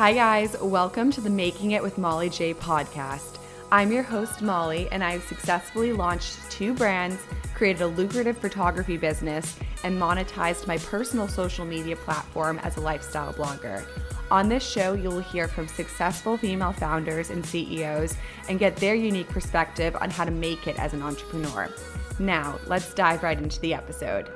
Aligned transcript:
Hi, 0.00 0.14
guys. 0.14 0.56
Welcome 0.58 1.10
to 1.10 1.20
the 1.20 1.28
Making 1.28 1.72
It 1.72 1.82
with 1.82 1.98
Molly 1.98 2.30
J 2.30 2.54
podcast. 2.54 3.36
I'm 3.70 3.92
your 3.92 4.02
host, 4.02 4.40
Molly, 4.40 4.88
and 4.90 5.04
I've 5.04 5.22
successfully 5.24 5.92
launched 5.92 6.38
two 6.50 6.72
brands, 6.72 7.20
created 7.54 7.82
a 7.82 7.86
lucrative 7.86 8.38
photography 8.38 8.96
business, 8.96 9.58
and 9.84 10.00
monetized 10.00 10.66
my 10.66 10.78
personal 10.78 11.28
social 11.28 11.66
media 11.66 11.96
platform 11.96 12.58
as 12.60 12.78
a 12.78 12.80
lifestyle 12.80 13.34
blogger. 13.34 13.84
On 14.30 14.48
this 14.48 14.66
show, 14.66 14.94
you 14.94 15.10
will 15.10 15.20
hear 15.20 15.46
from 15.46 15.68
successful 15.68 16.38
female 16.38 16.72
founders 16.72 17.28
and 17.28 17.44
CEOs 17.44 18.16
and 18.48 18.58
get 18.58 18.76
their 18.76 18.94
unique 18.94 19.28
perspective 19.28 19.94
on 20.00 20.08
how 20.08 20.24
to 20.24 20.30
make 20.30 20.66
it 20.66 20.78
as 20.78 20.94
an 20.94 21.02
entrepreneur. 21.02 21.68
Now, 22.18 22.58
let's 22.68 22.94
dive 22.94 23.22
right 23.22 23.36
into 23.36 23.60
the 23.60 23.74
episode. 23.74 24.30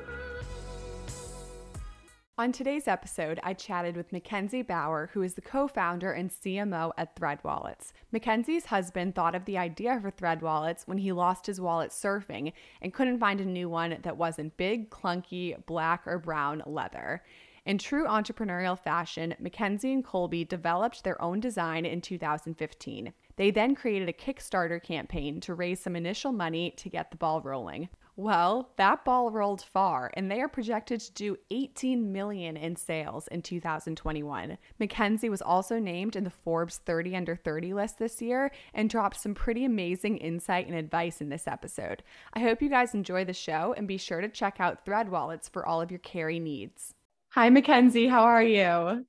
On 2.37 2.51
today's 2.51 2.89
episode, 2.89 3.39
I 3.45 3.55
chatted 3.55 3.97
with 3.97 4.11
Mackenzie 4.11 4.63
Bauer, 4.63 5.09
who 5.13 5.23
is 5.23 5.35
the 5.35 5.41
co 5.41 5.69
founder 5.69 6.11
and 6.11 6.29
CMO 6.29 6.91
at 6.99 7.15
Thread 7.15 7.39
Wallets. 7.45 7.93
Mackenzie's 8.11 8.67
husband 8.67 9.15
thought 9.15 9.37
of 9.37 9.45
the 9.45 9.57
idea 9.57 10.01
for 10.01 10.11
Thread 10.11 10.43
Wallets 10.43 10.83
when 10.89 10.99
he 10.99 11.13
lost 11.13 11.47
his 11.47 11.61
wallet 11.61 11.93
surfing 11.93 12.53
and 12.83 12.93
couldn't 12.93 13.21
find 13.21 13.41
a 13.41 13.45
new 13.45 13.69
one 13.69 13.99
that 14.03 14.17
wasn't 14.17 14.57
big, 14.57 14.91
clunky, 14.91 15.65
black, 15.67 16.03
or 16.09 16.19
brown 16.19 16.61
leather. 16.67 17.23
In 17.67 17.79
true 17.79 18.05
entrepreneurial 18.05 18.77
fashion, 18.77 19.37
Mackenzie 19.39 19.93
and 19.93 20.05
Colby 20.05 20.45
developed 20.45 21.05
their 21.05 21.23
own 21.23 21.39
design 21.39 21.87
in 21.87 22.01
2015. 22.01 23.13
They 23.37 23.53
then 23.53 23.77
created 23.77 24.09
a 24.09 24.13
Kickstarter 24.13 24.83
campaign 24.83 25.41
to 25.43 25.55
raise 25.55 25.79
some 25.79 25.95
initial 25.95 26.33
money 26.33 26.73
to 26.79 26.89
get 26.89 27.13
the 27.13 27.17
ball 27.17 27.41
rolling. 27.43 27.91
Well, 28.17 28.71
that 28.77 29.05
ball 29.05 29.33
rolled 29.33 29.61
far, 29.61 30.13
and 30.15 30.31
they 30.31 30.41
are 30.41 30.49
projected 30.49 31.01
to 31.01 31.13
do 31.13 31.37
18 31.51 32.13
million 32.13 32.57
in 32.57 32.77
sales 32.77 33.27
in 33.27 33.43
2021. 33.43 34.57
Mackenzie 34.79 35.29
was 35.29 35.43
also 35.43 35.81
named 35.81 36.15
in 36.15 36.23
the 36.23 36.31
Forbes 36.31 36.79
30 36.79 37.17
under 37.17 37.35
30 37.35 37.75
list 37.75 37.99
this 37.99 38.23
year 38.23 38.53
and 38.73 38.89
dropped 38.89 39.19
some 39.19 39.35
pretty 39.35 39.65
amazing 39.65 40.19
insight 40.19 40.69
and 40.69 40.77
advice 40.77 41.21
in 41.21 41.29
this 41.29 41.49
episode. 41.49 42.05
I 42.33 42.39
hope 42.39 42.63
you 42.63 42.69
guys 42.69 42.95
enjoy 42.95 43.25
the 43.25 43.33
show 43.33 43.75
and 43.77 43.89
be 43.89 43.99
sure 43.99 44.21
to 44.21 44.29
check 44.29 44.61
out 44.61 44.85
Thread 44.85 45.09
Wallets 45.09 45.49
for 45.49 45.67
all 45.67 45.81
of 45.81 45.91
your 45.91 45.99
carry 45.99 46.39
needs. 46.39 46.95
Hi, 47.31 47.51
Mackenzie. 47.51 48.07
How 48.07 48.23
are 48.23 48.45
you? 48.45 49.07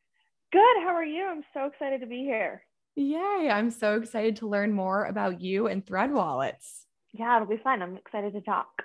Good. 0.51 0.77
How 0.81 0.95
are 0.95 1.05
you? 1.05 1.25
I'm 1.25 1.43
so 1.53 1.65
excited 1.65 2.01
to 2.01 2.07
be 2.07 2.23
here. 2.23 2.63
Yay. 2.95 3.51
I'm 3.51 3.69
so 3.69 3.97
excited 3.97 4.37
to 4.37 4.47
learn 4.47 4.73
more 4.73 5.05
about 5.05 5.41
you 5.41 5.67
and 5.67 5.85
Thread 5.85 6.11
Wallets. 6.11 6.87
Yeah, 7.11 7.35
it'll 7.35 7.47
be 7.47 7.61
fun. 7.63 7.83
I'm 7.83 7.97
excited 7.97 8.33
to 8.33 8.41
talk. 8.41 8.81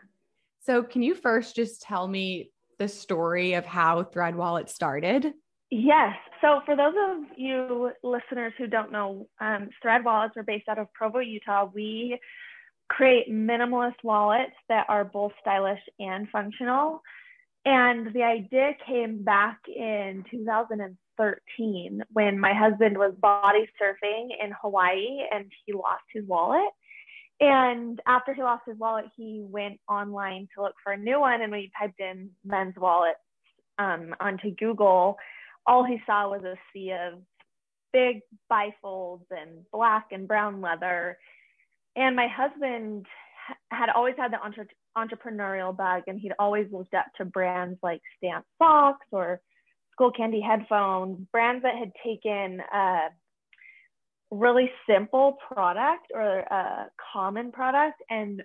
So, 0.61 0.83
can 0.83 1.03
you 1.03 1.15
first 1.15 1.57
just 1.57 1.83
tell 1.83 2.07
me 2.07 2.51
the 2.79 2.89
story 2.89 3.55
of 3.55 3.65
how 3.65 4.05
Thread 4.05 4.37
Wallet 4.37 4.69
started? 4.69 5.33
Yes. 5.71 6.17
So, 6.41 6.61
for 6.67 6.77
those 6.77 6.95
of 7.11 7.39
you 7.39 7.93
listeners 8.03 8.53
who 8.59 8.67
don't 8.67 8.93
know, 8.93 9.29
um, 9.41 9.71
Thread 9.81 10.05
Wallets 10.05 10.37
are 10.37 10.43
based 10.43 10.69
out 10.69 10.79
of 10.79 10.93
Provo, 10.93 11.21
Utah. 11.21 11.71
We 11.73 12.19
create 12.89 13.31
minimalist 13.31 14.03
wallets 14.03 14.57
that 14.69 14.85
are 14.89 15.05
both 15.05 15.33
stylish 15.41 15.81
and 15.99 16.29
functional. 16.31 17.03
And 17.65 18.13
the 18.13 18.23
idea 18.23 18.73
came 18.87 19.23
back 19.23 19.59
in 19.69 20.25
2013 20.31 22.03
when 22.13 22.39
my 22.39 22.53
husband 22.55 22.99
was 22.99 23.15
body 23.21 23.69
surfing 23.81 24.29
in 24.43 24.53
Hawaii 24.61 25.21
and 25.31 25.51
he 25.65 25.73
lost 25.73 26.05
his 26.13 26.27
wallet. 26.27 26.71
And 27.41 28.01
after 28.07 28.35
he 28.35 28.43
lost 28.43 28.65
his 28.67 28.79
wallet, 28.79 29.07
he 29.17 29.43
went 29.43 29.81
online 29.89 30.47
to 30.55 30.63
look 30.63 30.75
for 30.85 30.93
a 30.93 30.99
new 30.99 31.21
one. 31.21 31.41
And 31.41 31.51
when 31.51 31.61
he 31.61 31.73
typed 31.79 31.99
in 31.99 32.31
men's 32.45 32.75
wallets 32.77 33.19
um, 33.79 34.15
onto 34.21 34.55
Google, 34.55 35.17
all 35.67 35.85
he 35.85 36.01
saw 36.07 36.29
was 36.29 36.43
a 36.45 36.57
sea 36.73 36.93
of 36.93 37.21
big 37.93 38.21
bifolds 38.53 39.25
and 39.31 39.65
black 39.73 40.09
and 40.13 40.29
brown 40.29 40.61
leather. 40.61 41.17
And 41.97 42.15
my 42.15 42.29
husband 42.29 43.07
had 43.71 43.89
always 43.89 44.15
had 44.19 44.33
the 44.33 44.41
entre- 44.41 44.67
entrepreneurial 44.97 45.77
bug, 45.77 46.03
and 46.07 46.21
he'd 46.21 46.33
always 46.39 46.67
looked 46.71 46.95
up 46.95 47.07
to 47.17 47.25
brands 47.25 47.79
like 47.83 48.01
Stance 48.19 48.45
Socks 48.59 49.07
or 49.13 49.41
Skullcandy 49.99 50.43
headphones, 50.43 51.27
brands 51.33 51.63
that 51.63 51.77
had 51.77 51.93
taken 52.05 52.61
uh, 52.73 53.09
really 54.31 54.71
simple 54.89 55.37
product 55.53 56.07
or 56.15 56.39
a 56.39 56.91
common 57.13 57.53
product 57.53 58.03
and 58.09 58.43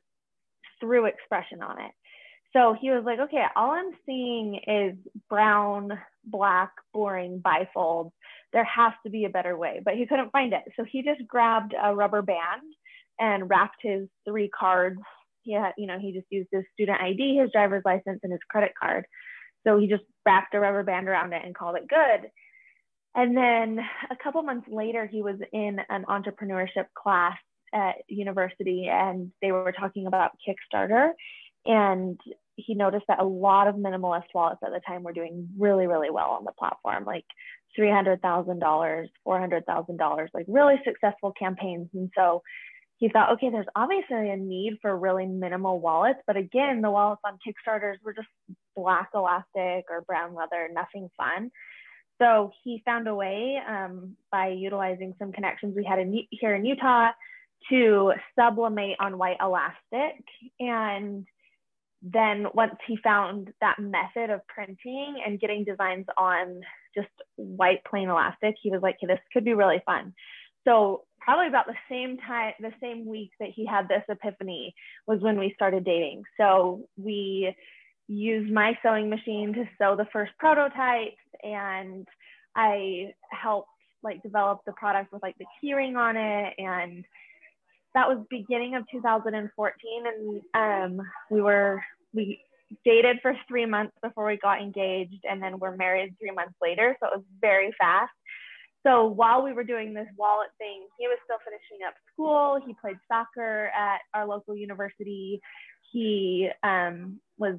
threw 0.79 1.05
expression 1.05 1.61
on 1.61 1.81
it. 1.81 1.91
So 2.55 2.75
he 2.79 2.89
was 2.89 3.03
like, 3.05 3.19
okay, 3.19 3.43
all 3.55 3.71
I'm 3.71 3.91
seeing 4.05 4.59
is 4.65 4.95
brown, 5.29 5.91
black, 6.23 6.71
boring 6.93 7.41
bifolds. 7.43 8.11
There 8.53 8.63
has 8.63 8.93
to 9.03 9.09
be 9.09 9.25
a 9.25 9.29
better 9.29 9.57
way, 9.57 9.81
but 9.83 9.95
he 9.95 10.05
couldn't 10.05 10.31
find 10.31 10.53
it. 10.53 10.61
So 10.77 10.85
he 10.89 11.03
just 11.03 11.27
grabbed 11.27 11.73
a 11.81 11.93
rubber 11.93 12.21
band 12.21 12.61
and 13.19 13.49
wrapped 13.49 13.79
his 13.81 14.07
three 14.25 14.49
cards. 14.57 14.99
He 15.41 15.53
had, 15.53 15.73
you 15.77 15.85
know, 15.85 15.99
he 15.99 16.13
just 16.13 16.27
used 16.29 16.47
his 16.51 16.63
student 16.73 17.01
ID, 17.01 17.37
his 17.37 17.51
driver's 17.51 17.83
license, 17.83 18.21
and 18.23 18.31
his 18.31 18.41
credit 18.49 18.71
card. 18.81 19.05
So 19.67 19.77
he 19.77 19.87
just 19.87 20.03
wrapped 20.25 20.55
a 20.55 20.59
rubber 20.59 20.83
band 20.83 21.09
around 21.09 21.33
it 21.33 21.41
and 21.43 21.53
called 21.53 21.75
it 21.75 21.89
good. 21.89 22.29
And 23.15 23.35
then 23.35 23.79
a 24.09 24.15
couple 24.21 24.43
months 24.43 24.67
later, 24.69 25.07
he 25.07 25.21
was 25.21 25.37
in 25.53 25.79
an 25.89 26.05
entrepreneurship 26.09 26.87
class 26.93 27.37
at 27.73 27.95
university 28.07 28.87
and 28.91 29.31
they 29.41 29.51
were 29.51 29.73
talking 29.77 30.05
about 30.05 30.31
Kickstarter. 30.45 31.11
And 31.65 32.19
he 32.57 32.75
noticed 32.75 33.05
that 33.07 33.19
a 33.19 33.25
lot 33.25 33.67
of 33.67 33.75
minimalist 33.75 34.25
wallets 34.33 34.61
at 34.63 34.71
the 34.71 34.81
time 34.85 35.03
were 35.03 35.13
doing 35.13 35.49
really, 35.57 35.87
really 35.87 36.09
well 36.09 36.31
on 36.31 36.45
the 36.45 36.51
platform, 36.51 37.05
like 37.05 37.25
$300,000, 37.77 39.07
$400,000, 39.27 40.27
like 40.33 40.45
really 40.47 40.75
successful 40.85 41.33
campaigns. 41.37 41.89
And 41.93 42.11
so 42.15 42.41
he 42.97 43.09
thought, 43.09 43.33
okay, 43.33 43.49
there's 43.49 43.65
obviously 43.75 44.29
a 44.29 44.37
need 44.37 44.77
for 44.81 44.97
really 44.97 45.25
minimal 45.25 45.79
wallets. 45.79 46.19
But 46.27 46.37
again, 46.37 46.81
the 46.81 46.91
wallets 46.91 47.21
on 47.25 47.39
Kickstarters 47.45 47.95
were 48.03 48.13
just 48.13 48.27
black 48.75 49.09
elastic 49.13 49.85
or 49.89 50.01
brown 50.05 50.33
leather, 50.33 50.69
nothing 50.73 51.09
fun. 51.17 51.51
So 52.21 52.51
he 52.63 52.81
found 52.85 53.07
a 53.07 53.15
way 53.15 53.59
um, 53.67 54.15
by 54.31 54.49
utilizing 54.49 55.15
some 55.19 55.31
connections 55.31 55.75
we 55.75 55.83
had 55.83 55.99
in, 55.99 56.25
here 56.31 56.55
in 56.55 56.65
Utah 56.65 57.09
to 57.69 58.13
sublimate 58.37 58.97
on 58.99 59.17
white 59.17 59.37
elastic. 59.41 60.23
And 60.59 61.25
then 62.01 62.47
once 62.53 62.75
he 62.87 62.97
found 63.03 63.51
that 63.61 63.79
method 63.79 64.29
of 64.29 64.47
printing 64.47 65.21
and 65.25 65.39
getting 65.39 65.63
designs 65.63 66.05
on 66.17 66.61
just 66.95 67.09
white 67.35 67.83
plain 67.89 68.09
elastic, 68.09 68.55
he 68.61 68.69
was 68.69 68.81
like, 68.81 68.97
hey, 69.01 69.07
this 69.07 69.19
could 69.33 69.43
be 69.43 69.53
really 69.53 69.81
fun. 69.85 70.13
So 70.65 71.03
probably 71.19 71.47
about 71.47 71.65
the 71.65 71.73
same 71.89 72.17
time, 72.17 72.53
the 72.59 72.73
same 72.81 73.05
week 73.05 73.31
that 73.39 73.49
he 73.49 73.65
had 73.65 73.87
this 73.87 74.03
epiphany 74.07 74.75
was 75.07 75.21
when 75.21 75.39
we 75.39 75.53
started 75.55 75.83
dating. 75.83 76.21
So 76.37 76.87
we 76.95 77.55
used 78.07 78.51
my 78.51 78.77
sewing 78.83 79.09
machine 79.09 79.53
to 79.53 79.65
sew 79.77 79.95
the 79.95 80.07
first 80.13 80.31
prototypes 80.37 81.17
and 81.43 82.07
I 82.55 83.13
helped 83.31 83.69
like 84.03 84.21
develop 84.21 84.61
the 84.65 84.73
product 84.73 85.11
with 85.11 85.23
like 85.23 85.35
the 85.37 85.45
keyring 85.63 85.97
on 85.97 86.15
it 86.15 86.53
and 86.57 87.03
that 87.95 88.07
was 88.07 88.25
beginning 88.29 88.75
of 88.75 88.83
2014 88.91 90.03
and 90.53 90.99
um, 90.99 91.07
we 91.31 91.41
were 91.41 91.83
we 92.13 92.39
dated 92.83 93.17
for 93.21 93.33
three 93.47 93.65
months 93.65 93.93
before 94.01 94.25
we 94.25 94.37
got 94.37 94.61
engaged 94.61 95.23
and 95.23 95.41
then 95.41 95.59
we're 95.59 95.75
married 95.75 96.15
three 96.19 96.31
months 96.31 96.55
later 96.61 96.95
so 96.99 97.07
it 97.07 97.15
was 97.15 97.25
very 97.41 97.73
fast. 97.79 98.11
So 98.85 99.07
while 99.07 99.43
we 99.43 99.53
were 99.53 99.63
doing 99.63 99.93
this 99.93 100.07
wallet 100.15 100.49
thing 100.59 100.85
he 100.99 101.07
was 101.07 101.17
still 101.23 101.37
finishing 101.43 101.85
up 101.87 101.95
school. 102.13 102.59
He 102.65 102.75
played 102.79 102.97
soccer 103.07 103.71
at 103.75 103.99
our 104.13 104.27
local 104.27 104.55
university. 104.55 105.41
He 105.91 106.49
um, 106.61 107.19
was 107.37 107.55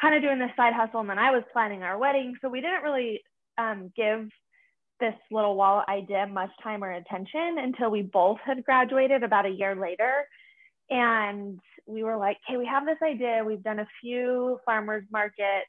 kind 0.00 0.14
of 0.14 0.22
doing 0.22 0.38
this 0.38 0.50
side 0.56 0.72
hustle, 0.74 1.00
and 1.00 1.10
then 1.10 1.18
I 1.18 1.30
was 1.30 1.42
planning 1.52 1.82
our 1.82 1.98
wedding. 1.98 2.34
So 2.40 2.48
we 2.48 2.60
didn't 2.60 2.82
really 2.82 3.22
um, 3.58 3.92
give 3.96 4.28
this 5.00 5.14
little 5.30 5.56
wallet 5.56 5.88
idea 5.88 6.26
much 6.26 6.50
time 6.62 6.84
or 6.84 6.92
attention 6.92 7.56
until 7.58 7.90
we 7.90 8.02
both 8.02 8.38
had 8.44 8.64
graduated 8.64 9.22
about 9.22 9.46
a 9.46 9.50
year 9.50 9.74
later. 9.74 10.12
And 10.90 11.58
we 11.86 12.02
were 12.02 12.16
like, 12.16 12.36
hey, 12.46 12.56
we 12.56 12.66
have 12.66 12.84
this 12.84 12.98
idea. 13.02 13.42
We've 13.44 13.62
done 13.62 13.78
a 13.78 13.88
few 14.00 14.58
farmers 14.64 15.04
markets. 15.10 15.68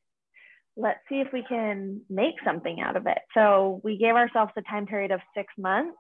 Let's 0.76 1.00
see 1.10 1.22
if 1.22 1.28
we 1.32 1.44
can 1.48 2.02
make 2.10 2.36
something 2.44 2.82
out 2.82 2.96
of 2.96 3.08
it. 3.08 3.20
So 3.34 3.82
we 3.84 3.98
gave 3.98 4.16
ourselves 4.16 4.52
a 4.58 4.62
time 4.64 4.86
period 4.86 5.12
of 5.12 5.20
six 5.36 5.54
months. 5.58 5.98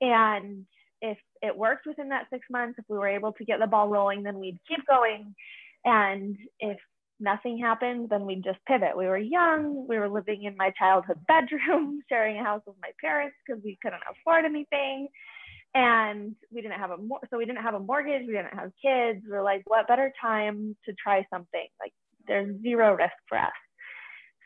And 0.00 0.66
if 1.02 1.18
it 1.42 1.56
worked 1.56 1.86
within 1.86 2.10
that 2.10 2.26
six 2.32 2.46
months, 2.50 2.78
if 2.78 2.84
we 2.88 2.98
were 2.98 3.08
able 3.08 3.32
to 3.32 3.44
get 3.44 3.58
the 3.60 3.66
ball 3.66 3.88
rolling, 3.88 4.22
then 4.22 4.38
we'd 4.38 4.58
keep 4.68 4.86
going. 4.86 5.34
And 5.84 6.36
if 6.60 6.78
nothing 7.20 7.58
happened, 7.58 8.08
then 8.10 8.26
we'd 8.26 8.44
just 8.44 8.58
pivot. 8.66 8.96
We 8.96 9.06
were 9.06 9.18
young, 9.18 9.86
we 9.88 9.98
were 9.98 10.08
living 10.08 10.44
in 10.44 10.56
my 10.56 10.72
childhood 10.78 11.20
bedroom, 11.28 12.00
sharing 12.08 12.38
a 12.38 12.44
house 12.44 12.62
with 12.66 12.76
my 12.82 12.90
parents 13.00 13.36
because 13.46 13.62
we 13.64 13.78
couldn't 13.82 14.02
afford 14.10 14.44
anything. 14.44 15.08
And 15.74 16.34
we 16.50 16.62
didn't 16.62 16.78
have 16.78 16.90
a 16.90 16.96
mor- 16.96 17.20
so 17.28 17.36
we 17.36 17.44
didn't 17.44 17.62
have 17.62 17.74
a 17.74 17.80
mortgage, 17.80 18.22
we 18.26 18.32
didn't 18.32 18.54
have 18.54 18.70
kids. 18.82 19.24
We 19.28 19.36
are 19.36 19.42
like, 19.42 19.62
what 19.66 19.88
better 19.88 20.12
time 20.20 20.76
to 20.86 20.94
try 20.94 21.26
something? 21.30 21.66
Like 21.80 21.92
there's 22.26 22.60
zero 22.62 22.94
risk 22.94 23.12
for 23.28 23.38
us. 23.38 23.52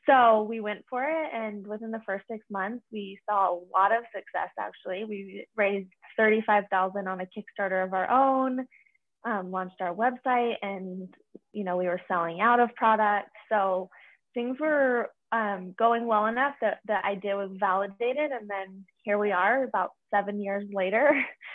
So 0.07 0.43
we 0.43 0.61
went 0.61 0.85
for 0.89 1.05
it, 1.05 1.31
and 1.33 1.65
within 1.67 1.91
the 1.91 2.01
first 2.05 2.25
six 2.29 2.45
months, 2.51 2.83
we 2.91 3.21
saw 3.29 3.53
a 3.53 3.61
lot 3.73 3.93
of 3.93 4.03
success. 4.15 4.49
Actually, 4.59 5.05
we 5.05 5.47
raised 5.57 5.91
thirty-five 6.17 6.65
thousand 6.71 7.07
on 7.07 7.21
a 7.21 7.27
Kickstarter 7.27 7.85
of 7.85 7.93
our 7.93 8.11
own, 8.11 8.67
um, 9.25 9.51
launched 9.51 9.81
our 9.81 9.95
website, 9.95 10.55
and 10.63 11.09
you 11.53 11.65
know 11.65 11.77
we 11.77 11.87
were 11.87 12.01
selling 12.09 12.41
out 12.41 12.61
of 12.61 12.75
products. 12.75 13.31
So 13.51 13.91
things 14.35 14.59
were 14.61 15.11
um, 15.33 15.75
going 15.79 16.07
well 16.07 16.27
enough 16.27 16.55
that 16.61 16.79
the 16.87 17.05
idea 17.05 17.37
was 17.37 17.51
validated, 17.59 18.31
and 18.33 18.49
then 18.49 18.85
here 19.03 19.19
we 19.19 19.33
are, 19.33 19.65
about 19.65 19.93
seven 20.11 20.41
years 20.41 20.65
later, 20.73 21.11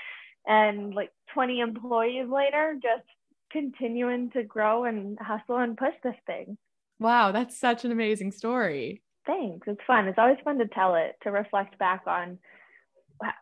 and 0.47 0.93
like 0.93 1.11
twenty 1.33 1.59
employees 1.59 2.27
later, 2.29 2.77
just 2.81 3.07
continuing 3.51 4.29
to 4.31 4.43
grow 4.43 4.85
and 4.85 5.17
hustle 5.19 5.57
and 5.57 5.77
push 5.77 5.93
this 6.03 6.15
thing. 6.27 6.57
Wow, 6.99 7.31
that's 7.31 7.57
such 7.57 7.85
an 7.85 7.91
amazing 7.91 8.31
story. 8.31 9.01
Thanks. 9.25 9.67
It's 9.67 9.81
fun. 9.87 10.07
It's 10.07 10.19
always 10.19 10.37
fun 10.43 10.59
to 10.59 10.67
tell 10.67 10.95
it, 10.95 11.15
to 11.23 11.31
reflect 11.31 11.77
back 11.79 12.03
on 12.05 12.37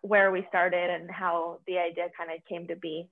where 0.01 0.31
we 0.31 0.45
started 0.49 0.89
and 0.89 1.09
how 1.09 1.59
the 1.67 1.77
idea 1.77 2.07
kind 2.17 2.31
of 2.31 2.43
came 2.45 2.67
to 2.67 2.75
be. 2.75 3.09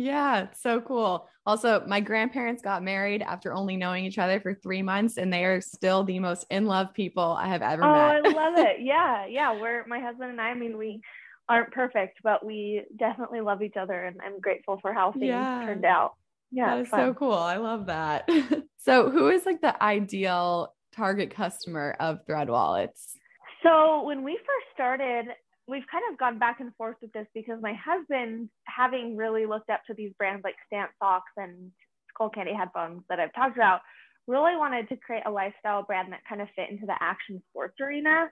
Yeah, 0.00 0.46
so 0.54 0.80
cool. 0.80 1.28
Also, 1.44 1.84
my 1.86 2.00
grandparents 2.00 2.62
got 2.62 2.82
married 2.82 3.20
after 3.20 3.52
only 3.52 3.76
knowing 3.76 4.06
each 4.06 4.16
other 4.16 4.40
for 4.40 4.54
three 4.54 4.80
months, 4.80 5.18
and 5.18 5.30
they 5.30 5.44
are 5.44 5.60
still 5.60 6.04
the 6.04 6.18
most 6.18 6.46
in 6.48 6.64
love 6.64 6.94
people 6.94 7.36
I 7.38 7.48
have 7.48 7.60
ever 7.60 7.82
met. 7.82 7.90
oh, 7.90 8.22
met. 8.22 8.26
I 8.26 8.48
love 8.48 8.58
it. 8.58 8.76
Yeah, 8.80 9.26
yeah. 9.26 9.60
We're 9.60 9.84
my 9.86 10.00
husband 10.00 10.30
and 10.30 10.40
I. 10.40 10.48
I 10.48 10.54
mean, 10.54 10.78
we 10.78 11.02
aren't 11.50 11.70
perfect, 11.72 12.20
but 12.22 12.44
we 12.44 12.84
definitely 12.98 13.42
love 13.42 13.60
each 13.60 13.76
other, 13.76 14.06
and 14.06 14.18
I'm 14.24 14.40
grateful 14.40 14.78
for 14.80 14.94
how 14.94 15.12
things 15.12 15.26
yeah. 15.26 15.66
turned 15.66 15.84
out. 15.84 16.14
Yeah, 16.50 16.76
that 16.76 16.80
is 16.80 16.90
so 16.90 17.12
cool. 17.12 17.34
I 17.34 17.58
love 17.58 17.86
that. 17.86 18.26
so, 18.78 19.10
who 19.10 19.28
is 19.28 19.44
like 19.44 19.60
the 19.60 19.80
ideal 19.82 20.74
target 20.96 21.34
customer 21.34 21.94
of 22.00 22.24
Thread 22.26 22.48
Wallets? 22.48 23.18
So, 23.62 24.04
when 24.04 24.24
we 24.24 24.38
first 24.38 24.66
started, 24.72 25.26
we've 25.70 25.86
kind 25.90 26.04
of 26.10 26.18
gone 26.18 26.38
back 26.38 26.58
and 26.60 26.74
forth 26.74 26.96
with 27.00 27.12
this 27.12 27.26
because 27.32 27.62
my 27.62 27.74
husband, 27.74 28.48
having 28.64 29.16
really 29.16 29.46
looked 29.46 29.70
up 29.70 29.82
to 29.86 29.94
these 29.94 30.12
brands 30.18 30.42
like 30.42 30.56
Stance 30.66 30.90
Socks 30.98 31.30
and 31.36 31.70
Skullcandy 32.12 32.56
headphones 32.56 33.02
that 33.08 33.20
I've 33.20 33.32
talked 33.32 33.56
about, 33.56 33.80
really 34.26 34.56
wanted 34.56 34.88
to 34.88 34.96
create 34.96 35.22
a 35.26 35.30
lifestyle 35.30 35.84
brand 35.84 36.12
that 36.12 36.20
kind 36.28 36.40
of 36.40 36.48
fit 36.56 36.70
into 36.70 36.86
the 36.86 36.96
action 37.00 37.40
sports 37.50 37.76
arena. 37.80 38.28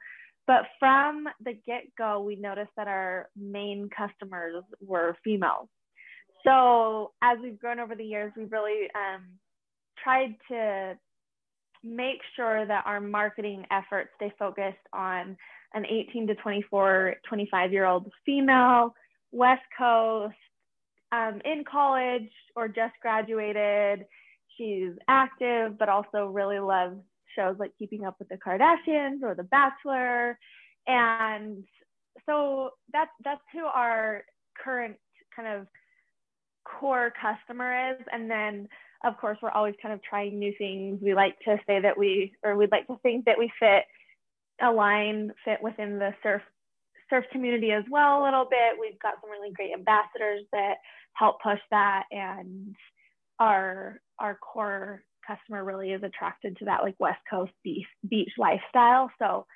But 0.47 0.65
from 0.81 1.29
the 1.45 1.53
get 1.67 1.85
go, 1.97 2.21
we 2.21 2.37
noticed 2.37 2.73
that 2.77 2.89
our 2.89 3.29
main 3.37 3.89
customers 3.97 4.65
were 4.81 5.17
females. 5.23 5.69
So 6.45 7.13
as 7.23 7.39
we've 7.43 7.59
grown 7.59 7.79
over 7.79 7.95
the 7.95 8.05
years, 8.05 8.33
we've 8.37 8.51
really 8.51 8.89
um, 8.95 9.25
tried 10.03 10.35
to 10.51 10.99
make 11.83 12.19
sure 12.37 12.67
that 12.67 12.85
our 12.87 13.01
marketing 13.01 13.65
efforts 13.71 14.11
stay 14.17 14.33
focused 14.39 14.77
on 14.93 15.37
an 15.75 15.85
18 15.87 16.27
to 16.29 16.35
24, 16.37 17.17
25 17.29 17.73
year 17.73 17.85
old 17.85 18.11
female, 18.25 18.95
West 19.33 19.63
Coast, 19.77 20.35
um, 21.13 21.41
in 21.45 21.65
college 21.71 22.31
or 22.57 22.69
just 22.69 22.95
graduated. 23.01 24.07
She's 24.57 24.93
active, 25.09 25.79
but 25.79 25.89
also 25.89 26.27
really 26.27 26.59
loves 26.59 26.99
shows 27.37 27.57
like 27.59 27.73
Keeping 27.79 28.05
Up 28.05 28.17
with 28.19 28.29
the 28.29 28.37
Kardashians 28.37 29.23
or 29.23 29.35
The 29.35 29.45
Bachelor. 29.45 30.39
And 30.87 31.65
so 32.27 32.71
that's 32.93 33.11
that's 33.25 33.41
who 33.53 33.65
our 33.65 34.25
current 34.63 34.97
kind 35.35 35.49
of 35.49 35.67
core 36.65 37.13
customer 37.21 37.93
is. 37.93 38.05
And 38.13 38.31
then, 38.31 38.69
of 39.05 39.17
course, 39.19 39.39
we're 39.41 39.51
always 39.51 39.75
kind 39.81 39.95
of 39.95 40.03
trying 40.03 40.39
new 40.39 40.53
things. 40.59 41.01
We 41.03 41.15
like 41.15 41.39
to 41.45 41.59
say 41.67 41.81
that 41.81 41.97
we, 41.97 42.33
or 42.43 42.57
we'd 42.57 42.73
like 42.73 42.87
to 42.89 42.99
think 43.03 43.27
that 43.27 43.39
we 43.39 43.51
fit, 43.61 43.85
align, 44.61 45.33
fit 45.45 45.59
within 45.63 45.99
the 45.99 46.15
surf 46.23 46.43
surf 47.11 47.25
community 47.33 47.71
as 47.73 47.85
well 47.91 48.23
a 48.23 48.25
little 48.25 48.45
bit. 48.45 48.79
We've 48.79 48.99
got 49.01 49.15
some 49.21 49.31
really 49.31 49.53
great 49.53 49.73
ambassadors 49.73 50.45
that 50.53 50.75
help 51.15 51.41
push 51.43 51.61
that, 51.71 52.05
and 52.11 52.75
our 53.39 54.01
our 54.19 54.37
core 54.37 55.05
customer 55.27 55.65
really 55.65 55.93
is 55.93 56.03
attracted 56.03 56.57
to 56.57 56.65
that 56.67 56.83
like 56.83 56.97
West 56.99 57.21
Coast 57.31 57.53
beach 57.63 57.87
beach 58.09 58.33
lifestyle. 58.37 59.11
So, 59.19 59.47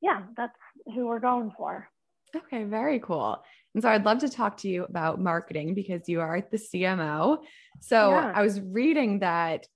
yeah, 0.00 0.22
that's 0.36 0.52
who 0.94 1.06
we're 1.06 1.20
going 1.20 1.52
for. 1.56 1.88
Okay, 2.36 2.64
very 2.64 3.00
cool. 3.00 3.42
And 3.78 3.82
so 3.84 3.90
I'd 3.90 4.04
love 4.04 4.18
to 4.18 4.28
talk 4.28 4.56
to 4.56 4.68
you 4.68 4.82
about 4.82 5.20
marketing 5.20 5.72
because 5.72 6.08
you 6.08 6.20
are 6.20 6.42
the 6.50 6.56
CMO. 6.56 7.38
So 7.80 8.10
yeah. 8.10 8.32
I 8.34 8.42
was 8.42 8.60
reading 8.60 9.20
that 9.20 9.68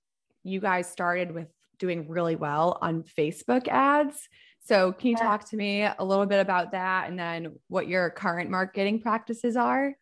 you 0.43 0.59
guys 0.59 0.91
started 0.91 1.33
with 1.33 1.47
doing 1.79 2.09
really 2.09 2.35
well 2.35 2.77
on 2.81 3.03
Facebook 3.17 3.69
ads. 3.69 4.27
So 4.59 4.91
can 4.91 5.11
you 5.11 5.15
yeah. 5.17 5.23
talk 5.23 5.49
to 5.51 5.55
me 5.55 5.83
a 5.83 6.03
little 6.03 6.25
bit 6.25 6.41
about 6.41 6.73
that 6.73 7.07
and 7.07 7.17
then 7.17 7.55
what 7.69 7.87
your 7.87 8.09
current 8.09 8.49
marketing 8.49 8.99
practices 8.99 9.55
are? 9.55 9.93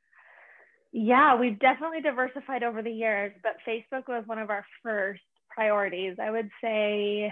Yeah, 0.92 1.40
we've 1.40 1.60
definitely 1.60 2.02
diversified 2.02 2.64
over 2.64 2.82
the 2.82 2.90
years, 2.90 3.34
but 3.44 3.58
Facebook 3.68 4.08
was 4.08 4.24
one 4.26 4.40
of 4.40 4.50
our 4.50 4.66
first 4.82 5.22
priorities. 5.54 6.16
I 6.20 6.32
would 6.32 6.50
say, 6.60 7.32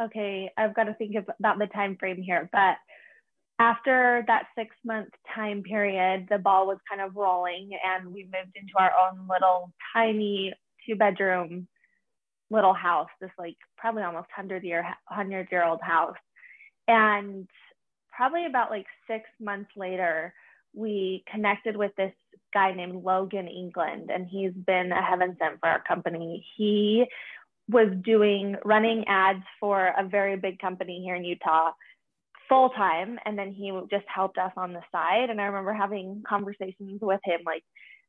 okay, 0.00 0.52
I've 0.56 0.76
got 0.76 0.84
to 0.84 0.94
think 0.94 1.16
about 1.16 1.58
the 1.58 1.66
time 1.66 1.96
frame 1.98 2.22
here, 2.22 2.48
but 2.52 2.76
after 3.58 4.24
that 4.26 4.46
six 4.56 4.74
month 4.84 5.08
time 5.34 5.62
period, 5.62 6.26
the 6.28 6.38
ball 6.38 6.66
was 6.66 6.78
kind 6.88 7.00
of 7.00 7.16
rolling 7.16 7.70
and 7.84 8.12
we 8.12 8.24
moved 8.24 8.56
into 8.56 8.72
our 8.78 8.90
own 8.90 9.28
little 9.28 9.72
tiny 9.94 10.52
two 10.86 10.96
bedroom 10.96 11.68
little 12.50 12.74
house, 12.74 13.08
this 13.20 13.30
like 13.38 13.56
probably 13.76 14.02
almost 14.02 14.28
100 14.36 14.64
year, 14.64 14.82
100 14.82 15.48
year 15.50 15.64
old 15.64 15.80
house. 15.82 16.16
And 16.88 17.48
probably 18.14 18.46
about 18.46 18.70
like 18.70 18.86
six 19.08 19.24
months 19.40 19.70
later, 19.76 20.34
we 20.74 21.24
connected 21.30 21.76
with 21.76 21.92
this 21.96 22.12
guy 22.52 22.72
named 22.72 23.04
Logan 23.04 23.48
England, 23.48 24.10
and 24.12 24.26
he's 24.28 24.52
been 24.52 24.92
a 24.92 25.02
heaven 25.02 25.36
sent 25.38 25.60
for 25.60 25.68
our 25.68 25.82
company. 25.82 26.44
He 26.56 27.04
was 27.68 27.88
doing 28.04 28.56
running 28.64 29.04
ads 29.08 29.42
for 29.58 29.92
a 29.96 30.06
very 30.06 30.36
big 30.36 30.58
company 30.58 31.00
here 31.02 31.14
in 31.14 31.24
Utah 31.24 31.70
full 32.54 32.70
time 32.70 33.18
and 33.24 33.36
then 33.36 33.52
he 33.52 33.72
just 33.90 34.04
helped 34.06 34.38
us 34.38 34.52
on 34.56 34.72
the 34.72 34.80
side. 34.92 35.28
And 35.30 35.40
i 35.40 35.44
remember 35.44 35.72
having 35.72 36.22
conversations 36.28 37.00
with 37.02 37.20
him 37.24 37.40
like 37.44 37.64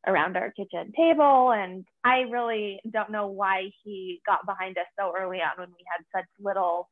around 0.08 0.38
our 0.38 0.52
kitchen 0.52 0.92
table 0.96 1.52
and 1.52 1.84
i 2.04 2.18
really 2.32 2.80
don't 2.94 3.12
know 3.12 3.26
why 3.26 3.72
he 3.84 4.22
got 4.24 4.46
behind 4.46 4.78
us 4.78 4.86
so 5.00 5.12
early 5.20 5.40
on 5.40 5.58
when 5.58 5.70
we 5.70 5.84
had 5.92 6.06
such 6.16 6.30
little 6.40 6.88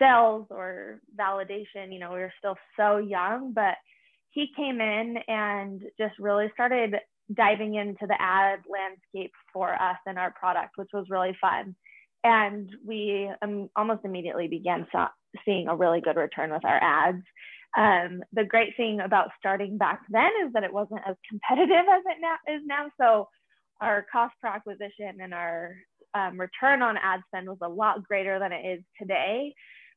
sales 0.00 0.46
or 0.50 1.00
validation. 1.16 1.92
You 1.92 2.00
know 2.00 2.12
we 2.12 2.18
were 2.18 2.32
still 2.38 2.56
so 2.76 2.96
young 2.96 3.52
but 3.54 3.76
he 4.30 4.48
came 4.56 4.80
in 4.80 5.16
and 5.28 5.80
just 5.96 6.18
really 6.18 6.50
started 6.54 6.96
diving 7.32 7.76
into 7.76 8.06
the 8.08 8.20
ad 8.20 8.58
landscape 8.68 9.32
for 9.52 9.72
us 9.80 9.96
and 10.06 10.18
our 10.18 10.32
product 10.32 10.72
which 10.74 10.90
was 10.92 11.06
really 11.08 11.36
fun. 11.40 11.76
And 12.24 12.68
we 12.84 13.30
um, 13.42 13.68
almost 13.76 14.04
immediately 14.04 14.48
began 14.48 14.86
seeing 15.44 15.68
a 15.68 15.76
really 15.76 16.00
good 16.00 16.16
return 16.16 16.52
with 16.52 16.64
our 16.64 16.82
ads. 16.82 17.22
Um, 17.76 18.22
the 18.32 18.44
great 18.44 18.76
thing 18.76 19.00
about 19.00 19.30
starting 19.38 19.78
back 19.78 20.00
then 20.08 20.30
is 20.46 20.52
that 20.52 20.62
it 20.64 20.72
wasn't 20.72 21.00
as 21.06 21.16
competitive 21.28 21.86
as 21.92 22.02
it 22.06 22.18
now 22.20 22.54
is 22.54 22.62
now. 22.66 22.86
So 23.00 23.28
our 23.80 24.06
cost 24.10 24.34
per 24.40 24.48
acquisition 24.48 25.20
and 25.20 25.34
our 25.34 25.74
um, 26.14 26.38
return 26.38 26.82
on 26.82 26.96
ad 26.96 27.20
spend 27.28 27.48
was 27.48 27.58
a 27.62 27.68
lot 27.68 28.04
greater 28.04 28.38
than 28.38 28.52
it 28.52 28.64
is 28.64 28.84
today, 29.00 29.52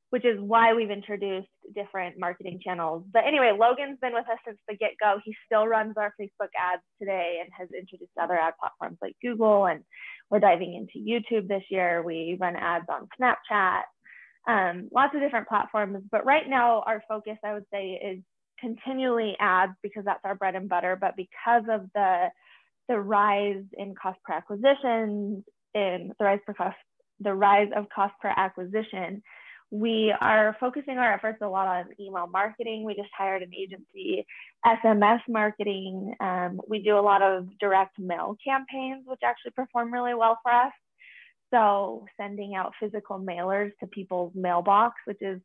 which 0.10 0.26
is 0.26 0.40
why 0.40 0.74
we've 0.74 0.90
introduced 0.90 1.48
different 1.76 2.16
marketing 2.18 2.60
channels. 2.64 3.04
But 3.14 3.26
anyway, 3.28 3.56
Logan's 3.58 4.00
been 4.02 4.14
with 4.14 4.28
us 4.28 4.40
since 4.46 4.58
the 4.68 4.76
get 4.76 4.94
go. 5.00 5.20
He 5.24 5.36
still 5.46 5.68
runs 5.68 5.96
our 5.98 6.14
Facebook 6.20 6.50
ads 6.60 6.82
today 7.00 7.40
and 7.42 7.50
has 7.56 7.70
introduced 7.78 8.12
other 8.20 8.38
ad 8.40 8.54
platforms 8.60 8.98
like 9.02 9.16
Google. 9.22 9.68
And 9.68 9.84
we're 10.32 10.40
diving 10.40 10.74
into 10.74 11.08
YouTube 11.08 11.48
this 11.48 11.64
year. 11.70 12.02
We 12.02 12.38
run 12.40 12.56
ads 12.56 12.86
on 12.90 13.08
Snapchat 13.22 13.84
um, 14.48 14.90
lots 14.94 15.14
of 15.14 15.22
different 15.22 15.48
platforms. 15.48 16.04
But 16.12 16.26
right 16.26 16.48
now, 16.48 16.84
our 16.86 17.04
focus, 17.08 17.38
I 17.44 17.54
would 17.54 17.66
say, 17.72 18.00
is 18.04 18.24
continually 18.60 19.36
ads 19.40 19.74
because 19.84 20.06
that's 20.06 20.24
our 20.24 20.36
bread 20.36 20.56
and 20.56 20.70
butter. 20.70 20.98
But 21.00 21.16
because 21.16 21.64
of 21.70 21.88
the 21.94 22.28
the 22.88 22.98
rise 22.98 23.66
in 23.78 23.94
cost 23.96 24.18
per 24.24 24.34
acquisition, 24.34 25.44
in 25.76 26.14
the 26.18 26.26
rise 26.26 26.40
per 26.46 26.54
cost, 26.54 26.78
the 27.20 27.34
rise 27.34 27.70
of 27.76 27.90
cost 27.94 28.14
per 28.22 28.34
acquisition, 28.36 29.22
we 29.70 30.14
are 30.22 30.56
focusing 30.60 30.98
our 30.98 31.14
efforts 31.14 31.40
a 31.42 31.48
lot 31.48 31.68
on 31.68 31.86
email 32.00 32.28
marketing. 32.28 32.84
We 32.86 32.96
just 32.96 33.10
hired 33.18 33.44
an 33.44 33.54
agency, 33.54 34.26
SMS 34.66 35.20
marketing. 35.28 36.16
Um, 36.22 36.62
we 36.68 36.80
do 36.82 36.98
a 36.98 37.02
lot 37.02 37.22
of 37.22 37.48
direct 37.60 38.00
mail 38.00 38.38
campaigns, 38.42 39.04
which 39.06 39.20
actually 39.26 39.52
perform 39.52 39.92
really 39.92 40.14
well 40.14 40.40
for 40.42 40.54
us. 40.54 40.72
So 41.54 42.06
sending 42.20 42.56
out 42.56 42.74
physical 42.80 43.20
mailers 43.20 43.72
to 43.80 43.88
people's 43.88 44.34
mailbox, 44.36 44.96
which 45.06 45.22
is 45.22 45.40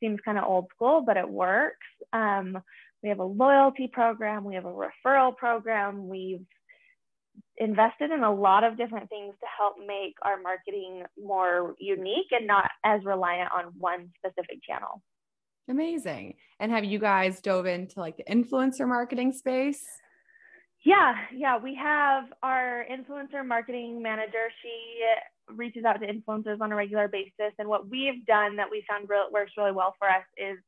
seems 0.00 0.20
kind 0.24 0.38
of 0.38 0.44
old 0.44 0.66
school, 0.74 1.02
but 1.04 1.16
it 1.16 1.28
works. 1.28 1.86
Um, 2.12 2.58
we 3.02 3.08
have 3.08 3.18
a 3.18 3.24
loyalty 3.24 3.88
program. 3.92 4.44
We 4.44 4.54
have 4.54 4.64
a 4.64 4.72
referral 4.72 5.36
program. 5.36 6.08
We've 6.08 6.46
invested 7.56 8.10
in 8.10 8.22
a 8.22 8.32
lot 8.32 8.64
of 8.64 8.76
different 8.76 9.08
things 9.08 9.34
to 9.40 9.46
help 9.58 9.74
make 9.78 10.14
our 10.22 10.40
marketing 10.40 11.02
more 11.22 11.74
unique 11.78 12.28
and 12.30 12.46
not 12.46 12.70
as 12.84 13.04
reliant 13.04 13.50
on 13.52 13.72
one 13.78 14.10
specific 14.18 14.58
channel. 14.62 15.02
Amazing. 15.68 16.34
And 16.60 16.70
have 16.72 16.84
you 16.84 16.98
guys 16.98 17.40
dove 17.40 17.66
into 17.66 18.00
like 18.00 18.16
the 18.16 18.24
influencer 18.24 18.86
marketing 18.86 19.32
space? 19.32 19.84
Yeah, 20.84 21.14
yeah, 21.34 21.56
we 21.56 21.74
have 21.76 22.24
our 22.42 22.84
influencer 22.90 23.44
marketing 23.46 24.02
manager. 24.02 24.50
She 24.62 25.54
reaches 25.54 25.84
out 25.84 26.00
to 26.00 26.06
influencers 26.06 26.60
on 26.60 26.72
a 26.72 26.76
regular 26.76 27.08
basis. 27.08 27.52
And 27.58 27.68
what 27.68 27.88
we've 27.88 28.24
done 28.26 28.56
that 28.56 28.70
we 28.70 28.84
found 28.88 29.08
re- 29.08 29.28
works 29.32 29.52
really 29.56 29.72
well 29.72 29.94
for 29.98 30.08
us 30.08 30.24
is 30.36 30.58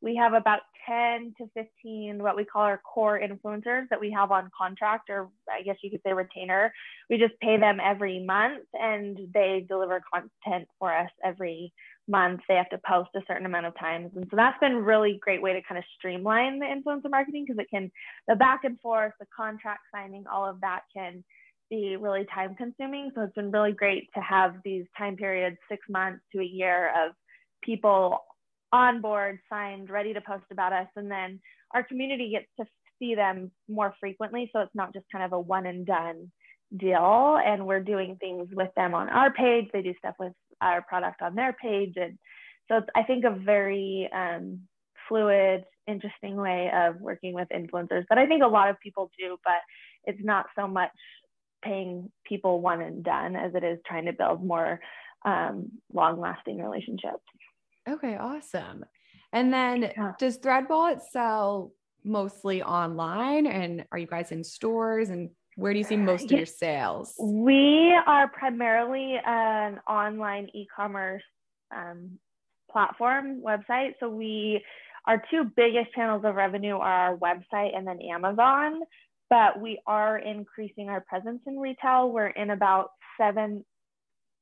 we 0.00 0.14
have 0.16 0.34
about 0.34 0.60
10 0.86 1.34
to 1.38 1.48
15 1.54 2.22
what 2.22 2.36
we 2.36 2.44
call 2.44 2.62
our 2.62 2.78
core 2.78 3.18
influencers 3.18 3.88
that 3.88 3.98
we 3.98 4.10
have 4.10 4.30
on 4.30 4.50
contract 4.56 5.08
or 5.08 5.30
i 5.50 5.62
guess 5.62 5.76
you 5.82 5.90
could 5.90 6.00
say 6.06 6.12
retainer 6.12 6.72
we 7.08 7.16
just 7.16 7.32
pay 7.40 7.56
them 7.56 7.78
every 7.82 8.22
month 8.22 8.64
and 8.74 9.18
they 9.32 9.64
deliver 9.66 10.02
content 10.12 10.68
for 10.78 10.94
us 10.94 11.08
every 11.24 11.72
month 12.08 12.40
they 12.48 12.54
have 12.54 12.68
to 12.68 12.80
post 12.86 13.10
a 13.16 13.20
certain 13.26 13.46
amount 13.46 13.66
of 13.66 13.78
times 13.78 14.10
and 14.14 14.26
so 14.30 14.36
that's 14.36 14.58
been 14.60 14.76
really 14.76 15.18
great 15.22 15.40
way 15.40 15.52
to 15.52 15.62
kind 15.62 15.78
of 15.78 15.84
streamline 15.96 16.58
the 16.58 16.66
influencer 16.66 17.10
marketing 17.10 17.44
because 17.46 17.58
it 17.58 17.70
can 17.70 17.90
the 18.28 18.36
back 18.36 18.60
and 18.64 18.78
forth 18.80 19.12
the 19.18 19.26
contract 19.34 19.80
signing 19.94 20.24
all 20.30 20.48
of 20.48 20.60
that 20.60 20.82
can 20.94 21.24
be 21.70 21.96
really 21.96 22.26
time 22.34 22.54
consuming 22.56 23.10
so 23.14 23.22
it's 23.22 23.34
been 23.34 23.50
really 23.50 23.72
great 23.72 24.08
to 24.14 24.20
have 24.20 24.54
these 24.64 24.84
time 24.98 25.16
periods 25.16 25.56
six 25.70 25.82
months 25.88 26.20
to 26.30 26.40
a 26.40 26.44
year 26.44 26.90
of 27.06 27.12
people 27.62 28.20
on 28.74 29.00
board, 29.00 29.38
signed, 29.48 29.88
ready 29.88 30.12
to 30.12 30.20
post 30.20 30.44
about 30.50 30.72
us. 30.72 30.88
And 30.96 31.08
then 31.08 31.40
our 31.72 31.84
community 31.84 32.30
gets 32.30 32.48
to 32.58 32.66
see 32.98 33.14
them 33.14 33.52
more 33.68 33.94
frequently. 34.00 34.50
So 34.52 34.60
it's 34.60 34.74
not 34.74 34.92
just 34.92 35.06
kind 35.12 35.24
of 35.24 35.32
a 35.32 35.38
one 35.38 35.66
and 35.66 35.86
done 35.86 36.30
deal. 36.76 37.38
And 37.44 37.66
we're 37.66 37.84
doing 37.84 38.16
things 38.20 38.48
with 38.52 38.70
them 38.76 38.92
on 38.92 39.08
our 39.08 39.32
page. 39.32 39.66
They 39.72 39.82
do 39.82 39.94
stuff 39.98 40.16
with 40.18 40.32
our 40.60 40.82
product 40.82 41.22
on 41.22 41.34
their 41.34 41.52
page. 41.52 41.94
And 41.96 42.18
so 42.68 42.78
it's, 42.78 42.88
I 42.94 43.02
think, 43.02 43.24
a 43.24 43.30
very 43.30 44.08
um, 44.14 44.60
fluid, 45.08 45.64
interesting 45.86 46.36
way 46.36 46.70
of 46.74 47.00
working 47.00 47.34
with 47.34 47.48
influencers 47.48 48.04
that 48.08 48.18
I 48.18 48.26
think 48.26 48.42
a 48.42 48.48
lot 48.48 48.70
of 48.70 48.80
people 48.80 49.10
do, 49.18 49.36
but 49.44 49.58
it's 50.04 50.22
not 50.22 50.46
so 50.56 50.66
much 50.66 50.90
paying 51.62 52.10
people 52.26 52.60
one 52.60 52.80
and 52.80 53.02
done 53.02 53.36
as 53.36 53.54
it 53.54 53.64
is 53.64 53.78
trying 53.86 54.06
to 54.06 54.12
build 54.12 54.44
more 54.44 54.80
um, 55.24 55.70
long 55.92 56.20
lasting 56.20 56.58
relationships. 56.58 57.22
Okay, 57.88 58.16
awesome. 58.16 58.84
And 59.32 59.52
then 59.52 59.82
yeah. 59.96 60.12
does 60.18 60.36
Thread 60.36 60.68
Wallet 60.68 61.00
sell 61.10 61.72
mostly 62.04 62.62
online 62.62 63.46
and 63.46 63.84
are 63.90 63.98
you 63.98 64.06
guys 64.06 64.30
in 64.30 64.44
stores 64.44 65.08
and 65.08 65.30
where 65.56 65.72
do 65.72 65.78
you 65.78 65.84
see 65.84 65.96
most 65.96 66.24
of 66.24 66.32
your 66.32 66.46
sales? 66.46 67.14
We 67.20 67.94
are 68.06 68.28
primarily 68.28 69.16
an 69.24 69.80
online 69.88 70.48
e-commerce 70.54 71.22
um, 71.74 72.18
platform 72.70 73.42
website. 73.42 73.92
So 74.00 74.08
we 74.08 74.62
our 75.06 75.22
two 75.30 75.44
biggest 75.56 75.92
channels 75.94 76.24
of 76.24 76.34
revenue 76.34 76.76
are 76.76 77.10
our 77.10 77.16
website 77.16 77.76
and 77.76 77.86
then 77.86 78.00
Amazon, 78.00 78.80
but 79.28 79.60
we 79.60 79.78
are 79.86 80.16
increasing 80.18 80.88
our 80.88 81.02
presence 81.02 81.42
in 81.46 81.58
retail. 81.58 82.10
We're 82.10 82.28
in 82.28 82.50
about 82.50 82.90
seven 83.20 83.64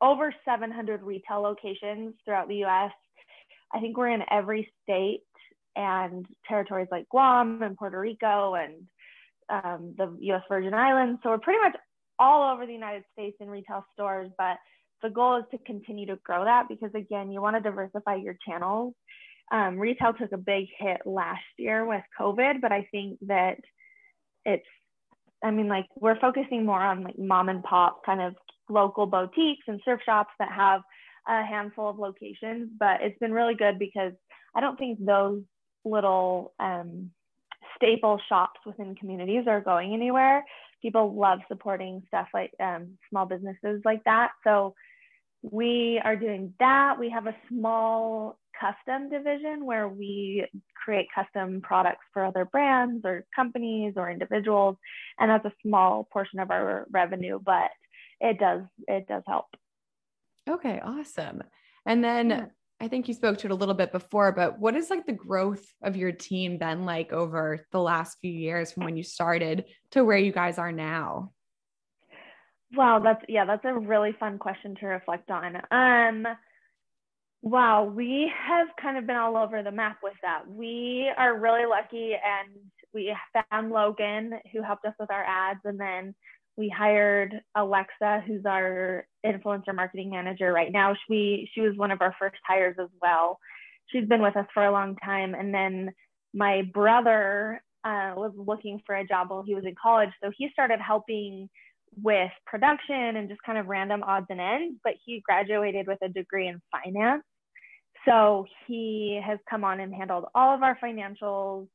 over 0.01 0.35
700 0.45 1.03
retail 1.03 1.41
locations 1.41 2.15
throughout 2.25 2.49
the 2.49 2.65
US 2.65 2.93
I 3.73 3.81
think 3.81 3.97
we're 3.97 4.11
in 4.11 4.23
every 4.31 4.71
state 4.83 5.23
and 5.75 6.27
territories 6.47 6.89
like 6.91 7.09
Guam 7.09 7.63
and 7.63 7.77
Puerto 7.77 7.99
Rico 7.99 8.55
and 8.55 8.87
um, 9.53 9.95
the 9.97 10.17
US 10.33 10.43
Virgin 10.49 10.75
Islands. 10.75 11.21
So 11.23 11.31
we're 11.31 11.39
pretty 11.39 11.61
much 11.61 11.77
all 12.19 12.53
over 12.53 12.67
the 12.67 12.73
United 12.73 13.05
States 13.13 13.37
in 13.41 13.49
retail 13.49 13.85
stores, 13.93 14.31
but 14.39 14.57
the 15.03 15.11
goal 15.11 15.37
is 15.37 15.45
to 15.51 15.59
continue 15.59 16.07
to 16.07 16.17
grow 16.25 16.45
that 16.45 16.69
because 16.69 16.91
again, 16.95 17.31
you 17.31 17.43
want 17.43 17.57
to 17.57 17.63
diversify 17.63 18.17
your 18.17 18.37
channels. 18.47 18.95
Um, 19.51 19.79
retail 19.79 20.15
took 20.15 20.33
a 20.33 20.39
big 20.39 20.67
hit 20.79 21.03
last 21.05 21.43
year 21.59 21.85
with 21.85 22.03
COVID, 22.19 22.61
but 22.63 22.73
I 22.73 22.89
think 22.91 23.19
that 23.27 23.59
it's, 24.47 24.67
I 25.45 25.51
mean, 25.51 25.69
like 25.69 25.87
we're 25.97 26.19
focusing 26.21 26.65
more 26.65 26.81
on 26.81 27.03
like 27.05 27.19
mom 27.19 27.49
and 27.49 27.63
pop 27.63 28.07
kind 28.07 28.23
of 28.23 28.35
local 28.71 29.07
boutiques 29.07 29.65
and 29.67 29.81
surf 29.85 30.01
shops 30.07 30.31
that 30.39 30.53
have 30.53 30.81
a 31.29 31.45
handful 31.45 31.91
of 31.91 31.99
locations, 31.99 32.71
but 32.79 33.03
it's 33.03 33.19
been 33.19 33.33
really 33.33 33.55
good 33.55 33.79
because 33.79 34.13
I 34.55 34.61
don't 34.61 34.79
think 34.79 35.05
those 35.05 35.43
little 35.85 36.55
um, 36.59 37.11
staple 37.83 38.21
shops 38.29 38.61
within 38.65 38.95
communities 38.95 39.45
are 39.49 39.61
going 39.61 39.93
anywhere. 39.93 40.45
People 40.81 41.15
love 41.15 41.41
supporting 41.49 42.03
stuff 42.07 42.29
like 42.33 42.53
um, 42.61 42.97
small 43.11 43.27
businesses 43.27 43.83
like 43.85 44.05
that. 44.05 44.31
So 44.45 44.75
we 45.43 46.01
are 46.05 46.15
doing 46.15 46.55
that. 46.61 46.97
We 46.99 47.11
have 47.11 47.27
a 47.27 47.35
small 47.49 48.39
custom 48.59 49.11
division 49.11 49.67
where 49.67 49.89
we 49.89 50.47
create 50.85 51.09
custom 51.13 51.61
products 51.61 52.05
for 52.13 52.25
other 52.25 52.45
brands 52.45 53.05
or 53.05 53.25
companies 53.35 53.95
or 53.97 54.11
individuals. 54.11 54.77
And 55.19 55.31
that's 55.31 55.45
a 55.45 55.53
small 55.67 56.09
portion 56.13 56.39
of 56.39 56.51
our 56.51 56.87
revenue, 56.91 57.41
but 57.45 57.71
it 58.21 58.39
does, 58.39 58.63
it 58.87 59.09
does 59.09 59.25
help. 59.27 59.47
Okay, 60.49 60.81
awesome. 60.85 61.43
And 61.85 62.05
then. 62.05 62.51
I 62.83 62.89
think 62.89 63.07
you 63.07 63.15
spoke 63.15 63.39
to 63.39 63.47
it 63.47 63.53
a 63.53 63.55
little 63.55 63.77
bit 63.77 63.93
before, 63.93 64.33
but 64.33 64.59
what 64.59 64.75
is 64.75 64.91
like 64.91 65.07
the 65.07 65.13
growth 65.13 65.65
of 65.85 65.95
your 65.95 66.11
team 66.11 66.59
been 66.59 66.85
like 66.85 67.13
over 67.13 67.65
the 67.71 67.81
last 67.81 68.19
few 68.21 68.33
years 68.33 68.73
from 68.73 68.83
when 68.85 68.97
you 68.97 69.05
started 69.05 69.67
to 69.93 70.05
where 70.05 70.19
you 70.19 70.33
guys 70.33 70.59
are 70.59 70.73
now? 70.73 71.31
Wow, 72.75 72.99
that's 72.99 73.25
yeah, 73.29 73.45
that's 73.45 73.65
a 73.65 73.73
really 73.73 74.17
fun 74.19 74.37
question 74.37 74.75
to 74.81 74.87
reflect 74.87 75.31
on. 75.31 75.63
Um 75.71 76.27
wow, 77.41 77.85
we 77.85 78.33
have 78.49 78.67
kind 78.81 78.99
of 78.99 79.07
been 79.07 79.17
all 79.17 79.37
over 79.37 79.63
the 79.63 79.71
map 79.71 79.99
with 80.03 80.15
that. 80.23 80.49
We 80.49 81.09
are 81.17 81.39
really 81.39 81.67
lucky 81.67 82.15
and 82.15 82.51
we 82.93 83.15
found 83.49 83.71
Logan 83.71 84.41
who 84.53 84.61
helped 84.61 84.87
us 84.87 84.95
with 84.99 85.13
our 85.13 85.23
ads 85.23 85.61
and 85.65 85.79
then 85.79 86.17
we 86.57 86.69
hired 86.69 87.41
Alexa, 87.57 88.25
who's 88.27 88.45
our 88.47 89.07
influencer 89.25 89.75
marketing 89.75 90.11
manager 90.11 90.53
right 90.53 90.73
now. 90.73 90.95
She 91.09 91.49
she 91.55 91.61
was 91.61 91.77
one 91.77 91.91
of 91.91 92.03
our 92.03 92.15
first 92.19 92.37
hires 92.47 92.77
as 92.81 92.89
well. 93.01 93.39
She's 93.87 94.07
been 94.07 94.23
with 94.23 94.37
us 94.37 94.47
for 94.53 94.65
a 94.65 94.73
long 94.73 94.97
time. 94.97 95.35
And 95.35 95.55
then 95.55 95.93
my 96.35 96.63
brother 96.75 97.63
uh, 97.85 98.13
was 98.17 98.33
looking 98.37 98.81
for 98.87 98.95
a 98.95 99.07
job 99.07 99.31
while 99.31 99.43
he 99.43 99.55
was 99.55 99.65
in 99.65 99.75
college, 99.81 100.11
so 100.23 100.31
he 100.37 100.49
started 100.53 100.81
helping 100.81 101.49
with 102.01 102.31
production 102.47 103.17
and 103.17 103.29
just 103.29 103.43
kind 103.43 103.59
of 103.59 103.67
random 103.67 104.03
odds 104.03 104.27
and 104.31 104.41
ends. 104.41 104.79
But 104.85 104.95
he 105.05 105.23
graduated 105.25 105.87
with 105.87 105.99
a 106.03 106.09
degree 106.09 106.49
in 106.49 106.61
finance, 106.71 107.25
so 108.07 108.47
he 108.67 109.21
has 109.25 109.39
come 109.49 109.65
on 109.65 109.81
and 109.81 109.95
handled 109.95 110.27
all 110.35 110.55
of 110.55 110.63
our 110.63 110.79
financials 110.83 111.67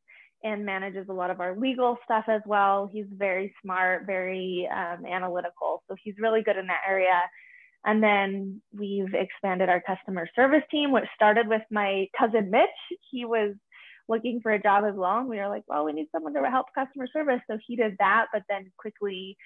and 0.44 0.66
manages 0.66 1.08
a 1.10 1.14
lot 1.14 1.32
of 1.32 1.40
our 1.40 1.58
legal 1.58 1.98
stuff 2.04 2.26
as 2.28 2.42
well. 2.46 2.90
He's 2.92 3.06
very 3.12 3.54
smart, 3.62 4.06
very 4.06 4.70
um, 4.72 5.06
analytical. 5.06 5.84
So 5.88 5.96
he's 6.04 6.16
really 6.20 6.44
good 6.44 6.58
in 6.58 6.68
that 6.68 6.82
area. 6.88 7.22
And 7.86 8.04
then 8.04 8.62
we've 8.78 9.14
expanded 9.14 9.70
our 9.70 9.82
customer 9.82 10.28
service 10.36 10.64
team, 10.70 10.92
which 10.92 11.06
started 11.16 11.48
with 11.48 11.62
my 11.72 12.08
cousin 12.18 12.52
Mitch. 12.52 12.70
He 13.12 13.26
was 13.26 13.56
looking 14.10 14.40
for 14.42 14.52
a 14.52 14.62
job 14.62 14.84
as 14.88 14.96
well. 14.96 15.20
And 15.20 15.30
we 15.30 15.38
were 15.38 15.48
like, 15.48 15.64
well, 15.68 15.86
we 15.86 15.94
need 15.94 16.08
someone 16.12 16.34
to 16.34 16.50
help 16.50 16.68
customer 16.76 17.08
service. 17.12 17.42
So 17.50 17.58
he 17.66 17.76
did 17.76 17.96
that, 18.00 18.28
but 18.32 18.44
then 18.50 18.72
quickly 18.78 19.38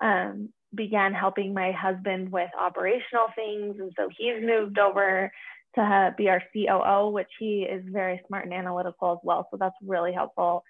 um, 0.00 0.50
began 0.74 1.12
helping 1.12 1.54
my 1.54 1.72
husband 1.72 2.30
with 2.30 2.50
operational 2.58 3.26
things. 3.34 3.76
And 3.78 3.92
so 3.96 4.08
he's 4.16 4.42
moved 4.42 4.78
over 4.78 5.30
to 5.76 6.14
be 6.16 6.28
our 6.28 6.42
COO, 6.52 7.10
which 7.10 7.30
he 7.38 7.62
is 7.62 7.84
very 7.86 8.20
smart 8.26 8.44
and 8.44 8.54
analytical 8.54 9.12
as 9.12 9.18
well. 9.22 9.48
So 9.50 9.56
that's 9.58 9.76
really 9.84 10.12
helpful. 10.12 10.64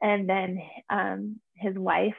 And 0.00 0.28
then 0.28 0.60
um, 0.90 1.40
his 1.54 1.76
wife, 1.76 2.16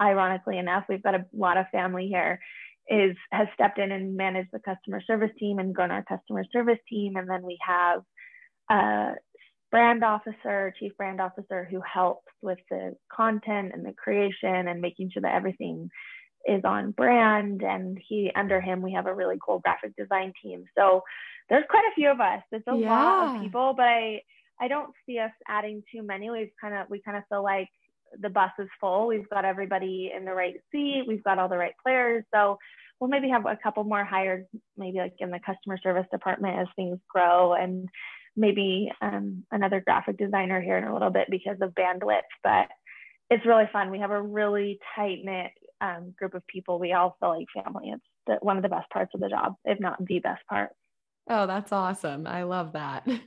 ironically 0.00 0.58
enough, 0.58 0.84
we've 0.88 1.02
got 1.02 1.14
a 1.14 1.26
lot 1.32 1.56
of 1.56 1.66
family 1.70 2.08
here, 2.08 2.40
is 2.88 3.16
has 3.32 3.46
stepped 3.54 3.78
in 3.78 3.92
and 3.92 4.16
managed 4.16 4.50
the 4.52 4.58
customer 4.58 5.00
service 5.06 5.30
team 5.38 5.58
and 5.58 5.74
grown 5.74 5.90
our 5.90 6.04
customer 6.04 6.44
service 6.52 6.80
team. 6.88 7.16
And 7.16 7.28
then 7.28 7.42
we 7.42 7.58
have 7.66 8.00
a 8.70 9.12
brand 9.70 10.04
officer, 10.04 10.74
chief 10.78 10.96
brand 10.96 11.20
officer, 11.20 11.66
who 11.70 11.80
helps 11.80 12.32
with 12.42 12.58
the 12.70 12.94
content 13.12 13.72
and 13.74 13.84
the 13.84 13.92
creation 13.92 14.68
and 14.68 14.80
making 14.80 15.10
sure 15.12 15.22
that 15.22 15.34
everything 15.34 15.88
is 16.46 16.62
on 16.64 16.92
brand. 16.92 17.62
And 17.62 17.98
he 18.08 18.30
under 18.34 18.60
him, 18.60 18.82
we 18.82 18.92
have 18.92 19.06
a 19.06 19.14
really 19.14 19.38
cool 19.44 19.60
graphic 19.60 19.96
design 19.96 20.32
team. 20.42 20.64
So 20.76 21.02
there's 21.48 21.64
quite 21.68 21.84
a 21.90 21.94
few 21.94 22.10
of 22.10 22.20
us. 22.20 22.42
It's 22.52 22.66
a 22.68 22.76
yeah. 22.76 22.88
lot 22.88 23.36
of 23.36 23.42
people, 23.42 23.74
but 23.76 23.86
I 23.86 24.20
I 24.60 24.68
don't 24.68 24.92
see 25.06 25.18
us 25.18 25.32
adding 25.48 25.82
too 25.92 26.02
many. 26.02 26.30
We've 26.30 26.52
kind 26.60 26.74
of 26.74 26.88
we 26.88 27.00
kind 27.02 27.16
of 27.16 27.24
feel 27.28 27.42
like 27.42 27.68
the 28.20 28.30
bus 28.30 28.50
is 28.58 28.68
full. 28.80 29.06
We've 29.08 29.28
got 29.28 29.44
everybody 29.44 30.12
in 30.16 30.24
the 30.24 30.34
right 30.34 30.54
seat. 30.70 31.04
We've 31.06 31.24
got 31.24 31.38
all 31.38 31.48
the 31.48 31.58
right 31.58 31.74
players. 31.82 32.24
So 32.32 32.58
we'll 33.00 33.10
maybe 33.10 33.28
have 33.28 33.46
a 33.46 33.58
couple 33.62 33.84
more 33.84 34.04
hired 34.04 34.46
maybe 34.76 34.98
like 34.98 35.14
in 35.18 35.30
the 35.30 35.40
customer 35.44 35.78
service 35.82 36.06
department 36.12 36.58
as 36.58 36.66
things 36.76 36.98
grow, 37.08 37.54
and 37.54 37.88
maybe 38.36 38.90
um, 39.02 39.44
another 39.50 39.80
graphic 39.80 40.18
designer 40.18 40.60
here 40.60 40.78
in 40.78 40.84
a 40.84 40.92
little 40.92 41.10
bit 41.10 41.26
because 41.30 41.56
of 41.60 41.74
bandwidth. 41.74 42.22
But 42.42 42.68
it's 43.30 43.46
really 43.46 43.68
fun. 43.72 43.90
We 43.90 43.98
have 43.98 44.10
a 44.10 44.22
really 44.22 44.78
tight 44.94 45.18
knit 45.24 45.50
um, 45.84 46.14
group 46.18 46.34
of 46.34 46.46
people. 46.46 46.78
We 46.78 46.92
all 46.92 47.16
feel 47.20 47.30
like 47.30 47.64
family. 47.64 47.90
It's 47.90 48.02
the, 48.26 48.38
one 48.40 48.56
of 48.56 48.62
the 48.62 48.68
best 48.68 48.88
parts 48.90 49.12
of 49.14 49.20
the 49.20 49.28
job, 49.28 49.54
if 49.64 49.78
not 49.80 50.04
the 50.04 50.18
best 50.20 50.46
part. 50.48 50.70
Oh, 51.28 51.46
that's 51.46 51.72
awesome. 51.72 52.26
I 52.26 52.42
love 52.44 52.72
that. 52.72 53.06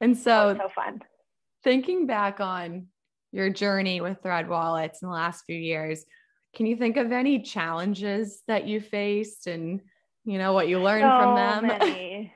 And 0.00 0.16
so, 0.16 0.56
so 0.56 0.68
fun. 0.74 1.02
Thinking 1.62 2.06
back 2.06 2.40
on 2.40 2.86
your 3.32 3.50
journey 3.50 4.00
with 4.00 4.22
Thread 4.22 4.48
Wallets 4.48 5.02
in 5.02 5.08
the 5.08 5.14
last 5.14 5.44
few 5.44 5.58
years, 5.58 6.04
can 6.54 6.66
you 6.66 6.76
think 6.76 6.96
of 6.96 7.12
any 7.12 7.42
challenges 7.42 8.42
that 8.48 8.66
you 8.66 8.80
faced 8.80 9.46
and 9.46 9.80
you 10.24 10.38
know 10.38 10.52
what 10.52 10.68
you 10.68 10.80
learned 10.80 11.12
so 11.12 11.18
from 11.18 11.34
them? 11.34 11.66
Many, 11.78 12.32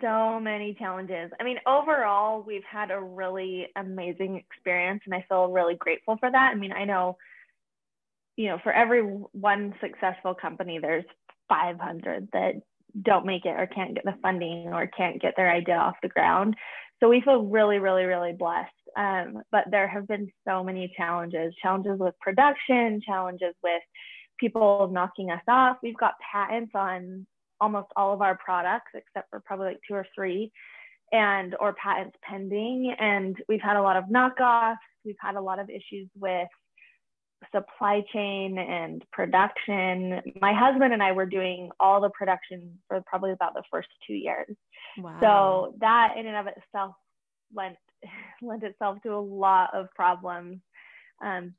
so 0.00 0.40
many 0.40 0.74
challenges. 0.74 1.30
I 1.40 1.44
mean, 1.44 1.58
overall, 1.66 2.42
we've 2.46 2.64
had 2.64 2.90
a 2.90 3.00
really 3.00 3.66
amazing 3.76 4.36
experience, 4.36 5.02
and 5.04 5.14
I 5.14 5.24
feel 5.28 5.48
really 5.48 5.74
grateful 5.74 6.16
for 6.18 6.30
that. 6.30 6.52
I 6.52 6.54
mean, 6.54 6.72
I 6.72 6.84
know, 6.84 7.16
you 8.42 8.48
know, 8.48 8.58
for 8.60 8.72
every 8.72 9.02
one 9.02 9.72
successful 9.80 10.34
company, 10.34 10.80
there's 10.82 11.04
500 11.48 12.28
that 12.32 12.54
don't 13.00 13.24
make 13.24 13.44
it 13.44 13.54
or 13.56 13.68
can't 13.68 13.94
get 13.94 14.04
the 14.04 14.16
funding 14.20 14.66
or 14.72 14.88
can't 14.88 15.22
get 15.22 15.34
their 15.36 15.48
idea 15.48 15.76
off 15.76 15.94
the 16.02 16.08
ground. 16.08 16.56
So 16.98 17.08
we 17.08 17.20
feel 17.20 17.44
really, 17.44 17.78
really, 17.78 18.02
really 18.02 18.32
blessed. 18.32 18.72
Um, 18.96 19.42
but 19.52 19.66
there 19.70 19.86
have 19.86 20.08
been 20.08 20.28
so 20.44 20.64
many 20.64 20.92
challenges 20.96 21.54
challenges 21.62 22.00
with 22.00 22.18
production, 22.20 23.00
challenges 23.06 23.54
with 23.62 23.80
people 24.40 24.90
knocking 24.92 25.30
us 25.30 25.40
off. 25.46 25.76
We've 25.80 25.96
got 25.96 26.14
patents 26.32 26.72
on 26.74 27.24
almost 27.60 27.92
all 27.94 28.12
of 28.12 28.22
our 28.22 28.36
products, 28.44 28.90
except 28.92 29.30
for 29.30 29.38
probably 29.38 29.66
like 29.66 29.80
two 29.86 29.94
or 29.94 30.06
three, 30.16 30.50
and 31.12 31.54
or 31.60 31.74
patents 31.74 32.16
pending. 32.28 32.92
And 32.98 33.36
we've 33.48 33.62
had 33.62 33.76
a 33.76 33.82
lot 33.82 33.96
of 33.96 34.06
knockoffs. 34.06 34.78
We've 35.04 35.14
had 35.20 35.36
a 35.36 35.40
lot 35.40 35.60
of 35.60 35.70
issues 35.70 36.08
with 36.18 36.48
supply 37.54 38.02
chain 38.12 38.58
and 38.58 39.04
production. 39.12 40.20
My 40.40 40.52
husband 40.52 40.92
and 40.92 41.02
I 41.02 41.12
were 41.12 41.26
doing 41.26 41.70
all 41.80 42.00
the 42.00 42.10
production 42.10 42.78
for 42.88 43.02
probably 43.06 43.32
about 43.32 43.54
the 43.54 43.62
first 43.70 43.88
two 44.06 44.14
years. 44.14 44.54
Wow. 44.98 45.18
So 45.20 45.74
that 45.80 46.14
in 46.18 46.26
and 46.26 46.36
of 46.36 46.46
itself 46.46 46.94
lent 47.54 47.76
lent 48.42 48.62
itself 48.62 48.98
to 49.02 49.10
a 49.10 49.20
lot 49.20 49.70
of 49.74 49.88
problems. 49.94 50.58
Um, 51.24 51.54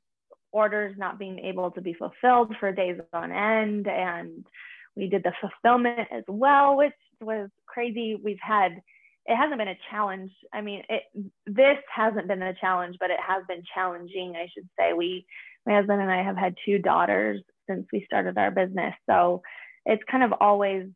orders 0.52 0.94
not 0.96 1.18
being 1.18 1.40
able 1.40 1.70
to 1.72 1.80
be 1.80 1.94
fulfilled 1.94 2.54
for 2.60 2.70
days 2.70 2.98
on 3.12 3.32
end, 3.32 3.88
and 3.88 4.46
we 4.94 5.08
did 5.08 5.24
the 5.24 5.32
fulfillment 5.40 6.08
as 6.12 6.22
well, 6.28 6.76
which 6.76 6.92
was 7.20 7.48
crazy. 7.66 8.16
We've 8.22 8.38
had 8.40 8.80
it 9.26 9.36
hasn't 9.36 9.58
been 9.58 9.68
a 9.68 9.78
challenge. 9.90 10.30
I 10.52 10.60
mean, 10.60 10.82
it 10.88 11.02
this 11.46 11.78
hasn't 11.94 12.28
been 12.28 12.42
a 12.42 12.54
challenge, 12.54 12.96
but 13.00 13.10
it 13.10 13.20
has 13.26 13.42
been 13.48 13.62
challenging, 13.74 14.34
I 14.36 14.48
should 14.54 14.68
say. 14.78 14.92
We 14.92 15.26
my 15.66 15.74
husband 15.74 16.00
and 16.00 16.10
I 16.10 16.22
have 16.22 16.36
had 16.36 16.54
two 16.64 16.78
daughters 16.78 17.40
since 17.68 17.86
we 17.92 18.04
started 18.04 18.36
our 18.38 18.50
business. 18.50 18.94
So 19.08 19.42
it's 19.86 20.02
kind 20.10 20.22
of 20.22 20.34
always 20.40 20.88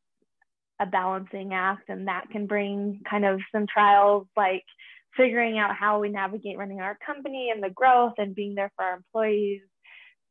a 0.81 0.87
balancing 0.87 1.55
act, 1.55 1.89
and 1.89 2.09
that 2.09 2.31
can 2.31 2.47
bring 2.47 3.01
kind 3.09 3.25
of 3.25 3.41
some 3.53 3.67
trials 3.67 4.27
like 4.37 4.65
figuring 5.17 5.59
out 5.59 5.75
how 5.75 5.99
we 5.99 6.09
navigate 6.09 6.59
running 6.59 6.81
our 6.81 6.97
company 7.05 7.51
and 7.53 7.63
the 7.63 7.71
growth 7.71 8.13
and 8.19 8.35
being 8.35 8.55
there 8.55 8.71
for 8.77 8.85
our 8.85 8.97
employees, 8.97 9.63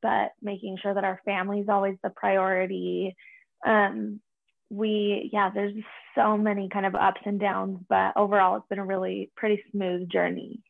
but 0.01 0.32
making 0.41 0.77
sure 0.82 0.94
that 0.94 1.03
our 1.03 1.20
family 1.25 1.60
is 1.60 1.70
always 1.70 1.98
the 2.03 2.10
priority. 2.10 3.15
Um, 3.65 4.22
we, 4.70 5.29
yeah, 5.34 5.50
there's 5.53 5.74
so 6.15 6.38
many 6.38 6.70
kind 6.70 6.86
of 6.86 6.96
ups 6.96 7.22
and 7.25 7.39
downs, 7.39 7.79
but 7.89 8.13
overall, 8.15 8.58
it's 8.58 8.67
been 8.70 8.79
a 8.79 8.86
really 8.86 9.32
pretty 9.36 9.63
smooth 9.72 10.10
journey. 10.10 10.62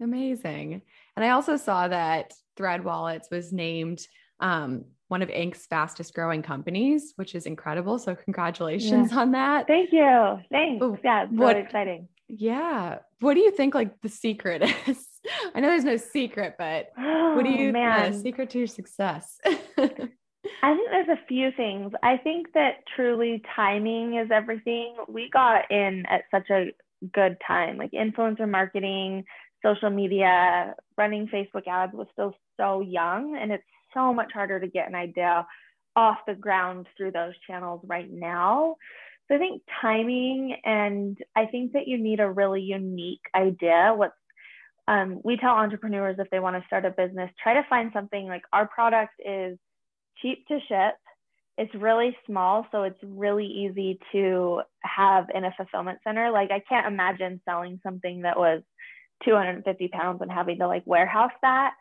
Amazing. 0.00 0.82
And 1.16 1.24
I 1.24 1.30
also 1.30 1.56
saw 1.56 1.88
that 1.88 2.34
Thread 2.56 2.84
Wallets 2.84 3.28
was 3.30 3.52
named 3.52 4.06
um, 4.40 4.84
one 5.08 5.22
of 5.22 5.28
Inc.'s 5.28 5.66
fastest 5.66 6.14
growing 6.14 6.42
companies, 6.42 7.12
which 7.16 7.34
is 7.34 7.46
incredible. 7.46 7.98
So 7.98 8.14
congratulations 8.14 9.12
yeah. 9.12 9.18
on 9.18 9.32
that. 9.32 9.66
Thank 9.66 9.92
you. 9.92 10.40
Thanks. 10.50 10.84
yeah, 11.04 11.24
it's 11.24 11.32
what, 11.32 11.54
really 11.54 11.60
exciting. 11.66 12.08
Yeah. 12.28 12.98
What 13.20 13.34
do 13.34 13.40
you 13.40 13.50
think 13.50 13.74
like 13.74 14.00
the 14.00 14.08
secret 14.08 14.62
is? 14.86 15.06
I 15.54 15.60
know 15.60 15.68
there's 15.68 15.84
no 15.84 15.96
secret, 15.96 16.56
but 16.58 16.92
oh, 16.98 17.34
what 17.36 17.44
do 17.44 17.50
you 17.50 17.72
man. 17.72 18.12
the 18.12 18.18
secret 18.18 18.50
to 18.50 18.58
your 18.58 18.66
success? 18.66 19.38
I 20.62 20.74
think 20.74 20.90
there's 20.90 21.08
a 21.08 21.26
few 21.26 21.50
things. 21.52 21.92
I 22.02 22.16
think 22.16 22.52
that 22.54 22.84
truly 22.94 23.42
timing 23.54 24.16
is 24.16 24.30
everything. 24.30 24.96
We 25.08 25.30
got 25.30 25.70
in 25.70 26.04
at 26.06 26.24
such 26.30 26.50
a 26.50 26.72
good 27.12 27.36
time. 27.46 27.76
Like 27.76 27.92
influencer 27.92 28.48
marketing, 28.48 29.24
social 29.64 29.90
media, 29.90 30.74
running 30.96 31.28
Facebook 31.28 31.66
ads 31.66 31.94
was 31.94 32.06
still 32.12 32.34
so 32.56 32.80
young, 32.80 33.36
and 33.40 33.52
it's 33.52 33.64
so 33.92 34.12
much 34.12 34.32
harder 34.32 34.60
to 34.60 34.66
get 34.66 34.88
an 34.88 34.94
idea 34.94 35.46
off 35.96 36.18
the 36.26 36.34
ground 36.34 36.86
through 36.96 37.12
those 37.12 37.34
channels 37.46 37.80
right 37.86 38.10
now. 38.10 38.76
So 39.28 39.36
I 39.36 39.38
think 39.38 39.62
timing, 39.80 40.56
and 40.64 41.16
I 41.34 41.46
think 41.46 41.72
that 41.72 41.88
you 41.88 41.98
need 41.98 42.20
a 42.20 42.30
really 42.30 42.60
unique 42.60 43.22
idea. 43.34 43.92
What's 43.96 44.14
um, 44.86 45.20
we 45.24 45.38
tell 45.38 45.54
entrepreneurs 45.54 46.16
if 46.18 46.28
they 46.30 46.40
want 46.40 46.60
to 46.60 46.66
start 46.66 46.84
a 46.84 46.90
business, 46.90 47.30
try 47.42 47.54
to 47.54 47.66
find 47.70 47.90
something 47.94 48.26
like 48.26 48.42
our 48.52 48.68
product 48.68 49.14
is 49.24 49.58
cheap 50.20 50.46
to 50.48 50.58
ship. 50.68 50.94
It's 51.56 51.74
really 51.74 52.14
small, 52.26 52.66
so 52.70 52.82
it's 52.82 52.98
really 53.02 53.46
easy 53.46 53.98
to 54.12 54.60
have 54.82 55.26
in 55.34 55.44
a 55.44 55.54
fulfillment 55.56 56.00
center. 56.04 56.30
Like 56.30 56.50
I 56.50 56.60
can't 56.68 56.86
imagine 56.86 57.40
selling 57.48 57.80
something 57.82 58.22
that 58.22 58.36
was 58.36 58.62
250 59.24 59.88
pounds 59.88 60.20
and 60.20 60.30
having 60.30 60.58
to 60.58 60.66
like 60.66 60.82
warehouse 60.84 61.32
that. 61.42 61.72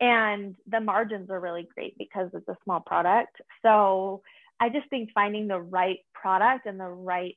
And 0.00 0.54
the 0.66 0.80
margins 0.80 1.30
are 1.30 1.40
really 1.40 1.68
great 1.74 1.96
because 1.98 2.30
it's 2.32 2.48
a 2.48 2.56
small 2.64 2.80
product. 2.80 3.36
So 3.62 4.22
I 4.60 4.68
just 4.68 4.88
think 4.90 5.10
finding 5.14 5.48
the 5.48 5.60
right 5.60 5.98
product 6.14 6.66
and 6.66 6.78
the 6.78 6.88
right 6.88 7.36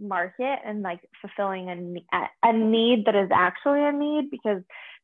market 0.00 0.60
and 0.64 0.82
like 0.82 1.00
fulfilling 1.20 1.68
a, 2.12 2.18
a 2.44 2.52
need 2.52 3.04
that 3.06 3.16
is 3.16 3.30
actually 3.32 3.84
a 3.84 3.92
need 3.92 4.30
because 4.30 4.62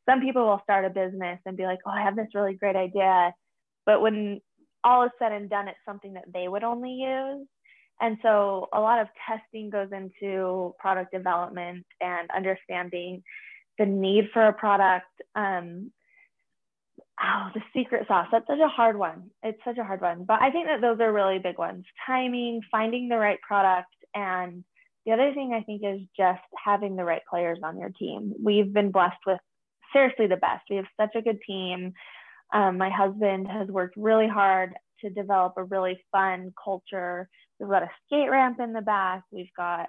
some 0.09 0.21
people 0.21 0.47
will 0.47 0.61
start 0.63 0.85
a 0.85 0.91
business 0.91 1.41
and 1.47 1.57
be 1.57 1.65
like, 1.65 1.81
oh, 1.87 1.91
I 1.91 2.03
have 2.03 2.17
this 2.17 2.29
really 2.35 2.55
great 2.55 2.77
idea. 2.77 3.33
But 3.87 4.01
when 4.01 4.41
all 4.85 5.05
is 5.05 5.11
said 5.19 5.33
and 5.33 5.49
done, 5.51 5.69
it's 5.69 5.79
something 5.87 6.15
that 6.15 6.33
they 6.33 6.47
would 6.47 6.63
only 6.63 6.93
use. 6.93 7.47
And 8.01 8.19
so 8.23 8.69
a 8.73 8.81
lot 8.81 9.01
of 9.01 9.09
testing 9.29 9.71
goes 9.71 9.89
into 9.93 10.75
product 10.79 11.13
development 11.13 11.87
and 12.01 12.29
understanding 12.35 13.23
the 13.79 13.87
need 13.87 14.29
for 14.33 14.47
a 14.47 14.53
product. 14.53 15.07
Um, 15.35 15.93
oh, 17.23 17.49
the 17.55 17.61
secret 17.75 18.07
sauce. 18.09 18.29
That's 18.33 18.47
such 18.47 18.61
a 18.61 18.69
hard 18.69 18.99
one. 18.99 19.31
It's 19.43 19.61
such 19.65 19.79
a 19.79 19.85
hard 19.85 20.01
one. 20.01 20.25
But 20.25 20.43
I 20.43 20.51
think 20.51 20.67
that 20.67 20.81
those 20.81 21.01
are 21.01 21.13
really 21.13 21.39
big 21.39 21.59
ones 21.59 21.85
timing, 22.07 22.61
finding 22.71 23.09
the 23.09 23.19
right 23.19 23.41
product. 23.41 23.95
And 24.15 24.65
the 25.07 25.13
other 25.13 25.33
thing 25.35 25.53
I 25.53 25.63
think 25.63 25.83
is 25.85 26.01
just 26.17 26.43
having 26.63 26.97
the 26.97 27.05
right 27.05 27.23
players 27.29 27.59
on 27.63 27.79
your 27.79 27.91
team. 27.91 28.35
We've 28.43 28.73
been 28.73 28.91
blessed 28.91 29.21
with 29.27 29.39
seriously 29.93 30.27
the 30.27 30.37
best. 30.37 30.65
We 30.71 30.77
have 30.77 30.87
such 31.01 31.15
a 31.15 31.23
good 31.23 31.41
team. 31.47 31.93
Um, 32.53 32.79
my 32.79 32.91
husband 32.91 33.49
has 33.49 33.69
worked 33.69 33.97
really 33.97 34.29
hard 34.29 34.75
to 35.01 35.11
develop 35.11 35.55
a 35.57 35.65
really 35.65 35.99
fun 36.13 36.53
culture. 36.63 37.29
We've 37.59 37.69
got 37.69 37.83
a 37.83 37.91
skate 38.07 38.31
ramp 38.31 38.59
in 38.61 38.73
the 38.73 38.81
back. 38.81 39.23
We've 39.31 39.53
got 39.57 39.89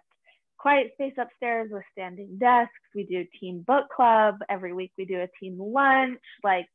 quiet 0.58 0.92
space 0.94 1.14
upstairs 1.20 1.70
with 1.72 1.84
standing 1.92 2.38
desks. 2.40 2.74
We 2.94 3.04
do 3.04 3.26
team 3.40 3.64
book 3.68 3.86
club. 3.96 4.36
Every 4.50 4.74
week 4.74 4.92
we 4.98 5.06
do 5.06 5.22
a 5.22 5.30
team 5.40 5.58
lunch, 5.60 6.20
like 6.44 6.68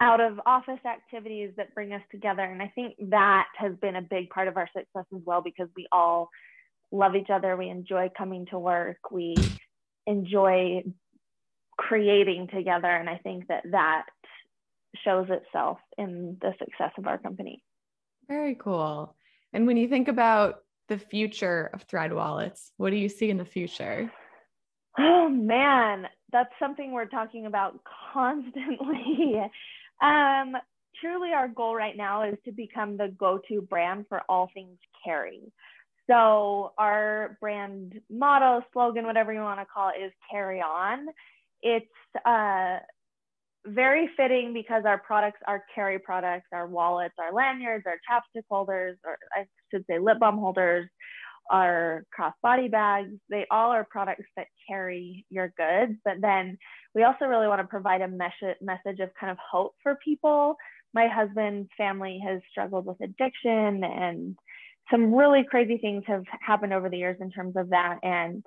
out 0.00 0.20
of 0.20 0.40
office 0.46 0.78
activities 0.86 1.50
that 1.56 1.74
bring 1.74 1.92
us 1.92 2.02
together. 2.10 2.42
And 2.42 2.62
I 2.62 2.70
think 2.74 2.94
that 3.10 3.46
has 3.56 3.74
been 3.80 3.96
a 3.96 4.02
big 4.02 4.30
part 4.30 4.48
of 4.48 4.56
our 4.56 4.68
success 4.68 5.04
as 5.14 5.22
well 5.24 5.42
because 5.42 5.68
we 5.76 5.88
all 5.90 6.30
love 6.92 7.16
each 7.16 7.30
other. 7.30 7.56
We 7.56 7.68
enjoy 7.68 8.10
coming 8.16 8.46
to 8.46 8.58
work. 8.58 8.98
We 9.10 9.34
enjoy 10.06 10.84
creating 11.76 12.48
together. 12.48 12.88
And 12.88 13.08
I 13.08 13.18
think 13.18 13.48
that 13.48 13.64
that 13.72 14.06
shows 15.04 15.26
itself 15.30 15.78
in 15.96 16.38
the 16.40 16.54
success 16.58 16.92
of 16.96 17.06
our 17.06 17.18
company. 17.18 17.62
Very 18.28 18.54
cool. 18.54 19.16
And 19.52 19.66
when 19.66 19.76
you 19.76 19.88
think 19.88 20.08
about 20.08 20.62
the 20.88 20.98
future 20.98 21.70
of 21.72 21.82
Thread 21.82 22.12
wallets? 22.12 22.72
What 22.76 22.90
do 22.90 22.96
you 22.96 23.08
see 23.08 23.30
in 23.30 23.36
the 23.36 23.44
future? 23.44 24.10
Oh 24.98 25.28
man, 25.28 26.06
that's 26.32 26.52
something 26.58 26.92
we're 26.92 27.06
talking 27.06 27.46
about 27.46 27.78
constantly. 28.12 29.40
um, 30.02 30.56
truly, 31.00 31.30
our 31.32 31.48
goal 31.48 31.74
right 31.74 31.96
now 31.96 32.22
is 32.22 32.36
to 32.44 32.52
become 32.52 32.96
the 32.96 33.08
go 33.18 33.40
to 33.48 33.62
brand 33.62 34.06
for 34.08 34.22
all 34.28 34.50
things 34.54 34.78
carry. 35.04 35.40
So, 36.08 36.72
our 36.78 37.36
brand 37.40 38.00
motto, 38.10 38.64
slogan, 38.72 39.06
whatever 39.06 39.32
you 39.32 39.40
want 39.40 39.60
to 39.60 39.66
call 39.66 39.90
it, 39.90 40.02
is 40.02 40.12
carry 40.30 40.60
on. 40.60 41.06
It's 41.62 41.86
uh, 42.24 42.78
very 43.66 44.08
fitting 44.16 44.52
because 44.54 44.84
our 44.86 44.98
products 44.98 45.40
are 45.46 45.64
carry 45.74 45.98
products, 45.98 46.46
our 46.52 46.66
wallets, 46.66 47.14
our 47.18 47.32
lanyards, 47.32 47.84
our 47.86 47.98
chapstick 48.08 48.44
holders, 48.50 48.96
or 49.04 49.18
I 49.34 49.44
should 49.70 49.84
say 49.88 49.98
lip 49.98 50.18
balm 50.20 50.38
holders, 50.38 50.88
our 51.50 52.04
crossbody 52.18 52.70
bags. 52.70 53.14
They 53.30 53.46
all 53.50 53.70
are 53.70 53.86
products 53.90 54.26
that 54.36 54.48
carry 54.68 55.26
your 55.30 55.52
goods. 55.56 55.98
But 56.04 56.20
then 56.20 56.58
we 56.94 57.04
also 57.04 57.26
really 57.26 57.48
want 57.48 57.60
to 57.60 57.66
provide 57.66 58.00
a 58.00 58.08
mes- 58.08 58.56
message 58.60 59.00
of 59.00 59.10
kind 59.18 59.30
of 59.30 59.38
hope 59.50 59.74
for 59.82 59.98
people 60.04 60.56
my 60.94 61.06
husband's 61.06 61.68
family 61.76 62.20
has 62.24 62.40
struggled 62.50 62.86
with 62.86 63.00
addiction 63.00 63.84
and 63.84 64.36
some 64.90 65.14
really 65.14 65.44
crazy 65.44 65.76
things 65.78 66.02
have 66.06 66.24
happened 66.40 66.72
over 66.72 66.88
the 66.88 66.96
years 66.96 67.18
in 67.20 67.30
terms 67.30 67.54
of 67.56 67.70
that 67.70 67.98
and 68.02 68.44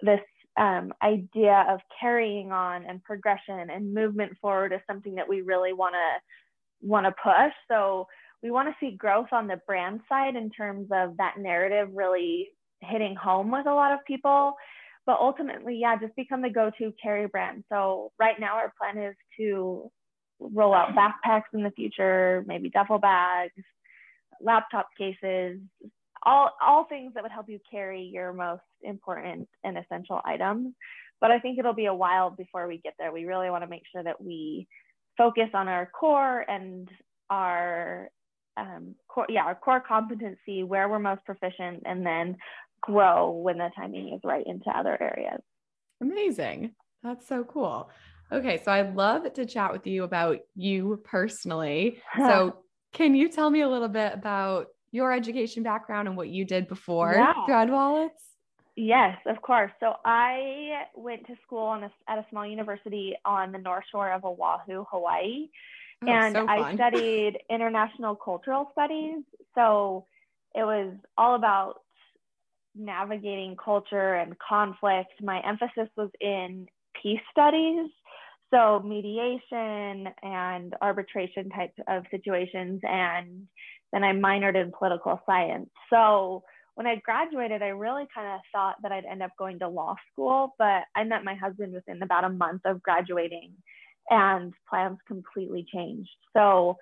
this 0.00 0.20
um, 0.56 0.92
idea 1.02 1.64
of 1.68 1.80
carrying 2.00 2.50
on 2.50 2.84
and 2.84 3.02
progression 3.04 3.70
and 3.70 3.94
movement 3.94 4.32
forward 4.40 4.72
is 4.72 4.80
something 4.88 5.14
that 5.14 5.28
we 5.28 5.40
really 5.40 5.72
want 5.72 5.94
to 5.94 6.86
want 6.86 7.06
to 7.06 7.14
push 7.22 7.52
so 7.70 8.06
we 8.42 8.50
want 8.50 8.68
to 8.68 8.74
see 8.80 8.96
growth 8.96 9.28
on 9.32 9.46
the 9.46 9.60
brand 9.66 10.00
side 10.08 10.36
in 10.36 10.50
terms 10.50 10.88
of 10.92 11.16
that 11.16 11.34
narrative 11.38 11.88
really 11.92 12.48
hitting 12.80 13.16
home 13.16 13.50
with 13.50 13.66
a 13.66 13.74
lot 13.74 13.92
of 13.92 13.98
people. 14.06 14.54
But 15.06 15.18
ultimately 15.20 15.78
yeah 15.80 15.96
just 15.98 16.14
become 16.16 16.42
the 16.42 16.50
go-to 16.50 16.92
carry 17.02 17.26
brand. 17.26 17.64
So 17.70 18.12
right 18.18 18.38
now 18.38 18.54
our 18.56 18.72
plan 18.78 19.02
is 19.02 19.16
to 19.38 19.90
roll 20.40 20.74
out 20.74 20.94
backpacks 20.94 21.52
in 21.52 21.64
the 21.64 21.70
future 21.72 22.44
maybe 22.46 22.70
duffel 22.70 22.98
bags 22.98 23.64
laptop 24.40 24.88
cases 24.96 25.58
all 26.24 26.50
all 26.60 26.84
things 26.84 27.12
that 27.14 27.22
would 27.22 27.32
help 27.32 27.48
you 27.48 27.58
carry 27.70 28.02
your 28.02 28.32
most 28.32 28.62
important 28.82 29.48
and 29.64 29.78
essential 29.78 30.20
items. 30.24 30.74
But 31.20 31.30
i 31.30 31.38
think 31.38 31.58
it'll 31.58 31.74
be 31.74 31.86
a 31.86 31.94
while 31.94 32.30
before 32.30 32.68
we 32.68 32.78
get 32.78 32.94
there. 32.98 33.12
We 33.12 33.24
really 33.24 33.50
want 33.50 33.64
to 33.64 33.70
make 33.70 33.82
sure 33.92 34.02
that 34.02 34.20
we 34.20 34.68
focus 35.16 35.48
on 35.54 35.68
our 35.68 35.86
core 35.86 36.44
and 36.48 36.88
our 37.30 38.10
um, 38.58 38.94
core, 39.08 39.26
yeah, 39.28 39.44
our 39.44 39.54
core 39.54 39.82
competency, 39.86 40.62
where 40.62 40.88
we're 40.88 40.98
most 40.98 41.24
proficient, 41.24 41.82
and 41.84 42.04
then 42.04 42.36
grow 42.80 43.30
when 43.30 43.58
the 43.58 43.70
timing 43.76 44.14
is 44.14 44.20
right 44.24 44.46
into 44.46 44.70
other 44.70 44.96
areas. 45.00 45.40
Amazing. 46.00 46.72
That's 47.02 47.26
so 47.26 47.44
cool. 47.44 47.90
Okay, 48.30 48.60
so 48.64 48.72
I'd 48.72 48.94
love 48.94 49.32
to 49.32 49.46
chat 49.46 49.72
with 49.72 49.86
you 49.86 50.04
about 50.04 50.38
you 50.54 51.00
personally. 51.04 51.98
So, 52.18 52.56
can 52.92 53.14
you 53.14 53.28
tell 53.28 53.50
me 53.50 53.60
a 53.60 53.68
little 53.68 53.88
bit 53.88 54.14
about 54.14 54.68
your 54.90 55.12
education 55.12 55.62
background 55.62 56.08
and 56.08 56.16
what 56.16 56.28
you 56.28 56.44
did 56.44 56.68
before 56.68 57.12
yeah. 57.14 57.34
Thread 57.46 57.70
Wallets? 57.70 58.22
Yes, 58.76 59.18
of 59.26 59.42
course. 59.42 59.72
So 59.80 59.94
I 60.04 60.84
went 60.94 61.26
to 61.26 61.34
school 61.44 61.72
a, 61.72 61.90
at 62.08 62.18
a 62.18 62.26
small 62.30 62.46
university 62.46 63.14
on 63.24 63.50
the 63.50 63.58
North 63.58 63.84
Shore 63.90 64.12
of 64.12 64.24
Oahu, 64.24 64.84
Hawaii. 64.90 65.48
Oh, 66.02 66.08
and 66.08 66.36
so 66.36 66.46
I 66.48 66.74
studied 66.76 67.38
international 67.50 68.14
cultural 68.14 68.68
studies. 68.72 69.22
So 69.54 70.06
it 70.54 70.62
was 70.62 70.94
all 71.16 71.34
about 71.34 71.82
navigating 72.74 73.56
culture 73.62 74.14
and 74.14 74.36
conflict. 74.38 75.12
My 75.20 75.40
emphasis 75.46 75.88
was 75.96 76.10
in 76.20 76.66
peace 77.02 77.20
studies, 77.30 77.90
so 78.52 78.80
mediation 78.80 80.08
and 80.22 80.74
arbitration 80.80 81.50
type 81.50 81.74
of 81.88 82.04
situations. 82.10 82.80
And 82.82 83.46
then 83.92 84.04
I 84.04 84.12
minored 84.12 84.60
in 84.60 84.72
political 84.76 85.20
science. 85.26 85.70
So 85.90 86.44
when 86.74 86.86
I 86.86 86.96
graduated, 86.96 87.62
I 87.62 87.68
really 87.68 88.06
kind 88.14 88.28
of 88.28 88.40
thought 88.52 88.76
that 88.82 88.92
I'd 88.92 89.04
end 89.04 89.22
up 89.22 89.32
going 89.38 89.58
to 89.58 89.68
law 89.68 89.96
school, 90.12 90.54
but 90.58 90.84
I 90.94 91.04
met 91.04 91.24
my 91.24 91.34
husband 91.34 91.72
within 91.72 92.02
about 92.02 92.24
a 92.24 92.28
month 92.28 92.62
of 92.64 92.82
graduating 92.82 93.52
and 94.10 94.52
plans 94.68 94.98
completely 95.06 95.66
changed. 95.72 96.10
So 96.34 96.76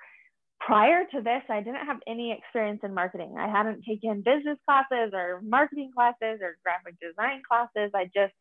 prior 0.61 1.05
to 1.12 1.21
this, 1.21 1.43
I 1.49 1.61
didn't 1.61 1.87
have 1.87 2.01
any 2.07 2.33
experience 2.33 2.81
in 2.83 2.95
marketing. 2.95 3.37
I 3.39 3.49
hadn't 3.49 3.85
taken 3.85 4.23
business 4.23 4.59
classes 4.65 5.12
or 5.12 5.41
marketing 5.43 5.91
classes 5.95 6.41
or 6.43 6.57
graphic 6.62 6.95
design 7.01 7.43
classes. 7.47 7.91
I 7.95 8.05
just 8.07 8.35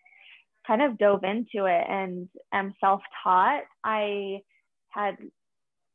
kind 0.66 0.82
of 0.82 0.98
dove 0.98 1.24
into 1.24 1.66
it 1.66 1.86
and 1.88 2.28
am 2.54 2.74
self-taught. 2.80 3.64
I 3.84 4.42
had, 4.90 5.18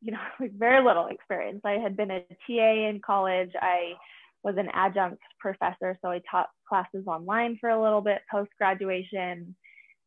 you 0.00 0.12
know, 0.12 0.20
very 0.56 0.84
little 0.84 1.06
experience. 1.06 1.62
I 1.64 1.72
had 1.72 1.96
been 1.96 2.10
a 2.10 2.20
TA 2.46 2.88
in 2.88 3.00
college. 3.04 3.50
I 3.60 3.94
was 4.42 4.54
an 4.56 4.68
adjunct 4.72 5.22
professor, 5.38 5.98
so 6.00 6.10
I 6.10 6.20
taught 6.30 6.48
classes 6.68 7.04
online 7.06 7.58
for 7.60 7.70
a 7.70 7.82
little 7.82 8.00
bit 8.00 8.22
post 8.30 8.50
graduation 8.58 9.54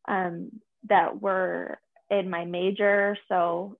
um, 0.08 0.50
that 0.88 1.20
were 1.20 1.78
in 2.10 2.30
my 2.30 2.44
major. 2.44 3.16
So, 3.28 3.76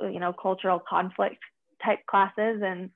you 0.00 0.20
know, 0.20 0.32
cultural 0.32 0.80
conflict 0.88 1.38
type 1.84 2.00
classes. 2.06 2.62
And 2.64 2.90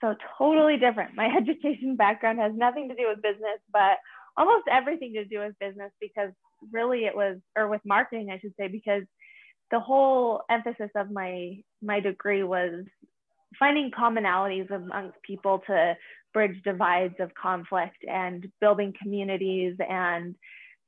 so 0.00 0.14
totally 0.36 0.76
different. 0.76 1.14
My 1.14 1.26
education 1.36 1.96
background 1.96 2.38
has 2.38 2.52
nothing 2.54 2.88
to 2.88 2.94
do 2.94 3.08
with 3.08 3.22
business, 3.22 3.60
but 3.72 3.98
almost 4.36 4.68
everything 4.70 5.14
to 5.14 5.24
do 5.24 5.40
with 5.40 5.58
business 5.58 5.90
because 6.00 6.30
really 6.72 7.04
it 7.04 7.14
was, 7.14 7.38
or 7.56 7.68
with 7.68 7.80
marketing, 7.84 8.30
I 8.30 8.38
should 8.38 8.54
say, 8.58 8.68
because 8.68 9.02
the 9.70 9.80
whole 9.80 10.42
emphasis 10.50 10.90
of 10.96 11.10
my 11.10 11.58
my 11.82 12.00
degree 12.00 12.42
was 12.42 12.84
finding 13.58 13.90
commonalities 13.90 14.70
amongst 14.70 15.20
people 15.22 15.62
to 15.66 15.96
bridge 16.32 16.56
divides 16.64 17.14
of 17.20 17.34
conflict 17.34 17.96
and 18.08 18.46
building 18.60 18.94
communities 19.00 19.76
and 19.88 20.34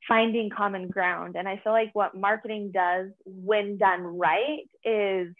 finding 0.08 0.50
common 0.50 0.88
ground. 0.88 1.36
And 1.36 1.48
I 1.48 1.60
feel 1.62 1.72
like 1.72 1.90
what 1.92 2.16
marketing 2.16 2.70
does 2.72 3.10
when 3.24 3.76
done 3.76 4.02
right 4.02 4.64
is 4.84 5.34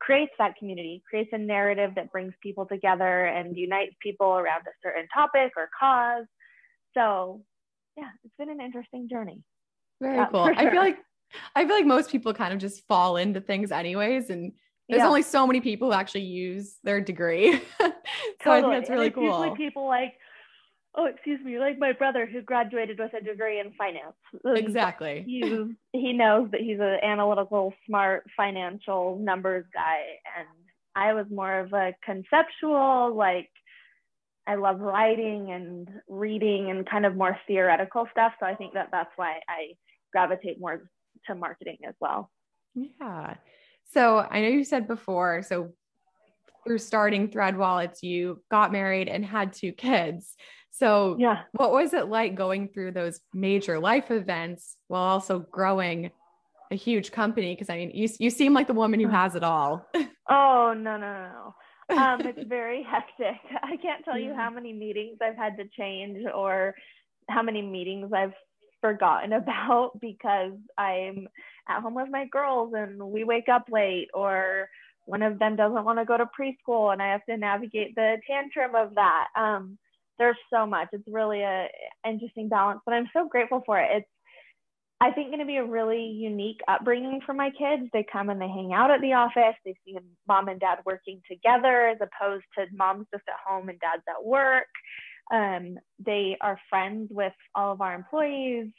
creates 0.00 0.32
that 0.38 0.56
community, 0.56 1.02
creates 1.08 1.30
a 1.32 1.38
narrative 1.38 1.92
that 1.96 2.12
brings 2.12 2.34
people 2.42 2.66
together 2.66 3.26
and 3.26 3.56
unites 3.56 3.94
people 4.02 4.32
around 4.32 4.62
a 4.62 4.72
certain 4.82 5.06
topic 5.14 5.52
or 5.56 5.68
cause. 5.78 6.26
So 6.94 7.42
yeah, 7.96 8.10
it's 8.24 8.34
been 8.38 8.50
an 8.50 8.60
interesting 8.60 9.08
journey. 9.08 9.42
Very 10.00 10.26
cool. 10.30 10.46
Sure. 10.46 10.54
I 10.58 10.70
feel 10.70 10.80
like 10.80 10.98
I 11.56 11.66
feel 11.66 11.76
like 11.76 11.86
most 11.86 12.10
people 12.10 12.32
kind 12.34 12.52
of 12.52 12.60
just 12.60 12.86
fall 12.86 13.16
into 13.16 13.40
things 13.40 13.72
anyways. 13.72 14.30
And 14.30 14.52
there's 14.88 15.00
yeah. 15.00 15.08
only 15.08 15.22
so 15.22 15.46
many 15.46 15.60
people 15.60 15.88
who 15.88 15.94
actually 15.94 16.22
use 16.22 16.76
their 16.84 17.00
degree. 17.00 17.60
so 17.80 17.92
totally. 18.42 18.58
I 18.58 18.60
think 18.60 18.72
that's 18.72 18.90
really 18.90 19.10
cool. 19.10 19.24
Usually 19.24 19.56
people 19.56 19.86
like 19.86 20.14
oh 20.96 21.06
excuse 21.06 21.40
me 21.44 21.58
like 21.58 21.78
my 21.78 21.92
brother 21.92 22.26
who 22.26 22.42
graduated 22.42 22.98
with 22.98 23.12
a 23.14 23.24
degree 23.24 23.60
in 23.60 23.72
finance. 23.72 24.14
Exactly. 24.44 25.24
he 25.26 25.74
he 25.92 26.12
knows 26.12 26.50
that 26.52 26.60
he's 26.60 26.80
an 26.80 26.98
analytical 27.02 27.72
smart 27.86 28.24
financial 28.36 29.18
numbers 29.18 29.64
guy 29.72 30.00
and 30.38 30.48
i 30.94 31.12
was 31.12 31.26
more 31.30 31.60
of 31.60 31.72
a 31.72 31.94
conceptual 32.04 33.14
like 33.14 33.50
i 34.46 34.54
love 34.54 34.80
writing 34.80 35.50
and 35.52 35.88
reading 36.08 36.70
and 36.70 36.88
kind 36.88 37.06
of 37.06 37.16
more 37.16 37.36
theoretical 37.46 38.06
stuff 38.12 38.32
so 38.38 38.46
i 38.46 38.54
think 38.54 38.74
that 38.74 38.88
that's 38.92 39.10
why 39.16 39.40
i 39.48 39.72
gravitate 40.12 40.60
more 40.60 40.88
to 41.26 41.34
marketing 41.34 41.78
as 41.88 41.94
well. 42.00 42.30
Yeah. 42.74 43.34
So 43.92 44.26
i 44.30 44.40
know 44.40 44.48
you 44.48 44.64
said 44.64 44.86
before 44.86 45.42
so 45.42 45.72
through 46.64 46.78
starting 46.78 47.28
thread 47.28 47.56
wallets 47.56 48.02
you 48.02 48.42
got 48.50 48.72
married 48.72 49.08
and 49.08 49.24
had 49.24 49.52
two 49.52 49.72
kids 49.72 50.34
so, 50.76 51.16
yeah, 51.20 51.42
what 51.52 51.70
was 51.70 51.94
it 51.94 52.08
like 52.08 52.34
going 52.34 52.66
through 52.66 52.92
those 52.92 53.20
major 53.32 53.78
life 53.78 54.10
events 54.10 54.76
while 54.88 55.04
also 55.04 55.38
growing 55.38 56.10
a 56.72 56.74
huge 56.74 57.12
company? 57.12 57.54
Because 57.54 57.70
I 57.70 57.76
mean, 57.76 57.92
you 57.94 58.08
you 58.18 58.28
seem 58.28 58.54
like 58.54 58.66
the 58.66 58.74
woman 58.74 58.98
who 58.98 59.06
has 59.06 59.36
it 59.36 59.44
all. 59.44 59.86
oh 60.28 60.74
no 60.76 60.96
no 60.96 61.30
no! 61.88 61.96
Um, 61.96 62.22
it's 62.22 62.42
very 62.48 62.82
hectic. 62.82 63.40
I 63.62 63.76
can't 63.76 64.04
tell 64.04 64.18
you 64.18 64.34
how 64.34 64.50
many 64.50 64.72
meetings 64.72 65.18
I've 65.22 65.36
had 65.36 65.56
to 65.58 65.64
change 65.78 66.26
or 66.34 66.74
how 67.28 67.42
many 67.42 67.62
meetings 67.62 68.10
I've 68.12 68.34
forgotten 68.80 69.32
about 69.32 69.92
because 70.00 70.54
I'm 70.76 71.28
at 71.68 71.82
home 71.82 71.94
with 71.94 72.08
my 72.10 72.26
girls 72.26 72.72
and 72.76 73.00
we 73.00 73.22
wake 73.22 73.48
up 73.48 73.66
late 73.70 74.08
or 74.12 74.68
one 75.06 75.22
of 75.22 75.38
them 75.38 75.54
doesn't 75.54 75.84
want 75.84 76.00
to 76.00 76.04
go 76.04 76.18
to 76.18 76.26
preschool 76.26 76.92
and 76.92 77.00
I 77.00 77.12
have 77.12 77.24
to 77.26 77.36
navigate 77.36 77.94
the 77.94 78.16
tantrum 78.26 78.74
of 78.74 78.96
that. 78.96 79.28
Um, 79.36 79.78
there's 80.18 80.36
so 80.52 80.66
much. 80.66 80.88
It's 80.92 81.04
really 81.06 81.42
a 81.42 81.66
interesting 82.06 82.48
balance, 82.48 82.80
but 82.84 82.94
I'm 82.94 83.08
so 83.12 83.28
grateful 83.28 83.62
for 83.66 83.78
it. 83.78 83.88
It's 83.92 84.08
I 85.00 85.10
think 85.10 85.28
going 85.28 85.40
to 85.40 85.44
be 85.44 85.56
a 85.56 85.64
really 85.64 86.02
unique 86.02 86.60
upbringing 86.68 87.20
for 87.26 87.34
my 87.34 87.50
kids. 87.50 87.90
They 87.92 88.06
come 88.10 88.30
and 88.30 88.40
they 88.40 88.48
hang 88.48 88.72
out 88.72 88.90
at 88.90 89.00
the 89.00 89.12
office. 89.12 89.56
They 89.64 89.74
see 89.84 89.98
mom 90.26 90.48
and 90.48 90.60
dad 90.60 90.78
working 90.86 91.20
together 91.30 91.88
as 91.88 91.98
opposed 92.00 92.44
to 92.56 92.64
mom's 92.72 93.06
just 93.12 93.24
at 93.28 93.34
home 93.46 93.68
and 93.68 93.78
dad's 93.80 94.04
at 94.08 94.24
work. 94.24 94.68
Um, 95.32 95.78
they 96.04 96.36
are 96.40 96.60
friends 96.70 97.08
with 97.10 97.32
all 97.54 97.72
of 97.72 97.80
our 97.80 97.94
employees 97.94 98.70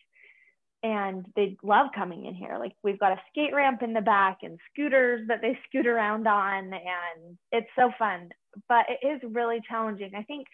and 0.86 1.26
they 1.36 1.58
love 1.64 1.88
coming 1.96 2.26
in 2.26 2.36
here. 2.36 2.58
Like 2.60 2.74
we've 2.84 3.00
got 3.00 3.12
a 3.12 3.22
skate 3.32 3.56
ramp 3.56 3.82
in 3.82 3.94
the 3.94 4.02
back 4.02 4.40
and 4.44 4.60
scooters 4.72 5.28
that 5.28 5.42
they 5.42 5.58
scoot 5.68 5.88
around 5.88 6.28
on, 6.28 6.66
and 6.66 7.38
it's 7.52 7.70
so 7.76 7.92
fun. 7.98 8.30
But 8.70 8.86
it 8.90 9.06
is 9.06 9.22
really 9.34 9.62
challenging. 9.68 10.12
I 10.16 10.22
think 10.24 10.46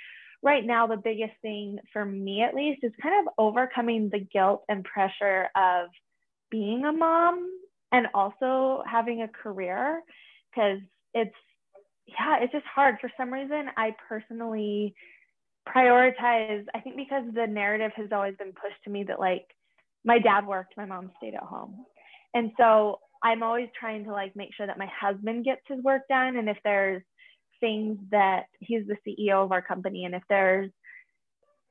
right 0.43 0.65
now, 0.65 0.87
the 0.87 0.97
biggest 0.97 1.33
thing 1.41 1.79
for 1.93 2.03
me, 2.03 2.41
at 2.41 2.55
least, 2.55 2.83
is 2.83 2.91
kind 3.01 3.27
of 3.27 3.33
overcoming 3.37 4.09
the 4.09 4.19
guilt 4.19 4.63
and 4.69 4.83
pressure 4.83 5.49
of 5.55 5.89
being 6.49 6.83
a 6.85 6.91
mom 6.91 7.49
and 7.91 8.07
also 8.13 8.83
having 8.89 9.21
a 9.21 9.27
career 9.27 10.01
because 10.49 10.79
it's, 11.13 11.35
yeah, 12.07 12.37
it's 12.41 12.51
just 12.51 12.65
hard. 12.65 12.95
For 12.99 13.11
some 13.17 13.31
reason, 13.31 13.67
I 13.77 13.95
personally 14.07 14.95
prioritize, 15.67 16.65
I 16.73 16.79
think 16.79 16.95
because 16.95 17.23
the 17.33 17.47
narrative 17.47 17.91
has 17.95 18.09
always 18.11 18.35
been 18.37 18.53
pushed 18.53 18.83
to 18.85 18.89
me 18.89 19.03
that 19.07 19.19
like 19.19 19.45
my 20.03 20.19
dad 20.19 20.47
worked, 20.47 20.75
my 20.77 20.85
mom 20.85 21.11
stayed 21.17 21.35
at 21.35 21.43
home. 21.43 21.85
And 22.33 22.51
so 22.57 22.99
I'm 23.23 23.43
always 23.43 23.69
trying 23.79 24.05
to 24.05 24.11
like 24.11 24.35
make 24.35 24.49
sure 24.55 24.65
that 24.65 24.79
my 24.79 24.89
husband 24.99 25.45
gets 25.45 25.61
his 25.67 25.83
work 25.83 26.03
done. 26.09 26.37
And 26.37 26.49
if 26.49 26.57
there's 26.63 27.03
things 27.61 27.97
that 28.11 28.47
he's 28.59 28.83
the 28.87 28.97
CEO 29.07 29.43
of 29.43 29.51
our 29.53 29.61
company, 29.61 30.03
and 30.03 30.13
if 30.13 30.23
there's, 30.27 30.69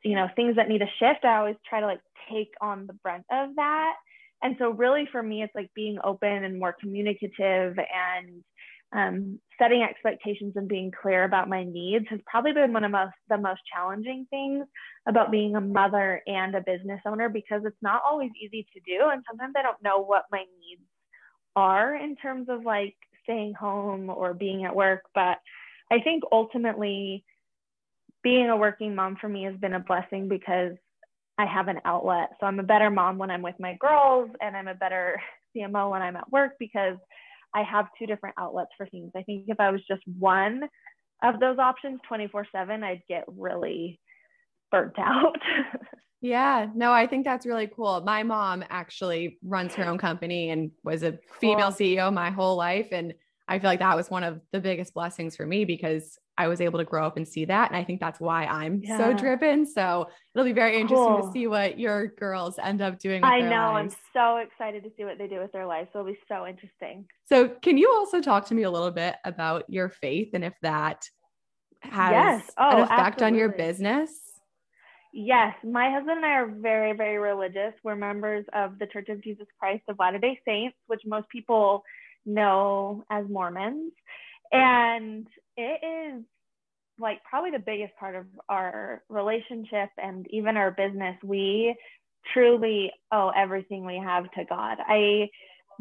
you 0.03 0.15
know, 0.15 0.29
things 0.35 0.57
that 0.57 0.69
need 0.69 0.83
a 0.83 0.91
shift, 0.99 1.25
I 1.25 1.37
always 1.37 1.57
try 1.69 1.81
to 1.81 1.87
like 1.87 2.01
take 2.31 2.53
on 2.61 2.87
the 2.87 2.95
brunt 2.95 3.27
of 3.31 3.57
that. 3.57 3.95
And 4.43 4.57
so, 4.59 4.71
really, 4.71 5.07
for 5.13 5.23
me, 5.23 5.43
it's 5.43 5.55
like 5.55 5.71
being 5.75 5.99
open 6.03 6.45
and 6.45 6.59
more 6.59 6.75
communicative 6.81 7.77
and 7.79 8.43
um, 8.93 9.39
setting 9.59 9.83
expectations 9.83 10.55
and 10.57 10.67
being 10.67 10.91
clear 10.91 11.25
about 11.25 11.49
my 11.49 11.65
needs 11.65 12.07
has 12.11 12.19
probably 12.27 12.53
been 12.53 12.73
one 12.73 12.85
of 12.85 12.91
most, 12.91 13.15
the 13.29 13.39
most 13.39 13.61
challenging 13.73 14.27
things 14.31 14.67
about 15.07 15.31
being 15.31 15.55
a 15.55 15.61
mother 15.61 16.23
and 16.27 16.55
a 16.55 16.61
business 16.61 17.01
owner 17.07 17.29
because 17.29 17.63
it's 17.65 17.77
not 17.83 18.03
always 18.05 18.31
easy 18.41 18.67
to 18.73 18.81
do. 18.81 19.09
And 19.11 19.23
sometimes 19.29 19.55
I 19.57 19.63
don't 19.63 19.83
know 19.83 20.01
what 20.03 20.25
my 20.33 20.45
needs 20.61 20.83
are 21.55 21.95
in 21.95 22.17
terms 22.17 22.49
of 22.49 22.65
like 22.65 22.97
staying 23.23 23.55
home 23.55 24.11
or 24.11 24.35
being 24.35 24.65
at 24.65 24.75
work. 24.75 25.03
But 25.15 25.39
I 25.91 26.01
think 26.01 26.23
ultimately, 26.31 27.25
being 28.23 28.49
a 28.49 28.57
working 28.57 28.95
mom 28.95 29.17
for 29.21 29.29
me 29.29 29.45
has 29.45 29.57
been 29.57 29.75
a 29.75 29.81
blessing 29.81 30.29
because 30.29 30.73
I 31.39 31.47
have 31.47 31.69
an 31.69 31.81
outlet. 31.85 32.31
So 32.39 32.47
I'm 32.47 32.61
a 32.61 32.65
better 32.65 32.91
mom 32.91 33.19
when 33.19 33.31
I'm 33.31 33.43
with 33.43 33.55
my 33.59 33.77
girls, 33.81 34.31
and 34.41 34.57
I'm 34.57 34.69
a 34.69 34.75
better 34.75 35.21
CMO 35.57 35.91
when 35.91 36.03
I'm 36.03 36.17
at 36.17 36.31
work 36.31 36.53
because 36.59 36.97
I 37.55 37.63
have 37.63 37.87
two 37.99 38.07
different 38.07 38.37
outlets 38.39 38.71
for 38.77 38.87
things. 38.87 39.11
I 39.17 39.23
think 39.23 39.47
if 39.49 39.59
I 39.59 39.71
was 39.71 39.81
just 39.89 40.03
one 40.19 40.63
of 41.23 41.41
those 41.41 41.59
options 41.59 42.01
24 42.07 42.47
7, 42.53 42.83
I'd 42.83 43.03
get 43.09 43.25
really 43.27 44.01
burnt 44.71 44.99
out. 44.99 45.37
yeah, 46.21 46.67
no, 46.75 46.93
I 46.93 47.07
think 47.07 47.25
that's 47.25 47.47
really 47.47 47.67
cool. 47.67 48.01
My 48.03 48.23
mom 48.23 48.65
actually 48.71 49.39
runs 49.43 49.75
her 49.75 49.85
own 49.85 49.99
company 49.99 50.51
and 50.51 50.71
was 50.85 51.03
a 51.03 51.19
female 51.41 51.73
cool. 51.73 51.87
CEO 51.87 52.13
my 52.13 52.31
whole 52.31 52.57
life. 52.57 52.89
And 52.93 53.15
I 53.51 53.59
feel 53.59 53.69
like 53.69 53.81
that 53.81 53.97
was 53.97 54.09
one 54.09 54.23
of 54.23 54.41
the 54.53 54.61
biggest 54.61 54.95
blessings 54.95 55.35
for 55.35 55.45
me 55.45 55.65
because 55.65 56.17
I 56.39 56.47
was 56.47 56.61
able 56.61 56.79
to 56.79 56.85
grow 56.85 57.05
up 57.05 57.17
and 57.17 57.27
see 57.27 57.45
that. 57.47 57.69
And 57.69 57.77
I 57.77 57.83
think 57.83 57.99
that's 57.99 58.21
why 58.21 58.45
I'm 58.45 58.81
yeah. 58.83 58.97
so 58.97 59.13
driven. 59.13 59.67
So 59.67 60.09
it'll 60.35 60.45
be 60.45 60.53
very 60.53 60.81
interesting 60.81 61.17
cool. 61.17 61.27
to 61.27 61.33
see 61.33 61.49
what 61.49 61.77
your 61.77 62.07
girls 62.07 62.61
end 62.63 62.81
up 62.81 63.01
doing. 63.01 63.25
I 63.25 63.41
know. 63.41 63.73
Lives. 63.73 63.97
I'm 63.97 63.99
so 64.15 64.37
excited 64.37 64.85
to 64.85 64.91
see 64.97 65.05
what 65.05 65.19
they 65.19 65.27
do 65.27 65.41
with 65.41 65.51
their 65.51 65.67
lives. 65.67 65.89
It'll 65.93 66.07
be 66.07 66.17
so 66.29 66.47
interesting. 66.47 67.07
So, 67.27 67.49
can 67.49 67.77
you 67.77 67.93
also 67.93 68.21
talk 68.21 68.47
to 68.47 68.55
me 68.55 68.63
a 68.63 68.71
little 68.71 68.93
bit 68.93 69.17
about 69.25 69.65
your 69.69 69.89
faith 69.89 70.31
and 70.33 70.45
if 70.45 70.55
that 70.63 71.05
has 71.83 72.13
yes. 72.13 72.51
oh, 72.57 72.71
an 72.71 72.83
effect 72.85 73.01
absolutely. 73.01 73.27
on 73.27 73.35
your 73.35 73.49
business? 73.49 74.11
Yes, 75.13 75.57
my 75.65 75.91
husband 75.91 76.19
and 76.19 76.27
I 76.27 76.35
are 76.35 76.47
very, 76.47 76.93
very 76.93 77.19
religious. 77.19 77.75
We're 77.83 77.97
members 77.97 78.45
of 78.53 78.79
the 78.79 78.87
Church 78.87 79.09
of 79.09 79.21
Jesus 79.23 79.49
Christ 79.59 79.83
of 79.89 79.99
Latter 79.99 80.19
day 80.19 80.39
Saints, 80.47 80.77
which 80.87 81.01
most 81.05 81.29
people 81.29 81.83
know 82.27 83.05
as 83.11 83.25
Mormons. 83.29 83.93
Hmm. 84.53 84.59
And 84.59 85.27
it 85.57 85.81
is 86.19 86.25
like 86.99 87.23
probably 87.25 87.51
the 87.51 87.59
biggest 87.59 87.95
part 87.99 88.15
of 88.15 88.27
our 88.49 89.03
relationship 89.09 89.89
and 89.97 90.27
even 90.31 90.57
our 90.57 90.71
business. 90.71 91.17
We 91.23 91.75
truly 92.35 92.93
owe 93.13 93.31
everything 93.35 93.87
we 93.87 93.97
have 93.97 94.31
to 94.33 94.45
God. 94.49 94.79
I 94.87 95.29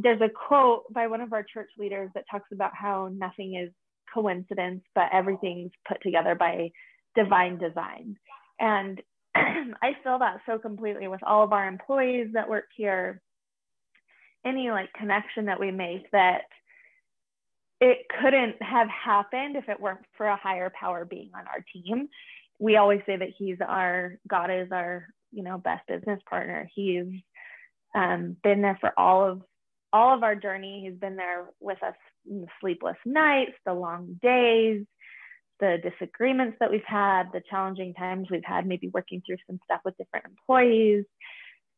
there's 0.01 0.21
a 0.21 0.29
quote 0.29 0.91
by 0.93 1.07
one 1.07 1.19
of 1.19 1.33
our 1.33 1.43
church 1.43 1.69
leaders 1.77 2.09
that 2.15 2.23
talks 2.31 2.47
about 2.53 2.71
how 2.73 3.09
nothing 3.13 3.55
is 3.55 3.69
coincidence, 4.13 4.81
but 4.95 5.09
everything's 5.11 5.71
put 5.87 6.01
together 6.01 6.35
by 6.35 6.69
divine 7.15 7.57
design. 7.57 8.15
And 8.59 9.01
I 9.35 9.91
feel 10.03 10.19
that 10.19 10.39
so 10.45 10.57
completely 10.57 11.07
with 11.07 11.21
all 11.25 11.43
of 11.43 11.53
our 11.53 11.67
employees 11.67 12.29
that 12.33 12.49
work 12.49 12.65
here. 12.75 13.21
Any 14.45 14.71
like 14.71 14.93
connection 14.93 15.45
that 15.45 15.59
we 15.59 15.71
make 15.71 16.09
that 16.11 16.43
it 17.81 17.99
couldn't 18.21 18.61
have 18.61 18.87
happened 18.89 19.55
if 19.55 19.69
it 19.69 19.79
weren't 19.79 20.05
for 20.17 20.27
a 20.27 20.35
higher 20.35 20.71
power 20.77 21.05
being 21.05 21.31
on 21.33 21.45
our 21.47 21.63
team. 21.73 22.09
We 22.59 22.75
always 22.75 23.01
say 23.05 23.15
that 23.15 23.29
he's 23.37 23.57
our 23.65 24.15
God 24.27 24.49
is 24.51 24.71
our 24.71 25.07
you 25.31 25.43
know 25.43 25.57
best 25.57 25.87
business 25.87 26.19
partner. 26.29 26.69
He's 26.73 27.05
um, 27.95 28.35
been 28.43 28.61
there 28.61 28.77
for 28.79 28.97
all 28.97 29.29
of 29.29 29.41
all 29.91 30.15
of 30.15 30.23
our 30.23 30.35
journey. 30.35 30.87
He's 30.87 30.99
been 30.99 31.15
there 31.15 31.45
with 31.59 31.81
us 31.83 31.95
in 32.29 32.41
the 32.41 32.47
sleepless 32.61 32.97
nights, 33.05 33.53
the 33.65 33.73
long 33.73 34.19
days, 34.21 34.85
the 35.59 35.77
disagreements 35.81 36.57
that 36.59 36.71
we've 36.71 36.81
had, 36.85 37.31
the 37.33 37.41
challenging 37.49 37.93
times 37.93 38.27
we've 38.29 38.43
had, 38.45 38.67
maybe 38.67 38.89
working 38.93 39.21
through 39.25 39.37
some 39.47 39.59
stuff 39.65 39.81
with 39.83 39.97
different 39.97 40.25
employees. 40.27 41.05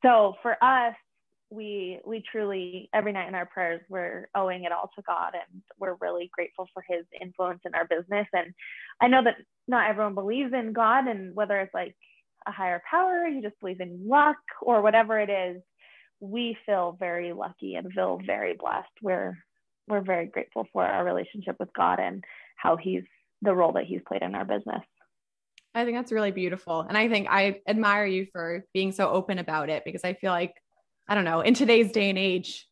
So 0.04 0.36
for 0.42 0.62
us, 0.64 0.96
we 1.52 2.00
we 2.06 2.24
truly 2.32 2.90
every 2.94 3.12
night 3.12 3.28
in 3.28 3.36
our 3.36 3.46
prayers 3.46 3.82
we're 3.90 4.30
owing 4.34 4.64
it 4.64 4.72
all 4.72 4.90
to 4.96 5.02
God 5.06 5.34
and 5.34 5.62
we're 5.78 5.98
really 6.00 6.32
grateful 6.34 6.68
for 6.74 6.84
his 6.88 7.06
influence 7.22 7.60
in 7.66 7.76
our 7.76 7.86
business 7.86 8.28
and 8.34 8.54
I 9.02 9.08
know 9.08 9.24
that 9.24 9.36
not 9.68 9.90
everyone 9.90 10.16
believes 10.16 10.54
in 10.54 10.74
God 10.74 11.08
and 11.08 11.36
whether 11.36 11.60
it's 11.60 11.74
like 11.74 11.96
a 12.48 12.52
higher 12.52 12.82
power 12.90 13.28
you 13.28 13.42
just 13.42 13.60
believe 13.60 13.82
in 13.82 14.08
luck 14.08 14.38
or 14.62 14.82
whatever 14.82 15.20
it 15.20 15.30
is 15.30 15.62
we 16.22 16.58
feel 16.66 16.96
very 16.98 17.34
lucky 17.34 17.76
and 17.76 17.92
feel 17.92 18.20
very 18.26 18.56
blessed 18.56 18.88
we're 19.02 19.38
we're 19.88 20.02
very 20.02 20.28
grateful 20.28 20.66
for 20.72 20.86
our 20.86 21.04
relationship 21.04 21.58
with 21.60 21.74
God 21.74 22.00
and 22.00 22.24
how 22.56 22.78
he's 22.78 23.04
the 23.42 23.54
role 23.54 23.74
that 23.74 23.86
he's 23.86 24.02
played 24.08 24.22
in 24.22 24.36
our 24.36 24.46
business 24.46 24.84
I 25.74 25.86
think 25.86 25.96
that's 25.96 26.12
really 26.12 26.32
beautiful. 26.32 26.82
And 26.82 26.98
I 26.98 27.08
think 27.08 27.28
I 27.30 27.62
admire 27.66 28.06
you 28.06 28.28
for 28.34 28.66
being 28.74 28.92
so 28.92 29.10
open 29.10 29.40
about 29.40 29.70
it 29.70 29.84
because 29.86 30.04
I 30.04 30.14
feel 30.16 30.32
like 30.32 30.54
I 31.12 31.14
don't 31.14 31.26
know, 31.26 31.42
in 31.42 31.54
today's 31.54 31.92
day 31.92 32.10
and 32.10 32.18
age, 32.18 32.66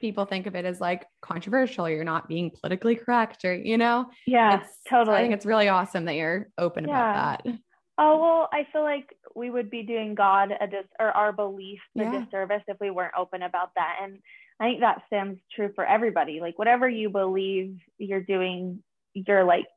people 0.00 0.24
think 0.24 0.48
of 0.48 0.56
it 0.56 0.64
as 0.64 0.80
like 0.80 1.06
controversial. 1.22 1.88
You're 1.88 2.02
not 2.02 2.26
being 2.26 2.50
politically 2.50 2.96
correct 2.96 3.44
or, 3.44 3.54
you 3.54 3.78
know? 3.78 4.06
Yeah, 4.26 4.58
it's, 4.58 4.70
totally. 4.88 5.16
I 5.16 5.20
think 5.20 5.34
it's 5.34 5.46
really 5.46 5.68
awesome 5.68 6.06
that 6.06 6.16
you're 6.16 6.48
open 6.58 6.88
yeah. 6.88 7.10
about 7.12 7.44
that. 7.44 7.58
Oh, 7.96 8.18
well, 8.18 8.48
I 8.52 8.66
feel 8.72 8.82
like 8.82 9.14
we 9.36 9.50
would 9.50 9.70
be 9.70 9.84
doing 9.84 10.16
God 10.16 10.50
a 10.60 10.66
dis 10.66 10.84
or 10.98 11.12
our 11.12 11.32
belief 11.32 11.78
a 11.96 12.02
yeah. 12.02 12.24
disservice 12.24 12.62
if 12.66 12.76
we 12.80 12.90
weren't 12.90 13.14
open 13.16 13.42
about 13.42 13.70
that. 13.76 13.98
And 14.02 14.18
I 14.58 14.64
think 14.64 14.80
that 14.80 15.02
stands 15.06 15.38
true 15.54 15.70
for 15.76 15.86
everybody. 15.86 16.40
Like 16.40 16.58
whatever 16.58 16.88
you 16.88 17.08
believe 17.08 17.76
you're 17.98 18.20
doing, 18.20 18.82
your 19.14 19.44
like 19.44 19.68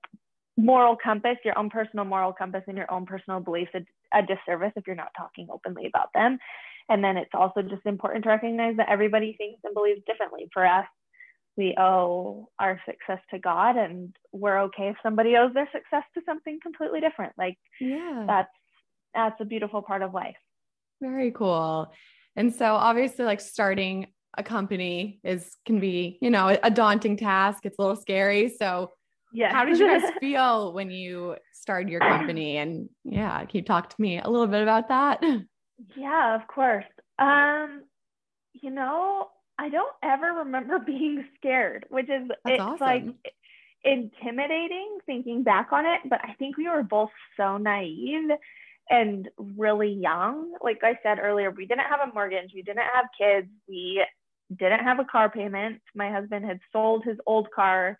moral 0.57 0.95
compass, 0.95 1.37
your 1.45 1.59
own 1.59 1.69
personal 1.69 2.05
moral 2.05 2.33
compass 2.33 2.63
and 2.67 2.75
your 2.75 2.91
own 2.91 3.05
personal 3.05 3.39
beliefs 3.39 3.71
a, 3.75 3.85
a 4.17 4.23
disservice 4.23 4.73
if 4.75 4.87
you're 4.87 4.95
not 4.95 5.11
talking 5.15 5.47
openly 5.51 5.85
about 5.85 6.09
them. 6.15 6.39
And 6.89 7.03
then 7.03 7.17
it's 7.17 7.31
also 7.33 7.61
just 7.61 7.85
important 7.85 8.23
to 8.23 8.29
recognize 8.29 8.77
that 8.77 8.89
everybody 8.89 9.35
thinks 9.37 9.61
and 9.63 9.73
believes 9.73 10.01
differently. 10.05 10.49
For 10.53 10.65
us, 10.65 10.85
we 11.55 11.75
owe 11.77 12.49
our 12.59 12.79
success 12.85 13.23
to 13.31 13.39
God, 13.39 13.77
and 13.77 14.15
we're 14.31 14.59
okay 14.63 14.89
if 14.89 14.95
somebody 15.03 15.35
owes 15.35 15.53
their 15.53 15.69
success 15.71 16.03
to 16.15 16.21
something 16.25 16.59
completely 16.61 16.99
different. 16.99 17.33
Like, 17.37 17.57
yeah, 17.79 18.25
that's 18.27 18.49
that's 19.13 19.39
a 19.39 19.45
beautiful 19.45 19.81
part 19.81 20.01
of 20.01 20.13
life. 20.13 20.35
Very 21.01 21.31
cool. 21.31 21.91
And 22.35 22.53
so, 22.53 22.73
obviously, 22.73 23.25
like 23.25 23.41
starting 23.41 24.07
a 24.37 24.43
company 24.43 25.19
is 25.23 25.55
can 25.65 25.79
be, 25.79 26.17
you 26.21 26.31
know, 26.31 26.57
a 26.61 26.71
daunting 26.71 27.17
task. 27.17 27.65
It's 27.65 27.77
a 27.77 27.81
little 27.81 27.95
scary. 27.95 28.49
So, 28.49 28.91
yeah, 29.31 29.51
how 29.51 29.65
did 29.65 29.77
you 29.77 29.87
guys 29.87 30.11
feel 30.19 30.73
when 30.73 30.89
you 30.89 31.35
started 31.53 31.89
your 31.89 31.99
company? 31.99 32.57
And 32.57 32.89
yeah, 33.03 33.39
can 33.39 33.59
you 33.59 33.61
talk 33.63 33.89
to 33.89 34.01
me 34.01 34.19
a 34.19 34.29
little 34.29 34.47
bit 34.47 34.63
about 34.63 34.89
that? 34.89 35.23
Yeah, 35.95 36.35
of 36.35 36.47
course. 36.47 36.85
Um, 37.19 37.83
you 38.53 38.69
know, 38.69 39.29
I 39.57 39.69
don't 39.69 39.93
ever 40.03 40.39
remember 40.39 40.79
being 40.85 41.25
scared, 41.37 41.85
which 41.89 42.09
is 42.09 42.27
That's 42.27 42.55
it's 42.55 42.61
awesome. 42.61 42.79
like 42.79 43.03
intimidating 43.83 44.97
thinking 45.05 45.43
back 45.43 45.69
on 45.71 45.85
it, 45.85 46.01
but 46.09 46.19
I 46.23 46.33
think 46.33 46.57
we 46.57 46.69
were 46.69 46.83
both 46.83 47.09
so 47.35 47.57
naive 47.57 48.29
and 48.89 49.29
really 49.37 49.91
young. 49.91 50.53
Like 50.61 50.79
I 50.83 50.97
said 51.03 51.19
earlier, 51.19 51.51
we 51.51 51.65
didn't 51.65 51.85
have 51.89 52.07
a 52.07 52.13
mortgage, 52.13 52.51
we 52.53 52.61
didn't 52.61 52.83
have 52.93 53.05
kids, 53.17 53.47
we 53.67 54.03
didn't 54.57 54.83
have 54.83 54.99
a 54.99 55.05
car 55.05 55.29
payment. 55.29 55.81
My 55.95 56.11
husband 56.11 56.45
had 56.45 56.59
sold 56.71 57.03
his 57.03 57.17
old 57.25 57.49
car 57.51 57.97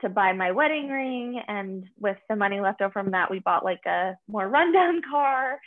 to 0.00 0.08
buy 0.08 0.32
my 0.32 0.50
wedding 0.50 0.88
ring 0.88 1.40
and 1.46 1.84
with 1.98 2.16
the 2.28 2.36
money 2.36 2.60
left 2.60 2.80
over 2.80 2.92
from 2.92 3.10
that 3.10 3.30
we 3.30 3.38
bought 3.38 3.64
like 3.64 3.84
a 3.86 4.16
more 4.28 4.48
rundown 4.48 5.02
car 5.10 5.60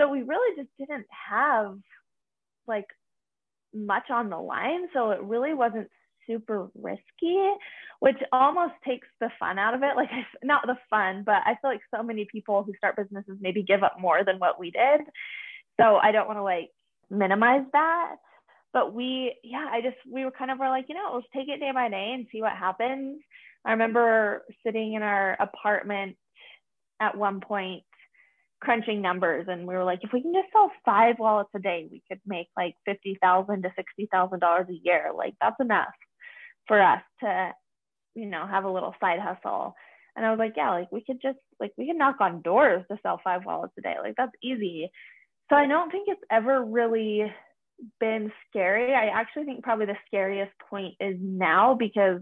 so 0.00 0.08
we 0.08 0.22
really 0.22 0.56
just 0.56 0.70
didn't 0.78 1.06
have 1.28 1.76
like 2.66 2.86
much 3.74 4.10
on 4.10 4.30
the 4.30 4.38
line. 4.38 4.88
So 4.94 5.10
it 5.10 5.22
really 5.22 5.52
wasn't 5.52 5.88
super 6.26 6.70
risky, 6.74 7.50
which 7.98 8.16
almost 8.32 8.74
takes 8.86 9.08
the 9.20 9.30
fun 9.38 9.58
out 9.58 9.74
of 9.74 9.82
it. 9.82 9.96
Like, 9.96 10.10
not 10.42 10.66
the 10.66 10.76
fun, 10.88 11.22
but 11.24 11.42
I 11.44 11.56
feel 11.60 11.70
like 11.70 11.80
so 11.94 12.02
many 12.02 12.26
people 12.30 12.62
who 12.62 12.72
start 12.76 12.96
businesses 12.96 13.36
maybe 13.40 13.62
give 13.62 13.82
up 13.82 14.00
more 14.00 14.24
than 14.24 14.38
what 14.38 14.58
we 14.58 14.70
did. 14.70 15.02
So 15.78 15.96
I 15.96 16.12
don't 16.12 16.26
want 16.26 16.38
to 16.38 16.42
like 16.42 16.70
minimize 17.10 17.66
that. 17.72 18.16
But 18.72 18.94
we, 18.94 19.36
yeah, 19.42 19.66
I 19.70 19.80
just, 19.80 19.96
we 20.10 20.24
were 20.24 20.30
kind 20.30 20.50
of 20.50 20.58
were 20.58 20.68
like, 20.68 20.86
you 20.88 20.94
know, 20.94 21.10
let's 21.14 21.26
take 21.34 21.48
it 21.48 21.58
day 21.58 21.72
by 21.74 21.88
day 21.88 22.12
and 22.14 22.26
see 22.30 22.40
what 22.40 22.52
happens. 22.52 23.20
I 23.64 23.72
remember 23.72 24.44
sitting 24.64 24.94
in 24.94 25.02
our 25.02 25.36
apartment 25.40 26.16
at 27.00 27.16
one 27.16 27.40
point 27.40 27.82
crunching 28.60 29.00
numbers 29.00 29.46
and 29.48 29.66
we 29.66 29.74
were 29.74 29.84
like, 29.84 30.00
if 30.02 30.12
we 30.12 30.22
can 30.22 30.32
just 30.32 30.52
sell 30.52 30.70
five 30.84 31.16
wallets 31.18 31.50
a 31.54 31.58
day, 31.58 31.88
we 31.90 32.02
could 32.08 32.20
make 32.26 32.48
like 32.56 32.74
fifty 32.84 33.18
thousand 33.20 33.62
to 33.62 33.72
sixty 33.76 34.08
thousand 34.12 34.40
dollars 34.40 34.66
a 34.68 34.80
year. 34.84 35.10
Like 35.14 35.34
that's 35.40 35.60
enough 35.60 35.94
for 36.66 36.80
us 36.80 37.02
to, 37.20 37.52
you 38.14 38.26
know, 38.26 38.46
have 38.46 38.64
a 38.64 38.70
little 38.70 38.94
side 39.00 39.20
hustle. 39.20 39.74
And 40.16 40.26
I 40.26 40.30
was 40.30 40.38
like, 40.38 40.54
yeah, 40.56 40.70
like 40.70 40.92
we 40.92 41.02
could 41.04 41.20
just 41.22 41.38
like 41.58 41.72
we 41.78 41.86
could 41.86 41.96
knock 41.96 42.16
on 42.20 42.42
doors 42.42 42.84
to 42.90 42.98
sell 43.02 43.20
five 43.22 43.44
wallets 43.44 43.74
a 43.78 43.82
day. 43.82 43.96
Like 44.02 44.14
that's 44.16 44.32
easy. 44.42 44.90
So 45.48 45.56
I 45.56 45.66
don't 45.66 45.90
think 45.90 46.08
it's 46.08 46.22
ever 46.30 46.64
really 46.64 47.32
been 47.98 48.30
scary. 48.48 48.94
I 48.94 49.06
actually 49.06 49.44
think 49.44 49.64
probably 49.64 49.86
the 49.86 49.96
scariest 50.06 50.52
point 50.68 50.94
is 51.00 51.16
now 51.20 51.74
because 51.74 52.20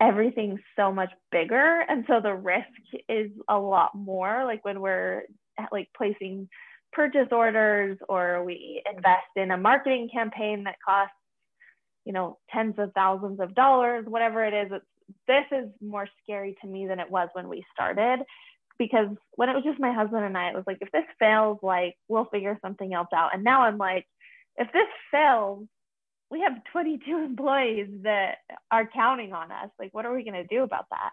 everything's 0.00 0.60
so 0.76 0.92
much 0.92 1.10
bigger 1.30 1.84
and 1.88 2.04
so 2.08 2.20
the 2.20 2.34
risk 2.34 2.66
is 3.08 3.30
a 3.48 3.56
lot 3.56 3.94
more 3.94 4.44
like 4.44 4.64
when 4.64 4.80
we're 4.80 5.22
like 5.72 5.88
placing 5.96 6.48
purchase 6.92 7.28
orders 7.32 7.98
or 8.08 8.44
we 8.44 8.82
invest 8.88 9.26
in 9.36 9.50
a 9.50 9.56
marketing 9.56 10.08
campaign 10.12 10.64
that 10.64 10.76
costs 10.84 11.14
you 12.04 12.12
know 12.12 12.38
tens 12.52 12.74
of 12.78 12.92
thousands 12.92 13.40
of 13.40 13.54
dollars 13.54 14.04
whatever 14.06 14.44
it 14.44 14.54
is 14.54 14.80
this 15.26 15.44
is 15.50 15.68
more 15.82 16.08
scary 16.22 16.56
to 16.60 16.68
me 16.68 16.86
than 16.86 17.00
it 17.00 17.10
was 17.10 17.28
when 17.32 17.48
we 17.48 17.64
started 17.72 18.20
because 18.78 19.08
when 19.34 19.48
it 19.48 19.54
was 19.54 19.64
just 19.64 19.80
my 19.80 19.92
husband 19.92 20.24
and 20.24 20.38
I 20.38 20.50
it 20.50 20.54
was 20.54 20.64
like 20.66 20.78
if 20.80 20.92
this 20.92 21.04
fails 21.18 21.58
like 21.62 21.96
we'll 22.08 22.26
figure 22.26 22.58
something 22.62 22.94
else 22.94 23.08
out 23.14 23.34
and 23.34 23.42
now 23.42 23.62
I'm 23.62 23.78
like 23.78 24.06
if 24.56 24.72
this 24.72 24.88
fails 25.10 25.66
we 26.30 26.40
have 26.40 26.64
22 26.72 27.16
employees 27.18 27.88
that 28.02 28.38
are 28.70 28.88
counting 28.92 29.32
on 29.32 29.52
us. 29.52 29.70
Like, 29.78 29.94
what 29.94 30.04
are 30.04 30.14
we 30.14 30.24
going 30.24 30.34
to 30.34 30.46
do 30.46 30.62
about 30.62 30.86
that? 30.90 31.10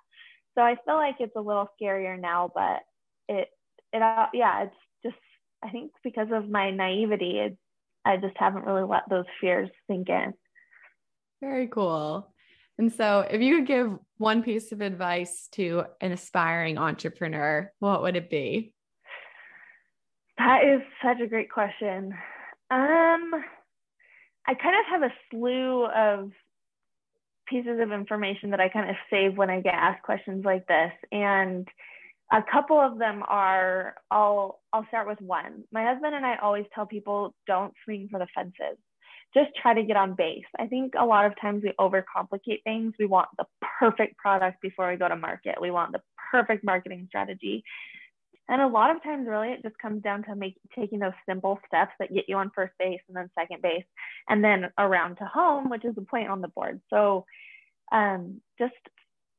So 0.55 0.61
I 0.61 0.75
feel 0.83 0.95
like 0.95 1.15
it's 1.19 1.35
a 1.35 1.41
little 1.41 1.69
scarier 1.79 2.19
now, 2.19 2.51
but 2.53 2.81
it, 3.29 3.47
it, 3.93 4.01
uh, 4.01 4.27
yeah, 4.33 4.63
it's 4.63 4.75
just, 5.03 5.15
I 5.63 5.69
think 5.69 5.91
because 6.03 6.27
of 6.31 6.49
my 6.49 6.71
naivety, 6.71 7.39
it, 7.39 7.57
I 8.05 8.17
just 8.17 8.35
haven't 8.37 8.65
really 8.65 8.83
let 8.83 9.03
those 9.09 9.25
fears 9.39 9.69
sink 9.87 10.09
in. 10.09 10.33
Very 11.41 11.67
cool. 11.67 12.31
And 12.77 12.91
so, 12.91 13.19
if 13.29 13.41
you 13.41 13.57
could 13.57 13.67
give 13.67 13.99
one 14.17 14.41
piece 14.41 14.71
of 14.71 14.81
advice 14.81 15.47
to 15.53 15.83
an 15.99 16.11
aspiring 16.11 16.77
entrepreneur, 16.77 17.71
what 17.79 18.01
would 18.01 18.15
it 18.15 18.29
be? 18.29 18.73
That 20.37 20.63
is 20.63 20.81
such 21.03 21.19
a 21.21 21.27
great 21.27 21.51
question. 21.51 22.13
Um, 22.71 23.31
I 24.47 24.55
kind 24.55 24.75
of 24.79 24.85
have 24.89 25.03
a 25.03 25.13
slew 25.29 25.85
of 25.85 26.31
pieces 27.47 27.79
of 27.79 27.91
information 27.91 28.51
that 28.51 28.59
I 28.59 28.69
kind 28.69 28.89
of 28.89 28.95
save 29.09 29.37
when 29.37 29.49
I 29.49 29.61
get 29.61 29.73
asked 29.73 30.03
questions 30.03 30.43
like 30.45 30.65
this. 30.67 30.91
And 31.11 31.67
a 32.31 32.41
couple 32.49 32.79
of 32.79 32.97
them 32.97 33.23
are 33.27 33.95
I'll 34.09 34.61
I'll 34.71 34.87
start 34.87 35.07
with 35.07 35.19
one. 35.21 35.63
My 35.71 35.83
husband 35.85 36.15
and 36.15 36.25
I 36.25 36.37
always 36.37 36.65
tell 36.73 36.85
people 36.85 37.35
don't 37.45 37.73
swing 37.83 38.07
for 38.09 38.19
the 38.19 38.27
fences. 38.33 38.77
Just 39.33 39.51
try 39.61 39.73
to 39.73 39.83
get 39.83 39.95
on 39.95 40.15
base. 40.15 40.43
I 40.59 40.67
think 40.67 40.93
a 40.97 41.05
lot 41.05 41.25
of 41.25 41.39
times 41.39 41.63
we 41.63 41.73
overcomplicate 41.79 42.63
things. 42.63 42.93
We 42.99 43.05
want 43.05 43.29
the 43.37 43.45
perfect 43.79 44.17
product 44.17 44.61
before 44.61 44.89
we 44.89 44.97
go 44.97 45.07
to 45.07 45.15
market. 45.15 45.55
We 45.61 45.71
want 45.71 45.93
the 45.93 46.01
perfect 46.31 46.63
marketing 46.63 47.05
strategy. 47.07 47.63
And 48.49 48.61
a 48.61 48.67
lot 48.67 48.93
of 48.93 49.01
times, 49.01 49.27
really, 49.29 49.49
it 49.49 49.63
just 49.63 49.77
comes 49.77 50.03
down 50.03 50.23
to 50.23 50.35
make, 50.35 50.57
taking 50.75 50.99
those 50.99 51.13
simple 51.25 51.59
steps 51.65 51.93
that 51.99 52.13
get 52.13 52.25
you 52.27 52.35
on 52.35 52.51
first 52.53 52.73
base 52.77 52.99
and 53.07 53.15
then 53.15 53.29
second 53.39 53.61
base, 53.61 53.85
and 54.27 54.43
then 54.43 54.69
around 54.77 55.15
to 55.17 55.25
home, 55.25 55.69
which 55.69 55.85
is 55.85 55.95
the 55.95 56.01
point 56.01 56.27
on 56.27 56.41
the 56.41 56.49
board. 56.49 56.81
So 56.89 57.25
um, 57.93 58.41
just 58.59 58.73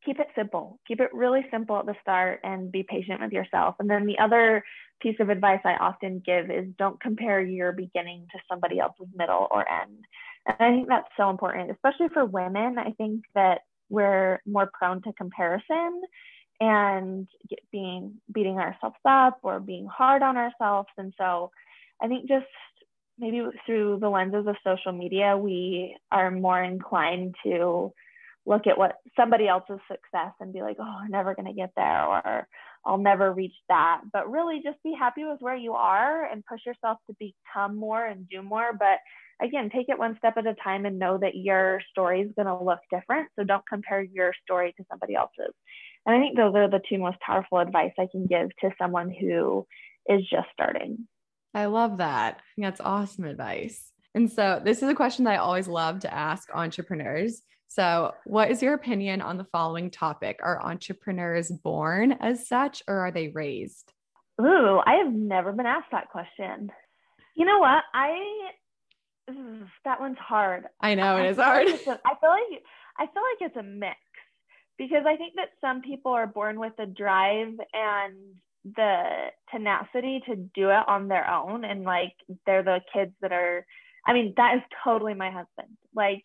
keep 0.05 0.19
it 0.19 0.29
simple. 0.35 0.79
Keep 0.87 1.01
it 1.01 1.15
really 1.15 1.47
simple 1.51 1.79
at 1.79 1.87
the 1.87 1.95
start 2.01 2.41
and 2.45 2.73
be 2.73 2.83
patient 2.83 3.21
with 3.21 3.33
yourself. 3.33 3.77
And 3.79 3.89
then 3.89 4.07
the 4.07 4.19
other 4.19 4.65
piece 5.01 5.17
of 5.21 5.29
advice 5.29 5.61
I 5.65 5.75
often 5.75 6.23
give 6.25 6.51
is 6.51 6.67
don't 6.79 7.01
compare 7.01 7.41
your 7.41 7.73
beginning 7.73 8.27
to 8.33 8.39
somebody 8.49 8.79
else's 8.79 9.09
middle 9.15 9.49
or 9.51 9.65
end. 9.71 10.05
And 10.47 10.57
I 10.59 10.71
think 10.71 10.89
that's 10.89 11.09
so 11.17 11.31
important, 11.31 11.71
especially 11.71 12.09
for 12.13 12.25
women. 12.25 12.79
I 12.79 12.93
think 12.93 13.25
that 13.35 13.61
we're 13.91 14.41
more 14.47 14.71
prone 14.73 15.03
to 15.03 15.13
comparison 15.13 16.03
and 16.61 17.29
being 17.71 18.15
beating 18.33 18.59
ourselves 18.59 18.97
up 19.05 19.39
or 19.43 19.61
being 19.61 19.87
hard 19.87 20.23
on 20.23 20.37
ourselves. 20.37 20.89
And 20.97 21.13
so 21.19 21.51
I 22.01 22.09
think 22.09 22.29
just 22.29 22.47
maybe 23.19 23.43
through 23.67 23.99
the 24.01 24.09
lenses 24.09 24.47
of 24.47 24.57
social 24.65 24.93
media, 24.93 25.37
we 25.37 25.97
are 26.11 26.31
more 26.31 26.63
inclined 26.63 27.35
to 27.45 27.93
look 28.45 28.67
at 28.67 28.79
what 28.79 28.97
somebody 29.17 29.47
else's 29.47 29.79
success 29.89 30.33
and 30.41 30.53
be 30.53 30.63
like, 30.63 30.77
oh, 30.81 30.99
I'm 31.03 31.11
never 31.11 31.35
going 31.35 31.47
to 31.47 31.53
get 31.53 31.71
there 31.77 32.05
or 32.05 32.49
I'll 32.85 32.99
never 32.99 33.33
reach 33.33 33.55
that. 33.69 34.01
But 34.13 34.31
really 34.31 34.61
just 34.65 34.83
be 34.83 34.95
happy 34.99 35.25
with 35.25 35.41
where 35.41 35.57
you 35.57 35.73
are 35.75 36.25
and 36.25 36.45
push 36.45 36.61
yourself 36.67 36.99
to 37.09 37.17
become 37.19 37.77
more 37.77 38.05
and 38.05 38.29
do 38.29 38.43
more. 38.43 38.73
But 38.77 38.99
again, 39.41 39.71
take 39.71 39.89
it 39.89 39.99
one 39.99 40.17
step 40.19 40.37
at 40.37 40.47
a 40.47 40.55
time 40.55 40.87
and 40.87 40.99
know 40.99 41.19
that 41.19 41.37
your 41.37 41.81
story 41.91 42.23
is 42.23 42.33
going 42.35 42.47
to 42.47 42.63
look 42.63 42.81
different. 42.91 43.29
So 43.39 43.45
don't 43.45 43.67
compare 43.69 44.03
your 44.03 44.33
story 44.45 44.75
to 44.77 44.85
somebody 44.91 45.15
else's. 45.15 45.55
And 46.05 46.17
I 46.17 46.19
think 46.19 46.37
those 46.37 46.55
are 46.57 46.69
the 46.69 46.81
two 46.89 46.99
most 46.99 47.21
powerful 47.21 47.59
advice 47.59 47.93
I 47.99 48.09
can 48.11 48.27
give 48.27 48.49
to 48.61 48.71
someone 48.77 49.11
who 49.11 49.67
is 50.09 50.23
just 50.29 50.49
starting. 50.53 51.07
I 51.55 51.67
love 51.67 51.99
that. 51.99 52.41
That's 52.59 52.81
awesome 52.81 53.25
advice. 53.25 53.93
And 54.15 54.31
so, 54.31 54.61
this 54.63 54.83
is 54.83 54.89
a 54.89 54.95
question 54.95 55.25
that 55.25 55.35
I 55.35 55.37
always 55.39 55.69
love 55.69 56.01
to 56.01 56.13
ask 56.13 56.49
entrepreneurs. 56.55 57.43
So, 57.75 58.13
what 58.27 58.51
is 58.51 58.63
your 58.63 58.75
opinion 58.75 59.23
on 59.23 59.39
the 59.39 59.47
following 59.47 59.91
topic? 59.91 60.41
Are 60.43 60.63
entrepreneurs 60.63 61.51
born 61.51 62.13
as 62.13 62.47
such 62.47 62.83
or 62.87 62.99
are 62.99 63.11
they 63.11 63.29
raised? 63.29 63.95
Ooh, 64.43 64.79
I 64.85 64.97
have 64.97 65.11
never 65.11 65.53
been 65.53 65.65
asked 65.65 65.91
that 65.91 66.11
question. 66.11 66.71
You 67.35 67.47
know 67.47 67.61
what? 67.61 67.83
I 67.95 68.51
that 69.87 70.01
one's 70.01 70.19
hard. 70.19 70.65
I 70.83 70.95
know 70.95 71.17
it 71.17 71.23
I 71.23 71.29
is 71.29 71.39
hard. 71.39 71.67
Like 71.67 71.87
a, 71.87 72.01
I 72.05 72.15
feel 72.21 72.29
like 72.29 72.63
I 72.99 73.07
feel 73.07 73.23
like 73.23 73.51
it's 73.51 73.57
a 73.57 73.63
mix 73.63 73.97
because 74.77 75.05
I 75.07 75.17
think 75.17 75.37
that 75.37 75.49
some 75.63 75.81
people 75.81 76.13
are 76.13 76.27
born 76.27 76.61
with 76.61 76.75
the 76.77 76.85
drive 76.85 77.55
and 77.73 78.15
the 78.77 79.31
tenacity 79.51 80.23
to 80.27 80.37
do 80.37 80.69
it 80.69 80.89
on 80.89 81.09
their 81.09 81.27
own 81.27 81.65
and 81.65 81.85
like 81.85 82.13
they're 82.45 82.63
the 82.63 82.83
kids 82.93 83.13
that 83.23 83.33
are 83.33 83.65
I 84.07 84.13
mean 84.13 84.35
that 84.37 84.57
is 84.57 84.63
totally 84.85 85.15
my 85.15 85.31
husband. 85.31 85.79
Like 85.95 86.21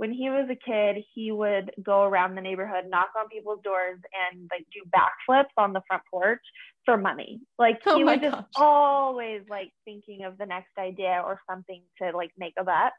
when 0.00 0.12
he 0.12 0.30
was 0.30 0.48
a 0.50 0.56
kid, 0.56 1.04
he 1.14 1.30
would 1.30 1.72
go 1.82 2.04
around 2.04 2.34
the 2.34 2.40
neighborhood, 2.40 2.84
knock 2.88 3.10
on 3.18 3.28
people's 3.28 3.60
doors 3.62 3.98
and 4.32 4.48
like 4.50 4.66
do 4.72 4.80
backflips 4.88 5.52
on 5.58 5.74
the 5.74 5.82
front 5.86 6.02
porch 6.10 6.40
for 6.86 6.96
money. 6.96 7.40
Like 7.58 7.80
oh 7.84 7.98
he 7.98 8.04
was 8.04 8.18
just 8.22 8.42
always 8.56 9.42
like 9.50 9.72
thinking 9.84 10.24
of 10.24 10.38
the 10.38 10.46
next 10.46 10.72
idea 10.78 11.22
or 11.22 11.38
something 11.48 11.82
to 12.00 12.16
like 12.16 12.30
make 12.38 12.54
a 12.58 12.64
buck 12.64 12.94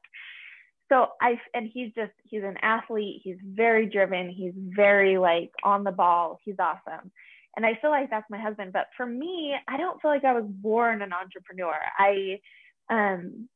so 0.91 1.07
I 1.21 1.39
and 1.53 1.69
he's 1.73 1.91
just 1.95 2.11
he's 2.25 2.43
an 2.43 2.57
athlete. 2.61 3.21
He's 3.23 3.37
very 3.41 3.85
driven. 3.85 4.29
He's 4.29 4.53
very 4.55 5.17
like 5.17 5.51
on 5.63 5.85
the 5.85 5.91
ball. 5.91 6.37
He's 6.43 6.59
awesome. 6.59 7.11
And 7.55 7.65
I 7.65 7.79
feel 7.81 7.91
like 7.91 8.09
that's 8.09 8.29
my 8.29 8.39
husband. 8.39 8.73
But 8.73 8.87
for 8.97 9.05
me, 9.05 9.55
I 9.67 9.77
don't 9.77 10.01
feel 10.01 10.11
like 10.11 10.25
I 10.25 10.33
was 10.33 10.45
born 10.45 11.01
an 11.01 11.13
entrepreneur. 11.13 11.75
I 11.97 12.41
um 12.89 13.47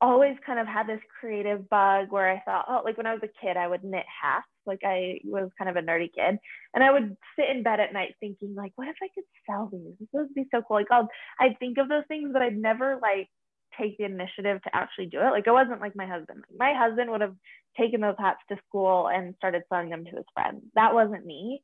always 0.00 0.36
kind 0.44 0.58
of 0.58 0.66
had 0.66 0.86
this 0.86 1.00
creative 1.18 1.68
bug 1.68 2.06
where 2.10 2.30
I 2.30 2.40
thought, 2.44 2.64
oh, 2.68 2.82
like 2.84 2.96
when 2.96 3.06
I 3.06 3.14
was 3.14 3.22
a 3.22 3.46
kid, 3.46 3.56
I 3.56 3.68
would 3.68 3.84
knit 3.84 4.06
hats. 4.22 4.46
Like 4.66 4.80
I 4.84 5.20
was 5.24 5.50
kind 5.58 5.70
of 5.70 5.76
a 5.76 5.86
nerdy 5.86 6.10
kid, 6.14 6.38
and 6.74 6.84
I 6.84 6.92
would 6.92 7.16
sit 7.36 7.50
in 7.54 7.62
bed 7.62 7.80
at 7.80 7.92
night 7.92 8.14
thinking, 8.20 8.54
like, 8.54 8.72
what 8.76 8.88
if 8.88 8.96
I 9.02 9.08
could 9.14 9.24
sell 9.48 9.68
these? 9.72 9.94
This 9.98 10.08
would 10.12 10.34
be 10.34 10.46
so 10.50 10.62
cool. 10.62 10.76
Like, 10.76 10.90
I'll, 10.90 11.08
I'd 11.40 11.58
think 11.58 11.78
of 11.78 11.88
those 11.88 12.04
things, 12.08 12.30
but 12.32 12.42
I'd 12.42 12.56
never 12.56 12.98
like 13.00 13.28
take 13.78 13.98
the 13.98 14.04
initiative 14.04 14.62
to 14.62 14.74
actually 14.74 15.06
do 15.06 15.20
it. 15.20 15.30
Like 15.30 15.46
it 15.46 15.52
wasn't 15.52 15.80
like 15.80 15.96
my 15.96 16.06
husband. 16.06 16.44
my 16.58 16.74
husband 16.74 17.10
would 17.10 17.20
have 17.20 17.36
taken 17.78 18.00
those 18.00 18.16
hats 18.18 18.40
to 18.48 18.56
school 18.68 19.08
and 19.08 19.34
started 19.36 19.62
selling 19.68 19.90
them 19.90 20.04
to 20.04 20.16
his 20.16 20.24
friends. 20.34 20.62
That 20.74 20.94
wasn't 20.94 21.26
me. 21.26 21.62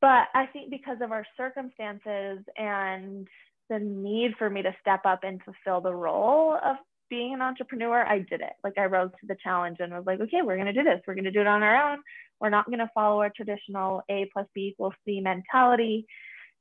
But 0.00 0.28
I 0.34 0.46
think 0.52 0.70
because 0.70 0.98
of 1.00 1.12
our 1.12 1.24
circumstances 1.36 2.38
and 2.56 3.28
the 3.68 3.78
need 3.78 4.32
for 4.38 4.50
me 4.50 4.62
to 4.62 4.74
step 4.80 5.02
up 5.04 5.20
and 5.22 5.40
fulfill 5.42 5.80
the 5.80 5.94
role 5.94 6.54
of 6.54 6.76
being 7.12 7.34
an 7.34 7.42
entrepreneur, 7.42 8.02
I 8.04 8.20
did 8.20 8.40
it. 8.40 8.54
Like 8.64 8.78
I 8.78 8.86
rose 8.86 9.10
to 9.20 9.26
the 9.26 9.36
challenge 9.44 9.76
and 9.80 9.92
was 9.92 10.04
like, 10.06 10.20
okay, 10.20 10.40
we're 10.42 10.56
going 10.56 10.66
to 10.66 10.72
do 10.72 10.82
this. 10.82 11.00
We're 11.06 11.14
going 11.14 11.24
to 11.24 11.30
do 11.30 11.42
it 11.42 11.46
on 11.46 11.62
our 11.62 11.92
own. 11.92 11.98
We're 12.40 12.48
not 12.48 12.66
going 12.66 12.78
to 12.78 12.90
follow 12.94 13.20
a 13.20 13.30
traditional 13.30 14.02
A 14.08 14.28
plus 14.32 14.46
B 14.54 14.72
equals 14.72 14.94
C 15.04 15.20
mentality 15.20 16.06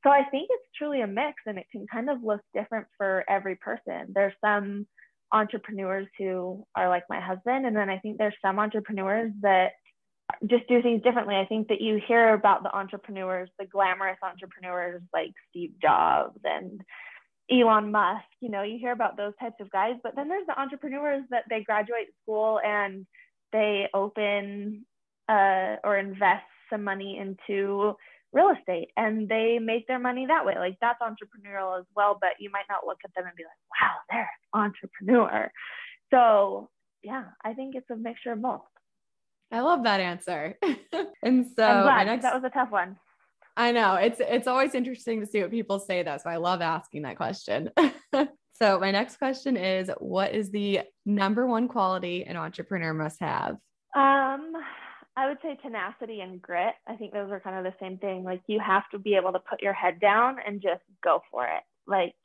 so 0.03 0.09
I 0.09 0.23
think 0.31 0.49
it's 0.51 0.67
truly 0.77 1.01
a 1.01 1.07
mix 1.07 1.35
and 1.45 1.57
it 1.57 1.67
can 1.71 1.85
kind 1.87 2.09
of 2.09 2.23
look 2.23 2.41
different 2.53 2.87
for 2.97 3.23
every 3.29 3.55
person. 3.55 4.07
There's 4.13 4.33
some 4.43 4.87
entrepreneurs 5.31 6.07
who 6.17 6.65
are 6.75 6.89
like 6.89 7.03
my 7.09 7.19
husband, 7.19 7.65
and 7.65 7.75
then 7.75 7.89
I 7.89 7.99
think 7.99 8.17
there's 8.17 8.33
some 8.43 8.59
entrepreneurs 8.59 9.31
that 9.41 9.73
just 10.47 10.67
do 10.67 10.81
things 10.81 11.03
differently. 11.03 11.35
I 11.35 11.45
think 11.45 11.67
that 11.67 11.81
you 11.81 12.01
hear 12.07 12.33
about 12.33 12.63
the 12.63 12.75
entrepreneurs, 12.75 13.49
the 13.59 13.65
glamorous 13.65 14.17
entrepreneurs 14.23 15.01
like 15.13 15.33
Steve 15.49 15.73
Jobs 15.81 16.39
and 16.43 16.81
Elon 17.51 17.91
Musk, 17.91 18.25
you 18.39 18.49
know, 18.49 18.63
you 18.63 18.77
hear 18.79 18.93
about 18.93 19.17
those 19.17 19.33
types 19.39 19.55
of 19.59 19.69
guys, 19.71 19.95
but 20.03 20.15
then 20.15 20.29
there's 20.29 20.47
the 20.47 20.59
entrepreneurs 20.59 21.23
that 21.29 21.43
they 21.49 21.61
graduate 21.61 22.07
school 22.23 22.59
and 22.63 23.05
they 23.51 23.87
open 23.93 24.85
uh, 25.27 25.75
or 25.83 25.97
invest 25.97 26.45
some 26.69 26.83
money 26.83 27.17
into 27.19 27.93
real 28.33 28.51
estate 28.57 28.89
and 28.95 29.27
they 29.27 29.59
make 29.59 29.85
their 29.87 29.99
money 29.99 30.25
that 30.27 30.45
way. 30.45 30.55
Like 30.57 30.77
that's 30.79 31.01
entrepreneurial 31.01 31.77
as 31.77 31.85
well, 31.95 32.17
but 32.19 32.31
you 32.39 32.49
might 32.49 32.65
not 32.69 32.85
look 32.87 32.99
at 33.03 33.13
them 33.15 33.25
and 33.25 33.35
be 33.35 33.43
like, 33.43 33.81
wow, 33.81 33.97
they're 34.09 34.29
an 34.53 34.61
entrepreneur. 34.61 35.51
So 36.11 36.69
yeah, 37.03 37.25
I 37.43 37.53
think 37.53 37.75
it's 37.75 37.89
a 37.89 37.95
mixture 37.95 38.31
of 38.31 38.41
both. 38.41 38.61
I 39.51 39.59
love 39.59 39.83
that 39.83 39.99
answer. 39.99 40.57
and 41.23 41.45
so 41.57 41.63
I'm 41.63 41.83
glad, 41.83 42.07
next, 42.07 42.23
that 42.23 42.33
was 42.33 42.43
a 42.45 42.49
tough 42.49 42.71
one. 42.71 42.95
I 43.61 43.71
know 43.71 43.93
it's 43.93 44.19
it's 44.19 44.47
always 44.47 44.73
interesting 44.73 45.19
to 45.19 45.27
see 45.27 45.39
what 45.39 45.51
people 45.51 45.77
say 45.77 46.01
though. 46.01 46.17
So 46.17 46.31
I 46.31 46.37
love 46.37 46.61
asking 46.61 47.03
that 47.03 47.15
question. 47.15 47.69
so 48.53 48.79
my 48.79 48.89
next 48.89 49.17
question 49.17 49.55
is 49.55 49.91
what 49.99 50.33
is 50.33 50.49
the 50.49 50.81
number 51.05 51.45
one 51.45 51.67
quality 51.67 52.23
an 52.23 52.37
entrepreneur 52.37 52.91
must 52.91 53.19
have? 53.19 53.57
Um 53.95 54.53
I 55.15 55.27
would 55.27 55.37
say 55.43 55.59
tenacity 55.61 56.21
and 56.21 56.41
grit. 56.41 56.73
I 56.87 56.95
think 56.95 57.13
those 57.13 57.29
are 57.29 57.39
kind 57.39 57.55
of 57.55 57.71
the 57.71 57.77
same 57.79 57.99
thing. 57.99 58.23
Like 58.23 58.41
you 58.47 58.59
have 58.59 58.89
to 58.93 58.97
be 58.97 59.13
able 59.13 59.33
to 59.33 59.39
put 59.39 59.61
your 59.61 59.73
head 59.73 59.99
down 59.99 60.37
and 60.43 60.59
just 60.59 60.81
go 61.03 61.21
for 61.29 61.45
it. 61.45 61.61
Like 61.85 62.15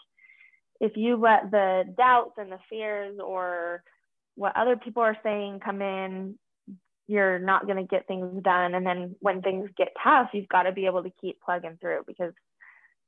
if 0.81 0.97
you 0.97 1.17
let 1.17 1.51
the 1.51 1.85
doubts 1.99 2.39
and 2.39 2.51
the 2.51 2.61
fears 2.71 3.19
or 3.23 3.83
what 4.37 4.57
other 4.57 4.77
people 4.77 5.03
are 5.03 5.19
saying 5.23 5.61
come 5.63 5.83
in, 5.83 6.39
you're 7.07 7.39
not 7.39 7.67
going 7.67 7.77
to 7.77 7.85
get 7.85 8.07
things 8.07 8.43
done. 8.43 8.75
And 8.75 8.85
then 8.85 9.15
when 9.21 9.43
things 9.43 9.71
get 9.77 9.89
tough, 10.03 10.31
you've 10.33 10.49
got 10.49 10.65
to 10.65 10.73
be 10.73 10.87
able 10.87 11.03
to 11.03 11.13
keep 11.21 11.41
plugging 11.41 11.79
through 11.81 12.01
because, 12.07 12.33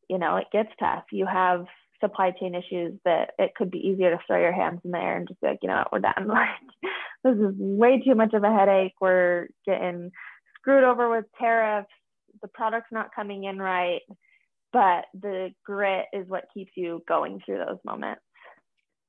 you 0.09 0.19
know, 0.19 0.37
it 0.37 0.47
gets 0.53 0.71
tough. 0.79 1.05
You 1.11 1.27
have 1.27 1.67
supply 2.01 2.31
chain 2.31 2.55
issues 2.55 2.99
that 3.05 3.31
it 3.39 3.55
could 3.57 3.71
be 3.71 3.79
easier 3.79 4.11
to 4.11 4.21
throw 4.27 4.41
your 4.41 4.53
hands 4.53 4.81
in 4.85 4.93
the 4.93 4.99
air 4.99 5.17
and 5.17 5.27
just 5.27 5.41
be 5.41 5.49
like, 5.49 5.59
you 5.63 5.69
know 5.69 5.85
what, 5.91 5.93
we're 5.93 5.99
done. 6.01 6.29
Like, 7.25 7.35
this 7.35 7.35
is 7.35 7.55
way 7.59 8.01
too 8.01 8.15
much 8.15 8.33
of 8.33 8.45
a 8.45 8.53
headache. 8.53 8.95
We're 9.01 9.49
getting 9.67 10.13
screwed 10.57 10.85
over 10.85 11.11
with 11.11 11.25
tariffs. 11.37 11.89
The 12.41 12.49
product's 12.49 12.93
not 12.93 13.15
coming 13.15 13.45
in 13.45 13.59
right. 13.59 14.03
But 14.73 15.07
the 15.21 15.51
grit 15.65 16.07
is 16.13 16.29
what 16.29 16.45
keeps 16.55 16.73
you 16.77 17.03
going 17.09 17.41
through 17.45 17.59
those 17.59 17.79
moments. 17.85 18.23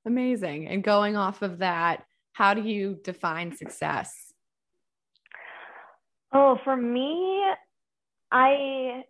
Amazing. 0.05 0.67
And 0.67 0.83
going 0.83 1.15
off 1.15 1.43
of 1.43 1.59
that, 1.59 2.05
how 2.33 2.53
do 2.53 2.61
you 2.61 2.97
define 3.03 3.55
success? 3.55 4.28
Oh, 6.31 6.57
for 6.63 6.75
me, 6.75 7.43
I 8.31 9.03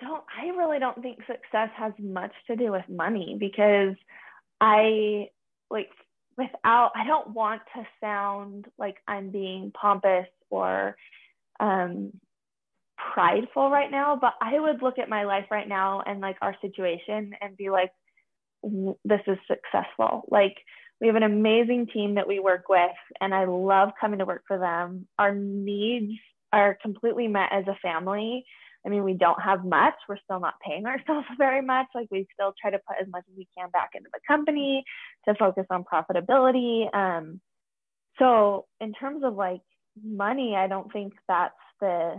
don't 0.00 0.24
I 0.36 0.48
really 0.48 0.78
don't 0.78 1.00
think 1.02 1.18
success 1.20 1.70
has 1.76 1.92
much 1.98 2.32
to 2.46 2.56
do 2.56 2.72
with 2.72 2.84
money 2.88 3.36
because 3.38 3.94
I 4.60 5.28
like 5.70 5.90
without 6.36 6.92
I 6.94 7.04
don't 7.06 7.34
want 7.34 7.62
to 7.74 7.86
sound 8.00 8.66
like 8.78 8.96
I'm 9.06 9.30
being 9.30 9.72
pompous 9.78 10.26
or 10.50 10.96
um 11.60 12.12
prideful 13.14 13.70
right 13.70 13.90
now, 13.90 14.16
but 14.20 14.34
I 14.40 14.58
would 14.58 14.82
look 14.82 14.98
at 14.98 15.08
my 15.08 15.24
life 15.24 15.46
right 15.50 15.68
now 15.68 16.02
and 16.04 16.20
like 16.20 16.36
our 16.42 16.56
situation 16.60 17.32
and 17.40 17.56
be 17.56 17.70
like 17.70 17.92
this 19.04 19.20
is 19.26 19.38
successful. 19.46 20.24
Like 20.30 20.56
we 21.00 21.06
have 21.06 21.16
an 21.16 21.22
amazing 21.22 21.86
team 21.92 22.16
that 22.16 22.26
we 22.26 22.40
work 22.40 22.68
with 22.68 22.90
and 23.20 23.34
I 23.34 23.44
love 23.44 23.90
coming 24.00 24.18
to 24.18 24.24
work 24.24 24.42
for 24.48 24.58
them. 24.58 25.06
Our 25.18 25.34
needs 25.34 26.18
are 26.52 26.78
completely 26.80 27.28
met 27.28 27.50
as 27.52 27.66
a 27.66 27.78
family. 27.82 28.44
I 28.86 28.90
mean, 28.90 29.04
we 29.04 29.14
don't 29.14 29.40
have 29.42 29.64
much. 29.64 29.94
We're 30.08 30.18
still 30.24 30.40
not 30.40 30.54
paying 30.64 30.86
ourselves 30.86 31.26
very 31.36 31.62
much. 31.62 31.86
Like 31.94 32.08
we 32.10 32.26
still 32.32 32.54
try 32.60 32.70
to 32.70 32.78
put 32.78 32.96
as 33.00 33.08
much 33.10 33.24
as 33.30 33.36
we 33.36 33.48
can 33.56 33.70
back 33.70 33.90
into 33.94 34.08
the 34.12 34.20
company 34.26 34.84
to 35.26 35.34
focus 35.34 35.66
on 35.70 35.84
profitability. 35.84 36.94
Um, 36.94 37.40
so 38.18 38.66
in 38.80 38.92
terms 38.92 39.22
of 39.24 39.34
like 39.34 39.60
money, 40.02 40.54
I 40.56 40.66
don't 40.66 40.92
think 40.92 41.14
that's 41.26 41.54
the 41.80 42.16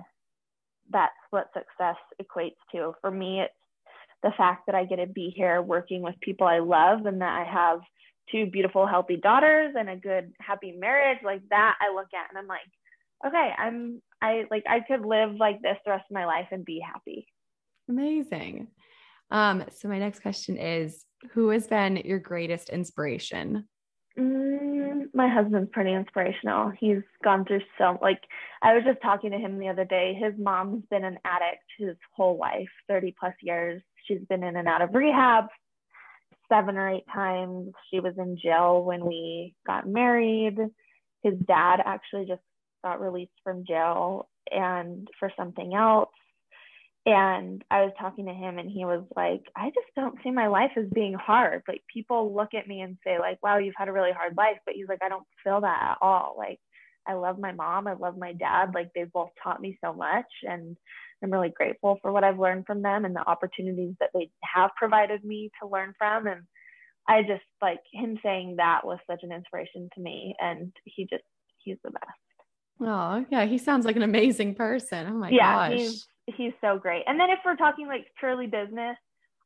that's 0.92 1.14
what 1.30 1.52
success 1.54 1.98
equates 2.22 2.58
to. 2.72 2.94
For 3.02 3.12
me, 3.12 3.42
it's 3.42 3.54
the 4.24 4.32
fact 4.38 4.66
that 4.66 4.76
I 4.76 4.86
get 4.86 4.98
to 4.98 5.06
be 5.06 5.32
here 5.36 5.62
working 5.62 6.02
with 6.02 6.16
people 6.20 6.48
I 6.48 6.60
love 6.60 7.06
and 7.06 7.22
that 7.22 7.40
I 7.40 7.44
have 7.44 7.80
two 8.32 8.48
beautiful, 8.48 8.88
healthy 8.88 9.18
daughters 9.18 9.76
and 9.78 9.90
a 9.90 9.96
good, 9.96 10.34
happy 10.40 10.72
marriage. 10.72 11.20
Like 11.24 11.42
that, 11.50 11.76
I 11.80 11.94
look 11.94 12.08
at 12.14 12.30
and 12.30 12.38
I'm 12.38 12.48
like, 12.48 12.60
okay, 13.26 13.52
I'm 13.58 14.02
I 14.22 14.46
like 14.52 14.64
I 14.68 14.82
could 14.82 15.06
live 15.06 15.36
like 15.36 15.62
this 15.62 15.78
the 15.86 15.92
rest 15.92 16.06
of 16.10 16.14
my 16.14 16.26
life 16.26 16.48
and 16.52 16.66
be 16.66 16.80
happy. 16.80 17.28
Amazing. 17.90 18.68
Um, 19.32 19.64
so 19.72 19.88
my 19.88 20.00
next 20.00 20.22
question 20.22 20.58
is 20.58 21.06
who 21.32 21.50
has 21.50 21.68
been 21.68 21.98
your 21.98 22.20
greatest 22.20 22.70
inspiration? 22.70 23.68
Mm, 24.18 25.06
my 25.14 25.28
husband's 25.28 25.70
pretty 25.72 25.94
inspirational. 25.94 26.72
He's 26.78 27.04
gone 27.24 27.46
through 27.46 27.62
so 27.78 27.98
like 28.02 28.22
I 28.62 28.74
was 28.74 28.84
just 28.84 29.02
talking 29.02 29.32
to 29.32 29.38
him 29.38 29.60
the 29.60 29.70
other 29.70 29.86
day. 29.86 30.18
His 30.20 30.34
mom's 30.38 30.84
been 30.90 31.06
an 31.06 31.18
addict 31.26 31.64
his 31.78 31.96
whole 32.16 32.38
life, 32.38 32.70
30 32.88 33.16
plus 33.20 33.34
years. 33.42 33.82
She's 34.06 34.22
been 34.28 34.44
in 34.44 34.56
and 34.56 34.68
out 34.68 34.82
of 34.82 34.94
rehab 34.94 35.46
seven 36.52 36.78
or 36.78 36.90
eight 36.90 37.06
times. 37.14 37.72
She 37.90 38.00
was 38.00 38.16
in 38.18 38.38
jail 38.38 38.84
when 38.84 39.06
we 39.06 39.56
got 39.66 39.88
married. 39.88 40.58
His 41.24 41.36
dad 41.48 41.80
actually 41.86 42.26
just 42.26 42.42
got 42.84 43.02
released 43.02 43.32
from 43.44 43.66
jail 43.66 44.28
and 44.52 45.08
for 45.20 45.32
something 45.38 45.74
else. 45.74 46.10
And 47.06 47.64
I 47.72 47.84
was 47.84 47.94
talking 48.00 48.26
to 48.26 48.34
him 48.34 48.60
and 48.60 48.70
he 48.70 48.86
was 48.86 49.04
like, 49.16 49.42
I 49.56 49.68
just 49.68 49.88
don't 49.96 50.20
see 50.24 50.32
my 50.32 50.48
life 50.48 50.72
as 50.78 50.86
being 50.94 51.14
hard. 51.14 51.64
Like 51.68 51.82
people 51.92 52.36
look 52.36 52.54
at 52.54 52.68
me 52.68 52.82
and 52.82 52.98
say, 53.04 53.18
like, 53.20 53.42
wow, 53.42 53.58
you've 53.58 53.76
had 53.78 53.88
a 53.88 53.94
really 53.94 54.12
hard 54.12 54.36
life. 54.38 54.58
But 54.66 54.76
he's 54.76 54.88
like, 54.88 55.00
I 55.02 55.10
don't 55.10 55.26
feel 55.44 55.62
that 55.62 55.92
at 55.92 55.98
all. 56.02 56.36
Like 56.38 56.60
I 57.08 57.14
love 57.14 57.40
my 57.40 57.52
mom, 57.52 57.88
I 57.88 57.94
love 57.94 58.18
my 58.18 58.34
dad. 58.34 58.74
Like 58.76 58.92
they've 58.94 59.12
both 59.12 59.30
taught 59.42 59.62
me 59.62 59.80
so 59.84 59.94
much. 59.94 60.26
And 60.44 60.78
I'm 61.24 61.32
really 61.32 61.50
grateful 61.50 61.98
for 62.02 62.12
what 62.12 62.24
I've 62.24 62.40
learned 62.40 62.66
from 62.66 62.82
them 62.82 63.06
and 63.06 63.16
the 63.16 63.28
opportunities 63.28 63.96
that 64.00 64.12
they 64.14 64.30
have 64.44 64.72
provided 64.78 65.24
me 65.24 65.52
to 65.62 65.68
learn 65.68 65.94
from. 65.98 66.28
And 66.28 66.42
I 67.08 67.22
just 67.22 67.44
like 67.62 67.80
him 67.92 68.20
saying 68.22 68.58
that 68.58 68.86
was 68.86 69.00
such 69.10 69.24
an 69.24 69.32
inspiration 69.32 69.90
to 69.96 70.02
me. 70.02 70.36
And 70.40 70.74
he 70.84 71.06
just, 71.06 71.24
he's 71.58 71.78
the 71.84 71.92
best. 71.92 72.29
Oh, 72.82 73.26
yeah. 73.30 73.46
He 73.46 73.58
sounds 73.58 73.86
like 73.86 73.96
an 73.96 74.04
amazing 74.04 74.56
person. 74.56 75.08
Oh 75.08 75.14
my 75.14 75.30
yeah, 75.30 75.70
gosh. 75.70 75.80
He's, 75.80 76.08
he's 76.28 76.54
so 76.62 76.78
great. 76.78 77.04
And 77.08 77.20
then 77.20 77.30
if 77.30 77.40
we're 77.46 77.56
talking 77.56 77.88
like 77.88 78.06
purely 78.20 78.48
business, 78.48 78.98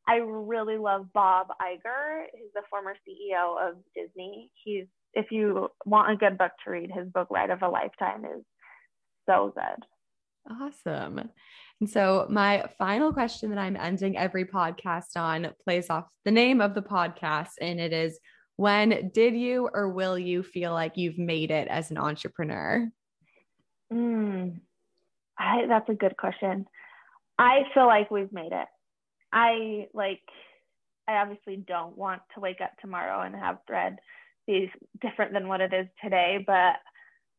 I 0.08 0.16
really 0.16 0.78
love 0.78 1.08
Bob 1.14 1.48
Iger. 1.62 2.26
He's 2.34 2.52
the 2.54 2.62
former 2.70 2.94
CEO 3.08 3.70
of 3.70 3.76
Disney. 3.96 4.52
He's, 4.64 4.86
if 5.14 5.28
you 5.32 5.70
want 5.86 6.12
a 6.12 6.16
good 6.16 6.38
book 6.38 6.52
to 6.64 6.72
read, 6.72 6.92
his 6.92 7.08
book, 7.10 7.28
Ride 7.30 7.52
of 7.52 7.62
a 7.62 7.70
Lifetime, 7.70 8.26
is 8.26 8.44
so 9.30 9.54
good. 9.56 9.86
Awesome. 10.62 11.30
And 11.80 11.90
so, 11.90 12.28
my 12.30 12.66
final 12.78 13.14
question 13.14 13.50
that 13.50 13.60
I'm 13.60 13.78
ending 13.78 14.18
every 14.18 14.46
podcast 14.46 15.16
on 15.16 15.50
plays 15.64 15.90
off 15.90 16.06
the 16.26 16.32
name 16.32 16.62
of 16.62 16.76
the 16.76 16.82
podcast, 16.82 17.52
and 17.62 17.80
it 17.80 17.94
is 17.94 18.20
When 18.58 19.12
did 19.14 19.36
you 19.36 19.70
or 19.74 19.90
will 19.90 20.20
you 20.20 20.44
feel 20.44 20.74
like 20.74 20.98
you've 20.98 21.18
made 21.18 21.52
it 21.52 21.68
as 21.70 21.92
an 21.92 21.98
entrepreneur? 21.98 22.90
Mm, 23.94 24.60
I, 25.38 25.66
that's 25.68 25.90
a 25.90 25.94
good 25.94 26.18
question. 26.18 26.66
I 27.38 27.64
feel 27.74 27.86
like 27.86 28.10
we've 28.10 28.34
made 28.34 28.52
it. 28.52 28.68
I 29.32 29.88
like, 29.94 30.22
I 31.08 31.16
obviously 31.16 31.58
don't 31.58 31.98
want 31.98 32.22
to 32.34 32.40
wake 32.40 32.62
up 32.62 32.72
tomorrow 32.82 33.22
and 33.22 33.36
have 33.36 33.58
thread 33.68 33.98
be 34.48 34.72
different 35.02 35.34
than 35.34 35.48
what 35.48 35.62
it 35.62 35.74
is 35.74 35.88
today, 36.02 36.44
but 36.46 36.76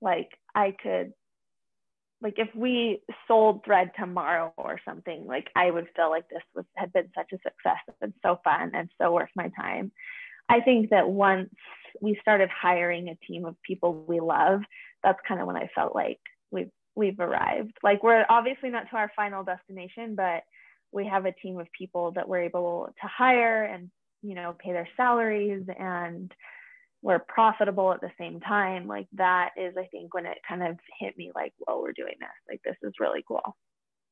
like 0.00 0.30
I 0.54 0.74
could, 0.82 1.12
like 2.22 2.34
if 2.38 2.48
we 2.54 3.02
sold 3.28 3.64
thread 3.64 3.90
tomorrow 3.98 4.52
or 4.56 4.80
something, 4.84 5.26
like 5.26 5.48
I 5.54 5.70
would 5.70 5.88
feel 5.94 6.10
like 6.10 6.28
this 6.28 6.42
was 6.54 6.64
had 6.76 6.92
been 6.92 7.10
such 7.14 7.32
a 7.32 7.36
success. 7.36 7.78
Been 8.00 8.14
so 8.24 8.40
fun 8.42 8.72
and 8.74 8.88
so 9.00 9.12
worth 9.12 9.30
my 9.36 9.50
time. 9.60 9.92
I 10.48 10.60
think 10.60 10.90
that 10.90 11.08
once 11.08 11.50
we 12.00 12.18
started 12.20 12.48
hiring 12.48 13.08
a 13.08 13.26
team 13.26 13.44
of 13.44 13.60
people 13.62 14.04
we 14.06 14.20
love, 14.20 14.62
that's 15.02 15.18
kind 15.26 15.40
of 15.40 15.46
when 15.46 15.56
I 15.56 15.70
felt 15.74 15.94
like 15.94 16.20
we've 16.96 17.18
arrived. 17.20 17.76
Like 17.82 18.02
we're 18.02 18.24
obviously 18.28 18.70
not 18.70 18.90
to 18.90 18.96
our 18.96 19.10
final 19.16 19.44
destination, 19.44 20.14
but 20.14 20.42
we 20.92 21.06
have 21.06 21.26
a 21.26 21.32
team 21.32 21.58
of 21.58 21.66
people 21.76 22.12
that 22.12 22.28
we're 22.28 22.44
able 22.44 22.88
to 23.00 23.08
hire 23.08 23.64
and 23.64 23.90
you 24.22 24.34
know 24.34 24.54
pay 24.58 24.72
their 24.72 24.88
salaries 24.96 25.64
and 25.78 26.32
we're 27.02 27.18
profitable 27.18 27.92
at 27.92 28.00
the 28.00 28.10
same 28.18 28.40
time. 28.40 28.86
Like 28.86 29.06
that 29.14 29.50
is 29.56 29.74
I 29.76 29.86
think 29.86 30.14
when 30.14 30.26
it 30.26 30.38
kind 30.48 30.62
of 30.62 30.78
hit 30.98 31.16
me 31.18 31.32
like, 31.34 31.52
whoa, 31.58 31.80
we're 31.80 31.92
doing 31.92 32.14
this. 32.18 32.28
Like 32.48 32.62
this 32.64 32.76
is 32.82 32.94
really 32.98 33.24
cool. 33.28 33.56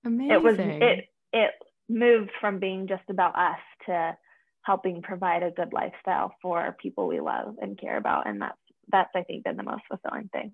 Amazing. 0.05 0.33
It 0.33 0.43
was 0.43 0.57
it 0.59 1.05
it 1.33 1.51
moved 1.89 2.31
from 2.41 2.59
being 2.59 2.87
just 2.89 3.09
about 3.09 3.37
us 3.37 3.61
to 3.87 4.17
helping 4.65 5.03
provide 5.03 5.43
a 5.43 5.51
good 5.51 5.73
lifestyle 5.73 6.35
for 6.43 6.77
people 6.81 7.09
we 7.09 7.21
love 7.21 7.55
and 7.61 7.81
care 7.81 7.97
about. 7.97 8.29
And 8.29 8.43
that's 8.43 8.59
that's 8.91 9.11
I 9.15 9.23
think 9.23 9.45
been 9.45 9.57
the 9.57 9.63
most 9.63 9.83
fulfilling 9.89 10.29
thing. 10.29 10.53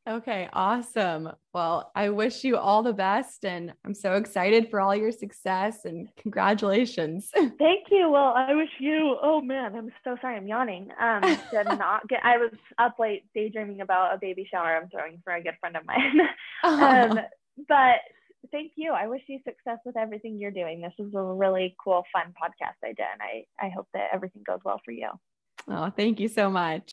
Okay, 0.08 0.48
awesome. 0.52 1.32
Well, 1.52 1.90
I 1.96 2.10
wish 2.10 2.44
you 2.44 2.56
all 2.56 2.84
the 2.84 2.92
best 2.92 3.44
and 3.44 3.72
I'm 3.84 3.94
so 3.94 4.12
excited 4.12 4.70
for 4.70 4.80
all 4.80 4.94
your 4.94 5.10
success 5.10 5.84
and 5.84 6.08
congratulations. 6.16 7.30
Thank 7.34 7.86
you. 7.90 8.08
Well, 8.08 8.32
I 8.36 8.54
wish 8.54 8.68
you, 8.78 9.16
oh 9.20 9.40
man, 9.40 9.74
I'm 9.74 9.90
so 10.04 10.16
sorry, 10.20 10.36
I'm 10.36 10.46
yawning. 10.46 10.90
Um, 11.00 11.22
did 11.50 11.66
not 11.66 12.06
get, 12.06 12.20
I 12.22 12.38
was 12.38 12.52
up 12.78 13.00
late 13.00 13.24
daydreaming 13.34 13.80
about 13.80 14.14
a 14.14 14.18
baby 14.18 14.46
shower 14.48 14.76
I'm 14.76 14.88
throwing 14.90 15.20
for 15.24 15.34
a 15.34 15.42
good 15.42 15.56
friend 15.58 15.76
of 15.76 15.84
mine. 15.84 16.20
um, 16.64 17.18
but 17.66 17.96
thank 18.50 18.72
you. 18.76 18.92
I 18.92 19.06
wish 19.06 19.22
you 19.26 19.38
success 19.44 19.78
with 19.84 19.96
everything 19.96 20.38
you're 20.38 20.50
doing. 20.50 20.80
This 20.80 20.92
is 20.98 21.14
a 21.14 21.22
really 21.22 21.76
cool, 21.82 22.04
fun 22.12 22.34
podcast 22.40 22.76
I 22.84 22.88
did. 22.88 23.06
And 23.12 23.22
I, 23.22 23.64
I 23.64 23.68
hope 23.70 23.88
that 23.94 24.08
everything 24.12 24.42
goes 24.46 24.60
well 24.64 24.80
for 24.84 24.92
you. 24.92 25.08
Oh, 25.68 25.90
thank 25.90 26.20
you 26.20 26.28
so 26.28 26.50
much. 26.50 26.92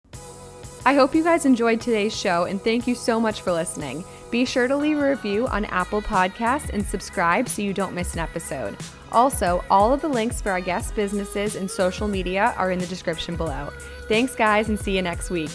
I 0.86 0.95
hope 0.95 1.16
you 1.16 1.24
guys 1.24 1.45
enjoyed 1.45 1.80
today's 1.80 2.16
show 2.16 2.43
and 2.43 2.62
thank 2.62 2.88
you 2.88 2.95
so 2.95 3.18
much 3.18 3.41
for 3.41 3.54
listening. 3.54 4.04
Be 4.32 4.43
sure 4.43 4.68
to 4.68 4.76
leave 4.76 4.99
a 4.99 5.10
review 5.10 5.47
on 5.47 5.64
Apple 5.66 6.01
Podcasts 6.01 6.72
and 6.72 6.86
subscribe 6.86 7.47
so 7.47 7.62
you 7.62 7.74
don't 7.74 7.93
miss 7.93 8.14
an 8.14 8.20
episode. 8.20 8.76
Also, 9.14 9.64
all 9.70 9.93
of 9.93 10.01
the 10.01 10.10
links 10.10 10.41
for 10.41 10.51
our 10.51 10.60
guest 10.60 10.93
businesses 10.93 11.56
and 11.56 11.72
social 11.72 12.08
media 12.08 12.54
are 12.58 12.72
in 12.72 12.80
the 12.80 12.88
description 12.88 13.38
below. 13.38 13.72
Thanks, 14.10 14.36
guys, 14.36 14.68
and 14.68 14.78
see 14.78 14.95
you 14.95 15.01
next 15.01 15.30
week. 15.30 15.51